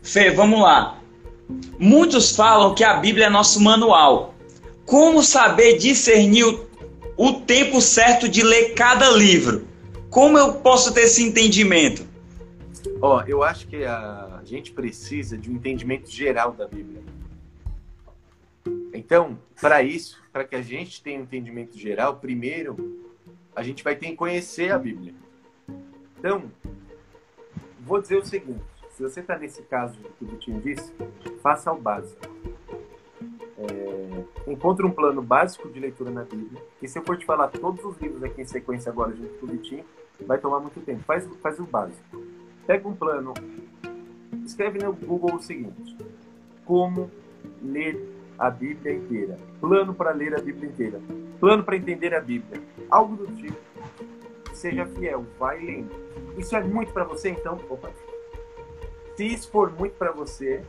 Fê, 0.01 0.31
vamos 0.31 0.61
lá. 0.61 0.99
Muitos 1.77 2.35
falam 2.35 2.73
que 2.73 2.83
a 2.83 2.95
Bíblia 2.95 3.27
é 3.27 3.29
nosso 3.29 3.61
manual. 3.61 4.33
Como 4.85 5.23
saber 5.23 5.77
discernir 5.77 6.45
o, 6.45 6.67
o 7.17 7.33
tempo 7.33 7.81
certo 7.81 8.27
de 8.27 8.43
ler 8.43 8.73
cada 8.73 9.09
livro? 9.11 9.67
Como 10.09 10.37
eu 10.37 10.55
posso 10.55 10.93
ter 10.93 11.01
esse 11.01 11.23
entendimento? 11.23 12.05
Ó, 13.01 13.17
oh, 13.17 13.21
eu 13.27 13.43
acho 13.43 13.67
que 13.67 13.83
a 13.83 14.41
gente 14.45 14.71
precisa 14.71 15.37
de 15.37 15.49
um 15.49 15.55
entendimento 15.55 16.09
geral 16.09 16.51
da 16.51 16.67
Bíblia. 16.67 17.01
Então, 19.05 19.37
para 19.59 19.83
isso, 19.83 20.23
para 20.31 20.45
que 20.45 20.55
a 20.55 20.61
gente 20.61 21.03
tenha 21.03 21.19
um 21.19 21.23
entendimento 21.23 21.77
geral, 21.77 22.17
primeiro 22.17 23.03
a 23.53 23.61
gente 23.61 23.83
vai 23.83 23.97
ter 23.97 24.07
que 24.07 24.15
conhecer 24.15 24.71
a 24.71 24.79
Bíblia. 24.79 25.13
Então, 26.17 26.49
vou 27.81 28.01
dizer 28.01 28.17
o 28.17 28.25
seguinte: 28.25 28.63
se 28.91 29.03
você 29.03 29.19
está 29.19 29.37
nesse 29.37 29.61
caso 29.63 29.99
que 30.17 30.23
o 30.23 30.27
Vitinho 30.27 30.61
disse, 30.61 30.93
faça 31.41 31.71
o 31.71 31.77
básico. 31.77 32.21
É, 33.57 34.51
encontre 34.51 34.85
um 34.85 34.91
plano 34.91 35.21
básico 35.21 35.69
de 35.69 35.81
leitura 35.81 36.09
na 36.09 36.23
Bíblia. 36.23 36.63
E 36.81 36.87
se 36.87 36.97
eu 36.97 37.03
for 37.03 37.17
te 37.17 37.25
falar 37.25 37.49
todos 37.49 37.83
os 37.83 37.97
livros 37.97 38.23
aqui 38.23 38.41
em 38.41 38.45
sequência 38.45 38.89
agora 38.89 39.13
junto 39.13 39.33
com 39.37 39.45
o 39.45 39.49
Vitinho, 39.49 39.83
vai 40.21 40.37
tomar 40.37 40.61
muito 40.61 40.79
tempo. 40.79 41.03
Faz, 41.03 41.27
faz 41.41 41.59
o 41.59 41.65
básico. 41.65 42.23
Pega 42.65 42.87
um 42.87 42.95
plano, 42.95 43.33
escreve 44.45 44.79
no 44.79 44.93
Google 44.93 45.35
o 45.35 45.41
seguinte: 45.41 45.97
Como 46.65 47.11
ler 47.61 48.12
a 48.45 48.49
Bíblia 48.49 48.93
inteira. 48.93 49.39
Plano 49.61 49.93
para 49.93 50.11
ler 50.11 50.35
a 50.35 50.41
Bíblia 50.41 50.69
inteira. 50.69 50.99
Plano 51.39 51.63
para 51.63 51.77
entender 51.77 52.13
a 52.13 52.19
Bíblia. 52.19 52.61
Algo 52.89 53.15
do 53.15 53.27
tipo. 53.37 53.57
Seja 54.53 54.85
fiel, 54.85 55.25
vai 55.39 55.63
lendo. 55.63 55.91
Isso 56.37 56.53
é 56.53 56.61
muito 56.61 56.91
para 56.91 57.05
você, 57.05 57.29
então. 57.29 57.57
Opa, 57.69 57.89
se 59.15 59.25
isso 59.25 59.49
for 59.49 59.71
muito 59.71 59.95
para 59.95 60.11
você, 60.11 60.61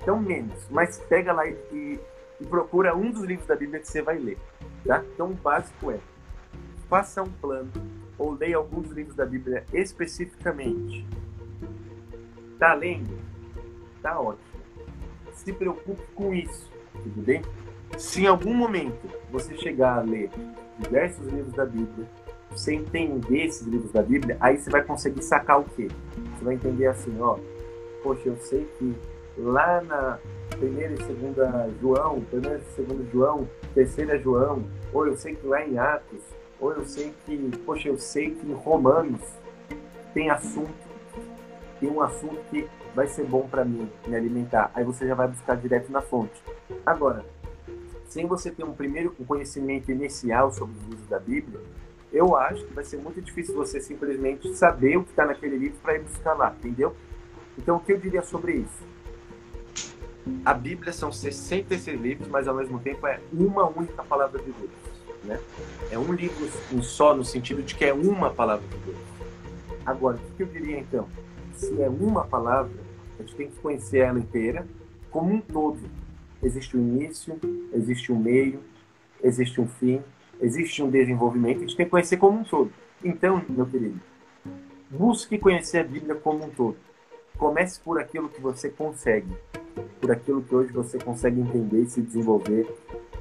então 0.00 0.18
menos. 0.18 0.66
Mas 0.70 0.98
pega 0.98 1.32
lá 1.32 1.46
e, 1.46 2.00
e, 2.40 2.46
procura 2.46 2.96
um 2.96 3.10
dos 3.10 3.24
livros 3.24 3.46
da 3.46 3.54
Bíblia 3.54 3.80
que 3.80 3.88
você 3.88 4.00
vai 4.00 4.18
ler. 4.18 4.38
Tá? 4.86 5.04
Então 5.14 5.30
o 5.30 5.34
básico 5.34 5.90
é 5.90 5.98
faça 6.88 7.22
um 7.22 7.30
plano 7.30 7.70
ou 8.18 8.32
leia 8.32 8.56
alguns 8.56 8.90
livros 8.90 9.14
da 9.14 9.26
Bíblia 9.26 9.64
especificamente. 9.74 11.06
Tá 12.58 12.72
lendo? 12.72 13.16
Tá 14.02 14.18
ótimo. 14.18 14.48
Se 15.34 15.52
preocupe 15.52 16.02
com 16.14 16.34
isso, 16.34 16.70
tudo 16.92 17.22
bem? 17.22 17.42
Se 17.98 18.22
em 18.22 18.26
algum 18.26 18.54
momento 18.54 19.08
você 19.30 19.56
chegar 19.56 19.98
a 19.98 20.02
ler 20.02 20.30
diversos 20.78 21.26
livros 21.26 21.52
da 21.54 21.66
Bíblia, 21.66 22.06
você 22.50 22.74
entender 22.74 23.46
esses 23.46 23.66
livros 23.66 23.92
da 23.92 24.02
Bíblia, 24.02 24.36
aí 24.40 24.58
você 24.58 24.70
vai 24.70 24.82
conseguir 24.82 25.22
sacar 25.22 25.60
o 25.60 25.64
quê? 25.64 25.88
Você 26.36 26.44
vai 26.44 26.54
entender 26.54 26.86
assim, 26.86 27.16
ó, 27.20 27.38
poxa, 28.02 28.28
eu 28.28 28.36
sei 28.36 28.64
que 28.78 28.94
lá 29.36 29.80
na 29.82 30.18
primeira 30.50 30.94
e 30.94 31.02
segunda 31.04 31.68
João, 31.80 32.20
primeira 32.22 32.58
e 32.58 32.74
segunda 32.74 33.04
João, 33.10 33.48
terceira 33.74 34.18
João, 34.18 34.64
ou 34.92 35.06
eu 35.06 35.16
sei 35.16 35.34
que 35.34 35.46
lá 35.46 35.64
em 35.64 35.78
Atos, 35.78 36.22
ou 36.58 36.72
eu 36.72 36.84
sei 36.84 37.14
que, 37.24 37.50
poxa, 37.64 37.88
eu 37.88 37.98
sei 37.98 38.34
que 38.34 38.46
em 38.46 38.52
Romanos 38.52 39.20
tem 40.12 40.28
assunto, 40.30 40.74
tem 41.78 41.90
um 41.90 42.02
assunto 42.02 42.38
que 42.50 42.68
vai 42.94 43.06
ser 43.06 43.24
bom 43.24 43.46
para 43.48 43.64
mim 43.64 43.88
me 44.06 44.16
alimentar. 44.16 44.70
Aí 44.74 44.84
você 44.84 45.06
já 45.06 45.14
vai 45.14 45.28
buscar 45.28 45.56
direto 45.56 45.90
na 45.90 46.02
fonte. 46.02 46.42
Agora, 46.84 47.24
sem 48.08 48.26
você 48.26 48.50
ter 48.50 48.64
um 48.64 48.72
primeiro 48.72 49.14
conhecimento 49.26 49.90
inicial 49.90 50.52
sobre 50.52 50.76
os 50.76 50.84
livros 50.88 51.08
da 51.08 51.18
Bíblia, 51.18 51.60
eu 52.12 52.36
acho 52.36 52.64
que 52.64 52.74
vai 52.74 52.84
ser 52.84 52.96
muito 52.96 53.20
difícil 53.20 53.54
você 53.54 53.80
simplesmente 53.80 54.52
saber 54.54 54.96
o 54.96 55.04
que 55.04 55.10
está 55.10 55.24
naquele 55.24 55.56
livro 55.56 55.78
para 55.80 55.94
ir 55.94 56.00
buscar 56.00 56.34
lá, 56.34 56.52
entendeu? 56.58 56.94
Então, 57.56 57.76
o 57.76 57.80
que 57.80 57.92
eu 57.92 57.98
diria 57.98 58.22
sobre 58.22 58.54
isso? 58.54 58.90
A 60.44 60.52
Bíblia 60.52 60.92
são 60.92 61.12
66 61.12 62.00
livros, 62.00 62.28
mas 62.28 62.48
ao 62.48 62.54
mesmo 62.54 62.78
tempo 62.80 63.06
é 63.06 63.20
uma 63.32 63.66
única 63.68 64.02
palavra 64.02 64.40
de 64.40 64.50
Deus. 64.52 64.70
Né? 65.24 65.40
É 65.90 65.98
um 65.98 66.12
livro 66.12 66.48
em 66.72 66.82
só, 66.82 67.14
no 67.14 67.24
sentido 67.24 67.62
de 67.62 67.74
que 67.74 67.84
é 67.84 67.92
uma 67.92 68.30
palavra 68.30 68.66
de 68.66 68.76
Deus. 68.78 68.98
Agora, 69.84 70.16
o 70.16 70.36
que 70.36 70.42
eu 70.42 70.46
diria 70.46 70.78
então? 70.78 71.08
Se 71.54 71.80
é 71.80 71.88
uma 71.88 72.24
palavra, 72.24 72.72
a 73.18 73.22
gente 73.22 73.34
tem 73.34 73.50
que 73.50 73.56
conhecer 73.60 73.98
ela 73.98 74.18
inteira 74.18 74.66
como 75.10 75.34
um 75.34 75.40
todo. 75.40 75.78
Existe 76.42 76.76
um 76.76 76.80
início, 76.80 77.38
existe 77.72 78.12
um 78.12 78.18
meio, 78.18 78.60
existe 79.22 79.60
um 79.60 79.66
fim, 79.66 80.02
existe 80.40 80.82
um 80.82 80.90
desenvolvimento, 80.90 81.58
a 81.58 81.60
gente 81.60 81.76
tem 81.76 81.86
que 81.86 81.90
conhecer 81.90 82.16
como 82.16 82.38
um 82.38 82.44
todo. 82.44 82.72
Então, 83.04 83.44
meu 83.48 83.66
querido, 83.66 84.00
busque 84.90 85.38
conhecer 85.38 85.78
a 85.78 85.84
Bíblia 85.84 86.14
como 86.14 86.44
um 86.44 86.50
todo. 86.50 86.76
Comece 87.36 87.80
por 87.80 87.98
aquilo 87.98 88.28
que 88.28 88.40
você 88.40 88.68
consegue, 88.68 89.30
por 90.00 90.10
aquilo 90.10 90.42
que 90.42 90.54
hoje 90.54 90.72
você 90.72 90.98
consegue 90.98 91.40
entender 91.40 91.82
e 91.82 91.90
se 91.90 92.02
desenvolver, 92.02 92.66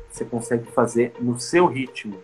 você 0.10 0.26
consegue 0.26 0.66
fazer 0.72 1.14
no 1.20 1.40
seu 1.40 1.68
ritmo, 1.68 2.20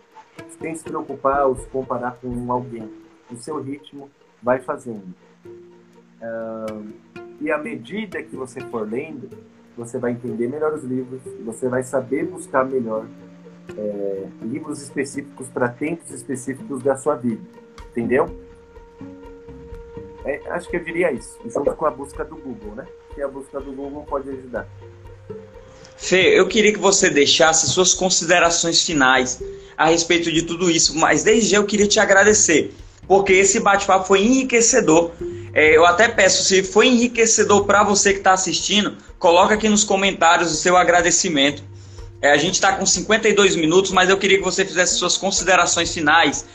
sem 0.59 0.75
se 0.75 0.83
preocupar 0.83 1.45
ou 1.45 1.55
se 1.55 1.67
comparar 1.67 2.15
com 2.15 2.51
alguém. 2.51 2.89
No 3.29 3.37
seu 3.37 3.61
ritmo, 3.61 4.09
vai 4.41 4.59
fazendo. 4.59 5.13
Uh, 5.45 6.93
e 7.39 7.51
à 7.51 7.57
medida 7.57 8.21
que 8.23 8.35
você 8.35 8.59
for 8.61 8.89
lendo, 8.89 9.29
você 9.77 9.97
vai 9.97 10.11
entender 10.11 10.47
melhor 10.47 10.73
os 10.73 10.83
livros, 10.83 11.21
você 11.43 11.67
vai 11.67 11.83
saber 11.83 12.25
buscar 12.25 12.65
melhor 12.65 13.05
é, 13.77 14.27
livros 14.41 14.81
específicos 14.81 15.47
para 15.47 15.67
tempos 15.69 16.11
específicos 16.11 16.81
da 16.81 16.95
sua 16.97 17.15
vida. 17.15 17.41
Entendeu? 17.91 18.29
É, 20.25 20.41
acho 20.49 20.67
que 20.69 20.75
eu 20.75 20.83
diria 20.83 21.11
isso, 21.11 21.37
junto 21.45 21.71
com 21.73 21.85
a 21.85 21.91
busca 21.91 22.25
do 22.25 22.35
Google, 22.35 22.75
né? 22.75 22.85
Que 23.13 23.21
a 23.21 23.27
busca 23.27 23.59
do 23.59 23.71
Google 23.71 24.03
pode 24.03 24.29
ajudar. 24.29 24.67
Fê, 25.97 26.37
eu 26.37 26.47
queria 26.47 26.73
que 26.73 26.79
você 26.79 27.09
deixasse 27.09 27.67
suas 27.67 27.93
considerações 27.93 28.81
finais 28.81 29.41
a 29.77 29.87
respeito 29.87 30.31
de 30.31 30.41
tudo 30.41 30.69
isso, 30.69 30.97
mas 30.97 31.23
desde 31.23 31.49
já 31.49 31.57
eu 31.57 31.65
queria 31.65 31.87
te 31.87 31.99
agradecer, 31.99 32.73
porque 33.07 33.33
esse 33.33 33.59
bate-papo 33.59 34.07
foi 34.07 34.21
enriquecedor. 34.21 35.11
É, 35.53 35.75
eu 35.75 35.85
até 35.85 36.07
peço, 36.07 36.43
se 36.43 36.63
foi 36.63 36.87
enriquecedor 36.87 37.65
para 37.65 37.83
você 37.83 38.11
que 38.11 38.19
está 38.19 38.33
assistindo, 38.33 38.97
coloca 39.19 39.53
aqui 39.53 39.69
nos 39.69 39.83
comentários 39.83 40.51
o 40.51 40.55
seu 40.55 40.75
agradecimento. 40.77 41.63
É, 42.21 42.31
a 42.31 42.37
gente 42.37 42.55
está 42.55 42.73
com 42.73 42.85
52 42.85 43.55
minutos, 43.55 43.91
mas 43.91 44.09
eu 44.09 44.17
queria 44.17 44.37
que 44.37 44.43
você 44.43 44.65
fizesse 44.65 44.95
suas 44.95 45.17
considerações 45.17 45.93
finais 45.93 46.45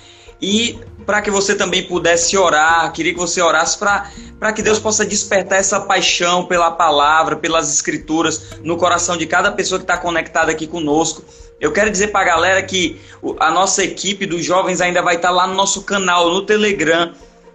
e 0.40 0.78
para 1.04 1.20
que 1.20 1.30
você 1.30 1.54
também 1.54 1.86
pudesse 1.86 2.36
orar, 2.36 2.90
queria 2.92 3.12
que 3.12 3.18
você 3.18 3.42
orasse 3.42 3.78
para 3.78 4.52
que 4.52 4.62
Deus 4.62 4.78
possa 4.78 5.04
despertar 5.04 5.58
essa 5.58 5.80
paixão 5.80 6.46
pela 6.46 6.70
palavra, 6.70 7.36
pelas 7.36 7.72
escrituras 7.72 8.58
no 8.62 8.76
coração 8.76 9.16
de 9.16 9.26
cada 9.26 9.52
pessoa 9.52 9.78
que 9.78 9.84
está 9.84 9.98
conectada 9.98 10.50
aqui 10.50 10.66
conosco. 10.66 11.22
Eu 11.60 11.72
quero 11.72 11.90
dizer 11.90 12.08
para 12.08 12.20
a 12.20 12.24
galera 12.24 12.62
que 12.62 13.00
a 13.38 13.50
nossa 13.50 13.84
equipe 13.84 14.24
dos 14.24 14.44
jovens 14.44 14.80
ainda 14.80 15.02
vai 15.02 15.16
estar 15.16 15.28
tá 15.28 15.34
lá 15.34 15.46
no 15.46 15.54
nosso 15.54 15.82
canal, 15.82 16.30
no 16.30 16.46
Telegram, 16.46 17.12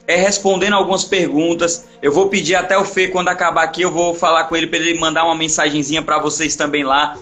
é, 0.07 0.15
respondendo 0.15 0.73
algumas 0.73 1.03
perguntas. 1.03 1.85
Eu 2.01 2.11
vou 2.11 2.29
pedir 2.29 2.55
até 2.55 2.77
o 2.77 2.85
Fê, 2.85 3.07
quando 3.07 3.29
acabar 3.29 3.63
aqui, 3.63 3.81
eu 3.81 3.91
vou 3.91 4.13
falar 4.13 4.45
com 4.45 4.55
ele 4.55 4.67
para 4.67 4.79
ele 4.79 4.99
mandar 4.99 5.25
uma 5.25 5.35
mensagenzinha 5.35 6.01
para 6.01 6.19
vocês 6.19 6.55
também 6.55 6.83
lá. 6.83 7.17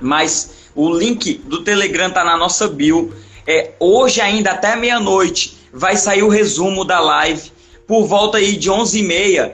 Mas 0.00 0.70
o 0.74 0.92
link 0.92 1.34
do 1.44 1.62
Telegram 1.62 2.10
tá 2.10 2.24
na 2.24 2.36
nossa 2.36 2.68
bio. 2.68 3.12
É, 3.46 3.72
hoje 3.78 4.20
ainda 4.20 4.52
até 4.52 4.74
meia-noite 4.76 5.58
vai 5.72 5.96
sair 5.96 6.22
o 6.22 6.28
resumo 6.28 6.84
da 6.84 7.00
live. 7.00 7.52
Por 7.86 8.06
volta 8.06 8.38
aí 8.38 8.56
de 8.56 8.70
11h30 8.70 9.52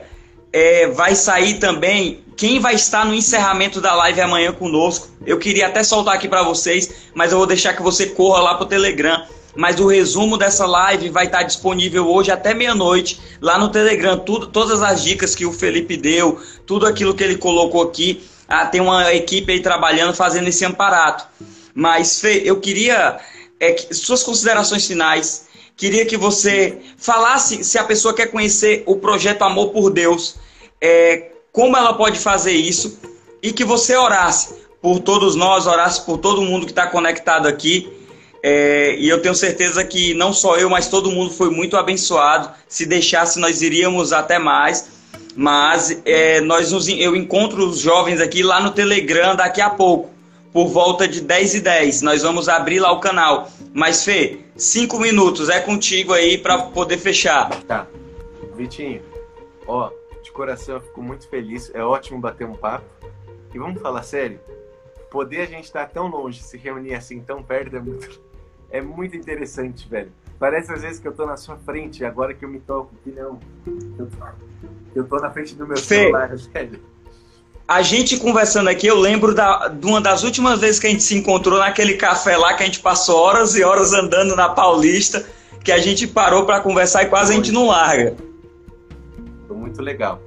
é, 0.53 0.87
vai 0.87 1.15
sair 1.15 1.55
também 1.55 2.23
quem 2.35 2.59
vai 2.59 2.75
estar 2.75 3.05
no 3.05 3.13
encerramento 3.13 3.79
da 3.79 3.93
live 3.93 4.21
amanhã 4.21 4.51
conosco. 4.51 5.09
Eu 5.25 5.37
queria 5.37 5.67
até 5.67 5.83
soltar 5.83 6.15
aqui 6.15 6.27
para 6.27 6.43
vocês, 6.43 6.89
mas 7.13 7.31
eu 7.31 7.37
vou 7.37 7.45
deixar 7.45 7.73
que 7.73 7.81
você 7.81 8.07
corra 8.07 8.41
lá 8.41 8.55
pro 8.55 8.65
Telegram. 8.65 9.23
Mas 9.55 9.79
o 9.79 9.87
resumo 9.87 10.37
dessa 10.37 10.65
live 10.65 11.09
vai 11.09 11.25
estar 11.25 11.43
disponível 11.43 12.07
hoje 12.07 12.31
até 12.31 12.53
meia-noite 12.53 13.19
lá 13.41 13.57
no 13.57 13.69
Telegram. 13.69 14.17
Tudo, 14.17 14.47
todas 14.47 14.81
as 14.81 15.03
dicas 15.03 15.35
que 15.35 15.45
o 15.45 15.51
Felipe 15.51 15.97
deu, 15.97 16.41
tudo 16.65 16.85
aquilo 16.85 17.13
que 17.13 17.23
ele 17.23 17.37
colocou 17.37 17.83
aqui. 17.83 18.23
Ah, 18.47 18.65
tem 18.65 18.81
uma 18.81 19.13
equipe 19.13 19.51
aí 19.51 19.59
trabalhando, 19.59 20.13
fazendo 20.13 20.47
esse 20.47 20.63
amparato. 20.65 21.25
Mas, 21.73 22.19
Fê, 22.19 22.41
eu 22.45 22.59
queria 22.59 23.19
é, 23.59 23.75
suas 23.91 24.23
considerações 24.23 24.85
finais. 24.85 25.47
Queria 25.75 26.05
que 26.05 26.17
você 26.17 26.79
falasse 26.97 27.63
se 27.63 27.77
a 27.77 27.83
pessoa 27.83 28.13
quer 28.13 28.27
conhecer 28.27 28.83
o 28.85 28.97
projeto 28.97 29.41
Amor 29.43 29.69
por 29.69 29.89
Deus, 29.89 30.35
é, 30.79 31.31
como 31.51 31.75
ela 31.75 31.93
pode 31.93 32.19
fazer 32.19 32.53
isso 32.53 32.99
e 33.41 33.51
que 33.51 33.63
você 33.63 33.95
orasse. 33.95 34.61
por 34.81 34.99
todos 34.99 35.35
nós, 35.35 35.67
orasse 35.67 36.01
por 36.01 36.17
todo 36.17 36.41
mundo 36.41 36.65
que 36.65 36.71
está 36.71 36.87
conectado 36.87 37.47
aqui. 37.47 37.87
É, 38.43 38.95
e 38.97 39.07
eu 39.07 39.21
tenho 39.21 39.35
certeza 39.35 39.83
que 39.83 40.13
não 40.13 40.33
só 40.33 40.57
eu, 40.57 40.69
mas 40.69 40.87
todo 40.87 41.11
mundo 41.11 41.31
foi 41.31 41.49
muito 41.49 41.77
abençoado. 41.77 42.51
Se 42.67 42.85
deixasse, 42.85 43.39
nós 43.39 43.61
iríamos 43.61 44.11
até 44.11 44.39
mais. 44.39 45.01
Mas 45.35 46.01
é, 46.05 46.41
nós 46.41 46.71
nos, 46.71 46.87
eu 46.87 47.15
encontro 47.15 47.65
os 47.67 47.79
jovens 47.79 48.19
aqui 48.19 48.43
lá 48.43 48.59
no 48.59 48.71
Telegram 48.71 49.35
daqui 49.35 49.61
a 49.61 49.69
pouco, 49.69 50.09
por 50.51 50.67
volta 50.67 51.07
de 51.07 51.21
10 51.21 51.55
e 51.55 51.61
10. 51.61 52.01
Nós 52.01 52.23
vamos 52.23 52.49
abrir 52.49 52.79
lá 52.79 52.91
o 52.91 52.99
canal. 52.99 53.49
Mas, 53.73 54.03
Fê, 54.03 54.39
cinco 54.55 54.99
minutos 54.99 55.47
é 55.49 55.59
contigo 55.61 56.13
aí 56.13 56.37
para 56.37 56.63
poder 56.63 56.97
fechar. 56.97 57.49
Tá. 57.63 57.87
Vitinho, 58.55 59.01
ó, 59.65 59.89
de 60.21 60.31
coração 60.31 60.75
eu 60.75 60.81
fico 60.81 61.01
muito 61.01 61.29
feliz. 61.29 61.71
É 61.73 61.83
ótimo 61.83 62.19
bater 62.19 62.45
um 62.45 62.55
papo. 62.55 62.85
E 63.53 63.59
vamos 63.59 63.81
falar 63.81 64.03
sério? 64.03 64.39
Poder 65.09 65.41
a 65.41 65.45
gente 65.45 65.65
estar 65.65 65.87
tão 65.89 66.07
longe, 66.07 66.41
se 66.41 66.57
reunir 66.57 66.93
assim 66.93 67.19
tão 67.21 67.43
perto 67.43 67.75
é 67.75 67.79
muito, 67.81 68.21
é 68.71 68.81
muito 68.81 69.15
interessante, 69.15 69.87
velho. 69.87 70.11
Parece 70.39 70.71
às 70.71 70.81
vezes 70.81 70.99
que 70.99 71.07
eu 71.07 71.13
tô 71.13 71.25
na 71.25 71.37
sua 71.37 71.57
frente, 71.57 72.03
agora 72.03 72.33
que 72.33 72.43
eu 72.43 72.49
me 72.49 72.59
toco 72.59 72.95
que 73.03 73.11
não. 73.11 73.39
Eu 73.99 74.07
tô, 74.07 74.25
eu 74.95 75.03
tô 75.07 75.17
na 75.17 75.29
frente 75.29 75.53
do 75.55 75.67
meu 75.67 75.77
Fê, 75.77 76.05
celular, 76.05 76.35
velho. 76.51 76.79
A 77.67 77.81
gente 77.81 78.17
conversando 78.17 78.69
aqui, 78.69 78.87
eu 78.87 78.97
lembro 78.97 79.35
da, 79.35 79.67
de 79.67 79.85
uma 79.85 80.01
das 80.01 80.23
últimas 80.23 80.59
vezes 80.59 80.79
que 80.79 80.87
a 80.87 80.89
gente 80.89 81.03
se 81.03 81.15
encontrou 81.15 81.59
naquele 81.59 81.93
café 81.93 82.35
lá, 82.35 82.53
que 82.53 82.63
a 82.63 82.65
gente 82.65 82.79
passou 82.79 83.17
horas 83.17 83.55
e 83.55 83.63
horas 83.63 83.93
andando 83.93 84.35
na 84.35 84.49
Paulista, 84.49 85.25
que 85.63 85.71
a 85.71 85.77
gente 85.77 86.07
parou 86.07 86.45
para 86.45 86.59
conversar 86.59 87.03
e 87.03 87.05
quase 87.05 87.33
a 87.33 87.35
gente 87.35 87.51
não 87.51 87.67
larga. 87.67 88.15
Foi 89.47 89.55
muito 89.55 89.81
legal. 89.81 90.19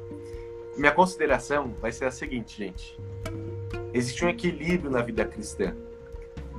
Minha 0.76 0.92
consideração 0.92 1.74
vai 1.80 1.92
ser 1.92 2.06
a 2.06 2.10
seguinte, 2.10 2.56
gente. 2.56 2.98
Existe 3.92 4.24
um 4.24 4.28
equilíbrio 4.28 4.90
na 4.90 5.02
vida 5.02 5.24
cristã. 5.24 5.74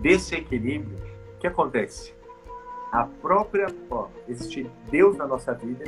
Desse 0.01 0.35
equilíbrio, 0.35 0.97
que 1.45 1.47
acontece? 1.47 2.13
A 2.91 3.05
própria, 3.05 3.67
ó, 3.89 4.07
existe 4.27 4.69
Deus 4.89 5.15
na 5.15 5.27
nossa 5.27 5.53
vida 5.53 5.85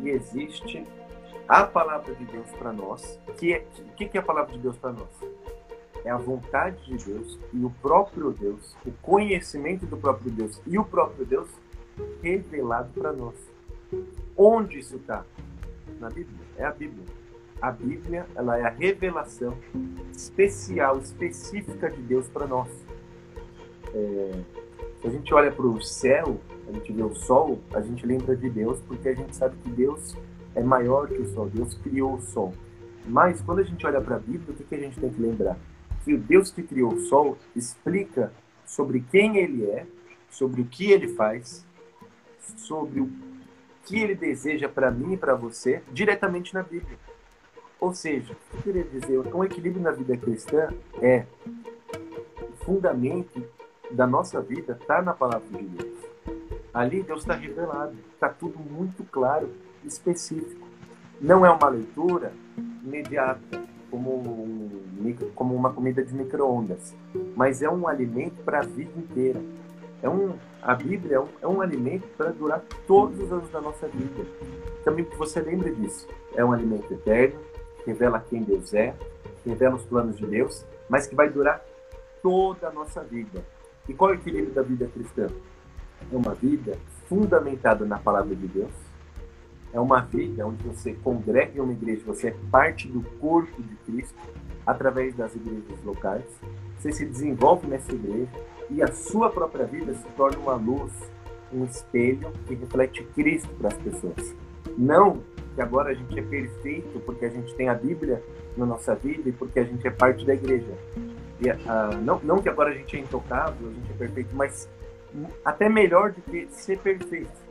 e 0.00 0.10
existe 0.10 0.86
a 1.48 1.64
palavra 1.64 2.14
de 2.14 2.24
Deus 2.26 2.48
para 2.52 2.72
nós. 2.72 3.18
Que 3.36 3.54
é, 3.54 3.66
o 3.80 3.94
que 3.94 4.16
é 4.16 4.20
a 4.20 4.22
palavra 4.22 4.52
de 4.52 4.58
Deus 4.60 4.76
para 4.76 4.92
nós? 4.92 5.08
É 6.04 6.10
a 6.10 6.16
vontade 6.16 6.84
de 6.84 7.04
Deus 7.04 7.38
e 7.52 7.64
o 7.64 7.70
próprio 7.82 8.30
Deus, 8.30 8.76
o 8.86 8.92
conhecimento 9.02 9.84
do 9.84 9.96
próprio 9.96 10.30
Deus 10.30 10.62
e 10.66 10.78
o 10.78 10.84
próprio 10.84 11.26
Deus 11.26 11.48
revelado 12.22 12.90
para 12.92 13.12
nós. 13.12 13.34
Onde 14.36 14.78
isso 14.78 14.96
está? 14.96 15.24
Na 15.98 16.08
Bíblia. 16.08 16.38
É 16.56 16.64
a 16.64 16.70
Bíblia. 16.70 17.04
A 17.60 17.72
Bíblia 17.72 18.26
ela 18.36 18.56
é 18.56 18.62
a 18.62 18.70
revelação 18.70 19.58
especial, 20.12 20.98
específica 20.98 21.90
de 21.90 22.00
Deus 22.02 22.28
para 22.28 22.46
nós. 22.46 22.68
É, 23.94 24.67
se 25.00 25.06
a 25.06 25.10
gente 25.10 25.32
olha 25.32 25.52
para 25.52 25.66
o 25.66 25.80
céu, 25.80 26.40
a 26.68 26.72
gente 26.72 26.92
vê 26.92 27.02
o 27.02 27.14
sol, 27.14 27.58
a 27.72 27.80
gente 27.80 28.04
lembra 28.04 28.36
de 28.36 28.50
Deus, 28.50 28.80
porque 28.86 29.08
a 29.08 29.14
gente 29.14 29.34
sabe 29.34 29.56
que 29.62 29.70
Deus 29.70 30.16
é 30.54 30.62
maior 30.62 31.08
que 31.08 31.20
o 31.20 31.26
sol, 31.26 31.48
Deus 31.48 31.74
criou 31.74 32.14
o 32.14 32.20
sol. 32.20 32.52
Mas 33.06 33.40
quando 33.40 33.60
a 33.60 33.62
gente 33.62 33.86
olha 33.86 34.00
para 34.00 34.16
a 34.16 34.18
Bíblia, 34.18 34.50
o 34.50 34.54
que, 34.54 34.64
que 34.64 34.74
a 34.74 34.78
gente 34.78 34.98
tem 34.98 35.08
que 35.08 35.20
lembrar? 35.20 35.56
Que 36.04 36.14
o 36.14 36.18
Deus 36.18 36.50
que 36.50 36.62
criou 36.62 36.92
o 36.92 37.00
sol 37.00 37.38
explica 37.54 38.32
sobre 38.66 39.00
quem 39.10 39.38
ele 39.38 39.64
é, 39.66 39.86
sobre 40.30 40.60
o 40.60 40.64
que 40.64 40.90
ele 40.90 41.08
faz, 41.08 41.64
sobre 42.56 43.00
o 43.00 43.10
que 43.84 43.98
ele 43.98 44.14
deseja 44.14 44.68
para 44.68 44.90
mim 44.90 45.14
e 45.14 45.16
para 45.16 45.34
você, 45.34 45.82
diretamente 45.92 46.52
na 46.52 46.62
Bíblia. 46.62 46.98
Ou 47.80 47.94
seja, 47.94 48.32
o 48.32 48.36
que 48.36 48.56
eu 48.56 48.62
queria 48.62 48.84
dizer? 48.84 49.34
Um 49.34 49.44
equilíbrio 49.44 49.82
na 49.82 49.92
vida 49.92 50.16
cristã 50.16 50.68
é 51.00 51.24
o 52.42 52.64
fundamento 52.64 53.42
da 53.90 54.06
nossa 54.06 54.40
vida 54.40 54.78
está 54.80 55.02
na 55.02 55.12
palavra 55.12 55.46
de 55.48 55.64
Deus. 55.64 55.98
Ali 56.72 57.02
Deus 57.02 57.20
está 57.20 57.34
revelado, 57.34 57.96
está 58.14 58.28
tudo 58.28 58.58
muito 58.58 59.04
claro, 59.04 59.50
específico. 59.84 60.66
Não 61.20 61.44
é 61.44 61.50
uma 61.50 61.68
leitura 61.68 62.32
imediata, 62.84 63.62
como, 63.90 64.10
um, 64.14 65.14
como 65.34 65.54
uma 65.54 65.72
comida 65.72 66.04
de 66.04 66.14
micro-ondas, 66.14 66.94
mas 67.34 67.62
é 67.62 67.70
um 67.70 67.88
alimento 67.88 68.42
para 68.44 68.58
a 68.58 68.62
vida 68.62 68.92
inteira. 68.96 69.40
É 70.02 70.08
um, 70.08 70.34
a 70.62 70.74
Bíblia 70.74 71.16
é 71.16 71.20
um, 71.20 71.28
é 71.42 71.48
um 71.48 71.60
alimento 71.60 72.06
para 72.16 72.30
durar 72.30 72.62
todos 72.86 73.18
os 73.18 73.32
anos 73.32 73.50
da 73.50 73.60
nossa 73.60 73.88
vida. 73.88 74.24
Também 74.84 75.04
que 75.04 75.16
você 75.16 75.40
lembre 75.40 75.74
disso. 75.74 76.06
É 76.36 76.44
um 76.44 76.52
alimento 76.52 76.92
eterno, 76.92 77.40
revela 77.84 78.20
quem 78.20 78.42
Deus 78.42 78.72
é, 78.74 78.94
revela 79.44 79.76
os 79.76 79.84
planos 79.84 80.16
de 80.16 80.26
Deus, 80.26 80.64
mas 80.88 81.06
que 81.06 81.14
vai 81.14 81.28
durar 81.28 81.64
toda 82.22 82.68
a 82.68 82.72
nossa 82.72 83.02
vida. 83.02 83.42
E 83.88 83.94
qual 83.94 84.10
é 84.10 84.14
o 84.14 84.16
equilíbrio 84.16 84.52
da 84.52 84.62
vida 84.62 84.86
cristã? 84.86 85.26
É 86.12 86.16
uma 86.16 86.34
vida 86.34 86.76
fundamentada 87.08 87.84
na 87.84 87.98
palavra 87.98 88.34
de 88.34 88.46
Deus. 88.46 88.70
É 89.72 89.80
uma 89.80 90.00
vida 90.00 90.46
onde 90.46 90.62
você 90.64 90.94
congrega 90.94 91.58
em 91.58 91.60
uma 91.60 91.72
igreja, 91.72 92.02
você 92.06 92.28
é 92.28 92.36
parte 92.50 92.88
do 92.88 93.02
corpo 93.18 93.62
de 93.62 93.74
Cristo 93.86 94.18
através 94.66 95.14
das 95.14 95.34
igrejas 95.34 95.82
locais. 95.84 96.24
Você 96.78 96.92
se 96.92 97.04
desenvolve 97.04 97.66
nessa 97.66 97.92
igreja 97.92 98.30
e 98.70 98.82
a 98.82 98.92
sua 98.92 99.30
própria 99.30 99.66
vida 99.66 99.94
se 99.94 100.06
torna 100.16 100.38
uma 100.38 100.54
luz, 100.54 100.92
um 101.52 101.64
espelho 101.64 102.30
que 102.46 102.54
reflete 102.54 103.02
Cristo 103.14 103.48
para 103.58 103.68
as 103.68 103.74
pessoas. 103.74 104.34
Não 104.76 105.22
que 105.54 105.62
agora 105.62 105.90
a 105.90 105.94
gente 105.94 106.18
é 106.18 106.22
perfeito 106.22 107.00
porque 107.00 107.24
a 107.24 107.30
gente 107.30 107.54
tem 107.54 107.68
a 107.68 107.74
Bíblia 107.74 108.22
na 108.56 108.64
nossa 108.64 108.94
vida 108.94 109.28
e 109.28 109.32
porque 109.32 109.58
a 109.58 109.64
gente 109.64 109.86
é 109.86 109.90
parte 109.90 110.24
da 110.24 110.34
igreja. 110.34 110.72
Uh, 111.40 111.96
não, 112.02 112.18
não 112.20 112.42
que 112.42 112.48
agora 112.48 112.70
a 112.70 112.74
gente 112.74 112.96
é 112.96 113.00
intocável, 113.00 113.68
a 113.68 113.72
gente 113.72 113.92
é 113.92 113.94
perfeito, 113.94 114.34
mas 114.34 114.68
até 115.44 115.68
melhor 115.68 116.12
do 116.12 116.20
que 116.22 116.48
ser 116.50 116.78
perfeito. 116.78 117.48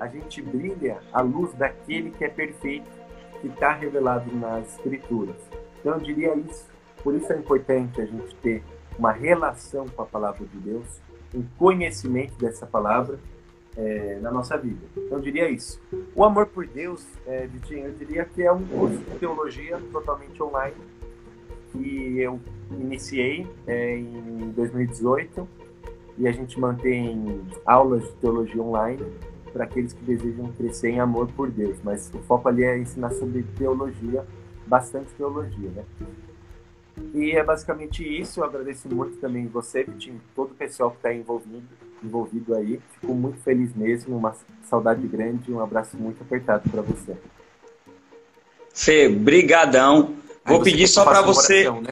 A 0.00 0.06
gente 0.06 0.42
brilha 0.42 0.98
a 1.12 1.20
luz 1.20 1.52
daquele 1.54 2.10
que 2.10 2.24
é 2.24 2.28
perfeito, 2.28 2.88
que 3.40 3.48
está 3.48 3.72
revelado 3.72 4.34
nas 4.34 4.76
Escrituras. 4.76 5.36
Então 5.80 5.94
eu 5.94 6.00
diria 6.00 6.34
isso. 6.34 6.66
Por 7.02 7.14
isso 7.14 7.32
é 7.32 7.36
importante 7.36 8.00
a 8.00 8.06
gente 8.06 8.34
ter 8.36 8.62
uma 8.98 9.12
relação 9.12 9.86
com 9.88 10.02
a 10.02 10.06
palavra 10.06 10.44
de 10.44 10.58
Deus, 10.58 11.00
um 11.32 11.44
conhecimento 11.56 12.34
dessa 12.38 12.66
palavra 12.66 13.18
é, 13.76 14.18
na 14.20 14.30
nossa 14.30 14.56
vida. 14.58 14.84
Então 14.96 15.18
eu 15.18 15.22
diria 15.22 15.48
isso. 15.48 15.80
O 16.14 16.24
amor 16.24 16.46
por 16.46 16.66
Deus, 16.66 17.06
é, 17.26 17.46
Vitinho, 17.46 17.86
eu 17.86 17.92
diria 17.92 18.24
que 18.24 18.42
é 18.42 18.50
um 18.50 18.66
curso 18.66 18.98
de 18.98 19.18
teologia 19.18 19.80
totalmente 19.92 20.42
online 20.42 20.74
que 21.72 22.18
eu 22.18 22.40
iniciei 22.70 23.46
é, 23.66 23.96
em 23.96 24.52
2018 24.56 25.48
e 26.18 26.26
a 26.26 26.32
gente 26.32 26.58
mantém 26.58 27.42
aulas 27.64 28.02
de 28.02 28.12
teologia 28.14 28.62
online 28.62 29.04
para 29.52 29.64
aqueles 29.64 29.92
que 29.92 30.02
desejam 30.04 30.52
crescer 30.52 30.90
em 30.90 31.00
amor 31.00 31.28
por 31.32 31.50
Deus. 31.50 31.78
Mas 31.82 32.10
o 32.12 32.18
foco 32.20 32.48
ali 32.48 32.64
é 32.64 32.78
ensinar 32.78 33.10
sobre 33.10 33.42
teologia, 33.56 34.24
bastante 34.66 35.12
teologia, 35.14 35.70
né? 35.70 35.84
E 37.14 37.32
é 37.32 37.42
basicamente 37.42 38.02
isso. 38.02 38.40
Eu 38.40 38.44
agradeço 38.44 38.92
muito 38.92 39.16
também 39.18 39.46
você, 39.46 39.84
Vitinho, 39.84 40.20
todo 40.34 40.50
o 40.52 40.54
pessoal 40.54 40.90
que 40.90 40.96
está 40.96 41.14
envolvido, 41.14 41.62
envolvido 42.02 42.54
aí. 42.54 42.80
Fico 43.00 43.14
muito 43.14 43.38
feliz 43.38 43.74
mesmo, 43.74 44.16
uma 44.16 44.34
saudade 44.64 45.06
grande, 45.06 45.52
um 45.52 45.60
abraço 45.60 45.96
muito 45.96 46.22
apertado 46.22 46.68
para 46.68 46.82
você. 46.82 47.16
Fê, 48.74 49.08
brigadão. 49.08 50.14
Vou 50.48 50.62
pedir 50.62 50.88
só 50.88 51.04
para 51.04 51.22
você 51.22 51.68
oração, 51.68 51.82
né? 51.82 51.90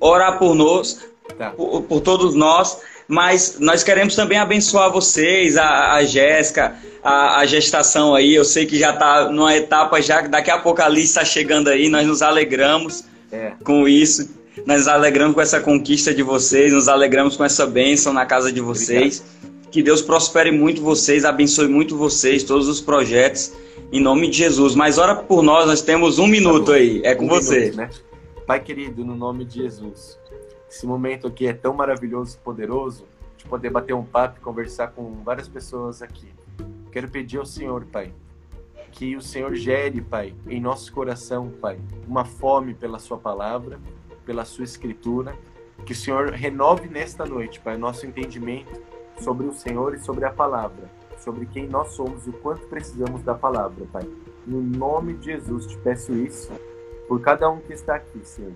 orar 0.00 0.38
por 0.38 0.54
nós, 0.54 1.00
tá. 1.38 1.50
por, 1.50 1.82
por, 1.82 2.00
todos 2.00 2.34
nós, 2.34 2.78
mas 3.06 3.56
nós 3.58 3.82
queremos 3.82 4.14
também 4.14 4.38
abençoar 4.38 4.90
vocês, 4.90 5.56
a, 5.56 5.94
a 5.94 6.04
Jéssica, 6.04 6.76
a, 7.02 7.40
a, 7.40 7.46
gestação 7.46 8.14
aí. 8.14 8.34
Eu 8.34 8.44
sei 8.44 8.66
que 8.66 8.78
já 8.78 8.90
está 8.90 9.30
numa 9.30 9.54
etapa 9.54 10.00
já, 10.00 10.22
daqui 10.22 10.50
a 10.50 10.58
pouco 10.58 10.82
a 10.82 10.86
Alice 10.86 11.08
está 11.08 11.24
chegando 11.24 11.68
aí, 11.68 11.88
nós 11.88 12.06
nos 12.06 12.22
alegramos 12.22 13.04
é. 13.30 13.52
com 13.62 13.88
isso. 13.88 14.28
Nós 14.66 14.78
nos 14.78 14.88
alegramos 14.88 15.34
com 15.34 15.40
essa 15.40 15.60
conquista 15.60 16.14
de 16.14 16.22
vocês, 16.22 16.72
nos 16.72 16.88
alegramos 16.88 17.36
com 17.36 17.44
essa 17.44 17.66
bênção 17.66 18.12
na 18.12 18.24
casa 18.24 18.52
de 18.52 18.60
vocês. 18.60 19.18
Obrigado. 19.18 19.33
Que 19.74 19.82
Deus 19.82 20.00
prospere 20.00 20.52
muito 20.52 20.80
vocês, 20.80 21.24
abençoe 21.24 21.66
muito 21.66 21.96
vocês, 21.96 22.44
todos 22.44 22.68
os 22.68 22.80
projetos. 22.80 23.52
Em 23.90 24.00
nome 24.00 24.30
de 24.30 24.36
Jesus. 24.36 24.76
Mas 24.76 24.98
ora 24.98 25.16
por 25.16 25.42
nós, 25.42 25.66
nós 25.66 25.82
temos 25.82 26.20
um 26.20 26.28
minuto 26.28 26.70
aí. 26.70 27.02
É 27.02 27.12
com 27.12 27.24
um 27.24 27.28
você. 27.28 27.58
Minuto, 27.58 27.76
né? 27.78 27.90
Pai 28.46 28.60
querido, 28.60 29.04
no 29.04 29.16
nome 29.16 29.44
de 29.44 29.54
Jesus. 29.62 30.16
Esse 30.70 30.86
momento 30.86 31.26
aqui 31.26 31.48
é 31.48 31.52
tão 31.52 31.74
maravilhoso 31.74 32.36
e 32.36 32.44
poderoso 32.44 33.04
de 33.36 33.46
poder 33.46 33.68
bater 33.68 33.94
um 33.94 34.04
papo 34.04 34.38
e 34.38 34.40
conversar 34.40 34.92
com 34.92 35.12
várias 35.24 35.48
pessoas 35.48 36.02
aqui. 36.02 36.28
Quero 36.92 37.08
pedir 37.08 37.38
ao 37.38 37.44
Senhor, 37.44 37.84
Pai, 37.84 38.12
que 38.92 39.16
o 39.16 39.20
Senhor 39.20 39.56
gere, 39.56 40.00
Pai, 40.00 40.36
em 40.48 40.60
nosso 40.60 40.92
coração, 40.92 41.50
Pai, 41.60 41.80
uma 42.06 42.24
fome 42.24 42.74
pela 42.74 43.00
Sua 43.00 43.18
palavra, 43.18 43.80
pela 44.24 44.44
Sua 44.44 44.62
Escritura. 44.62 45.36
Que 45.84 45.92
o 45.92 45.96
Senhor 45.96 46.30
renove 46.30 46.88
nesta 46.88 47.26
noite, 47.26 47.58
Pai, 47.58 47.76
nosso 47.76 48.06
entendimento 48.06 48.93
sobre 49.20 49.46
o 49.46 49.52
Senhor 49.52 49.94
e 49.94 50.00
sobre 50.00 50.24
a 50.24 50.30
palavra 50.30 50.88
sobre 51.24 51.46
quem 51.46 51.66
nós 51.66 51.92
somos 51.92 52.26
e 52.26 52.30
o 52.30 52.32
quanto 52.34 52.66
precisamos 52.66 53.22
da 53.22 53.34
palavra, 53.34 53.86
Pai. 53.90 54.06
No 54.46 54.60
nome 54.60 55.14
de 55.14 55.32
Jesus 55.32 55.66
te 55.66 55.76
peço 55.78 56.12
isso 56.12 56.50
por 57.08 57.20
cada 57.20 57.48
um 57.50 57.58
que 57.60 57.72
está 57.72 57.96
aqui, 57.96 58.20
Senhor. 58.22 58.52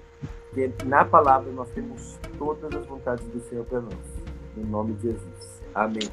Porque 0.51 0.71
na 0.85 1.05
palavra 1.05 1.51
nós 1.53 1.69
temos 1.71 2.19
todas 2.39 2.75
as 2.75 2.87
vontades 2.87 3.27
do 3.29 3.41
Senhor 3.49 3.65
para 3.65 3.81
nós. 3.81 3.95
Em 4.57 4.65
nome 4.65 4.95
de 4.95 5.03
Jesus. 5.03 5.63
Amém. 5.75 6.09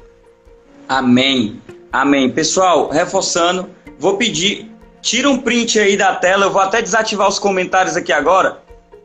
Amém. 0.88 1.60
Amém. 1.92 2.30
Pessoal, 2.30 2.88
reforçando, 2.88 3.68
vou 3.98 4.16
pedir, 4.16 4.70
tira 5.02 5.28
um 5.28 5.38
print 5.38 5.78
aí 5.78 5.96
da 5.96 6.14
tela, 6.14 6.46
eu 6.46 6.52
vou 6.52 6.62
até 6.62 6.80
desativar 6.80 7.28
os 7.28 7.38
comentários 7.38 7.96
aqui 7.96 8.12
agora. 8.12 8.62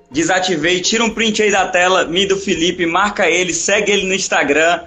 Desativei, 0.09 0.81
tira 0.81 1.03
um 1.03 1.09
print 1.09 1.41
aí 1.41 1.51
da 1.51 1.67
tela, 1.67 2.05
me 2.05 2.25
do 2.25 2.37
Felipe, 2.37 2.85
marca 2.85 3.29
ele, 3.29 3.53
segue 3.53 3.91
ele 3.91 4.07
no 4.07 4.13
Instagram. 4.13 4.81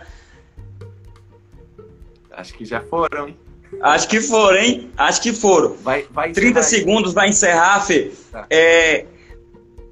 Acho 2.37 2.55
que 2.55 2.65
já 2.65 2.81
foram, 2.81 3.29
hein? 3.29 3.37
Acho 3.81 4.09
que 4.09 4.21
foram, 4.21 4.59
hein? 4.59 4.91
Acho 4.97 5.23
que 5.23 5.33
foram. 5.33 5.75
Vai, 5.83 6.07
vai 6.11 6.33
30 6.33 6.63
segundos 6.63 7.13
vai 7.13 7.29
encerrar, 7.29 7.81
Fê. 7.81 8.13
Tá. 8.31 8.47
É, 8.51 9.07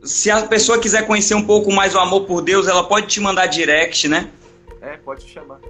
se 0.04 0.30
a 0.30 0.42
pessoa 0.42 0.78
quiser 0.78 1.06
conhecer 1.06 1.34
um 1.34 1.44
pouco 1.44 1.72
mais 1.72 1.94
o 1.94 1.98
amor 1.98 2.24
por 2.24 2.42
Deus, 2.42 2.66
ela 2.66 2.84
pode 2.84 3.06
te 3.06 3.20
mandar 3.20 3.46
direct, 3.46 4.08
né? 4.08 4.28
É, 4.80 4.96
pode 4.96 5.28
chamar. 5.28 5.60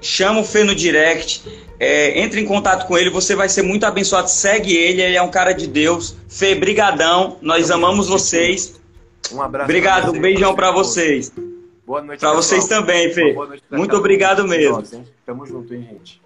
Chama 0.00 0.40
o 0.40 0.44
Fê 0.44 0.64
no 0.64 0.74
direct, 0.74 1.42
é, 1.80 2.20
entre 2.20 2.40
em 2.40 2.44
contato 2.44 2.86
com 2.86 2.96
ele, 2.98 3.08
você 3.08 3.34
vai 3.34 3.48
ser 3.48 3.62
muito 3.62 3.84
abençoado. 3.84 4.28
Segue 4.28 4.76
ele, 4.76 5.00
ele 5.00 5.16
é 5.16 5.22
um 5.22 5.30
cara 5.30 5.52
de 5.52 5.66
Deus. 5.66 6.14
Fê, 6.28 6.54
brigadão, 6.54 7.38
nós 7.40 7.70
amamos 7.70 8.08
vocês. 8.08 8.78
Um 9.32 9.40
abraço. 9.40 9.64
Obrigado, 9.64 10.12
um 10.12 10.20
beijão 10.20 10.54
para 10.54 10.70
vocês. 10.70 11.32
Boa 11.86 12.02
noite. 12.02 12.20
Para 12.20 12.32
vocês 12.34 12.66
também, 12.66 13.12
Fê. 13.12 13.36
Muito 13.70 13.96
obrigado 13.96 14.46
mesmo. 14.46 14.82
Tamo 15.26 15.44
junto, 15.46 15.74
hein, 15.74 15.88
gente. 15.90 16.23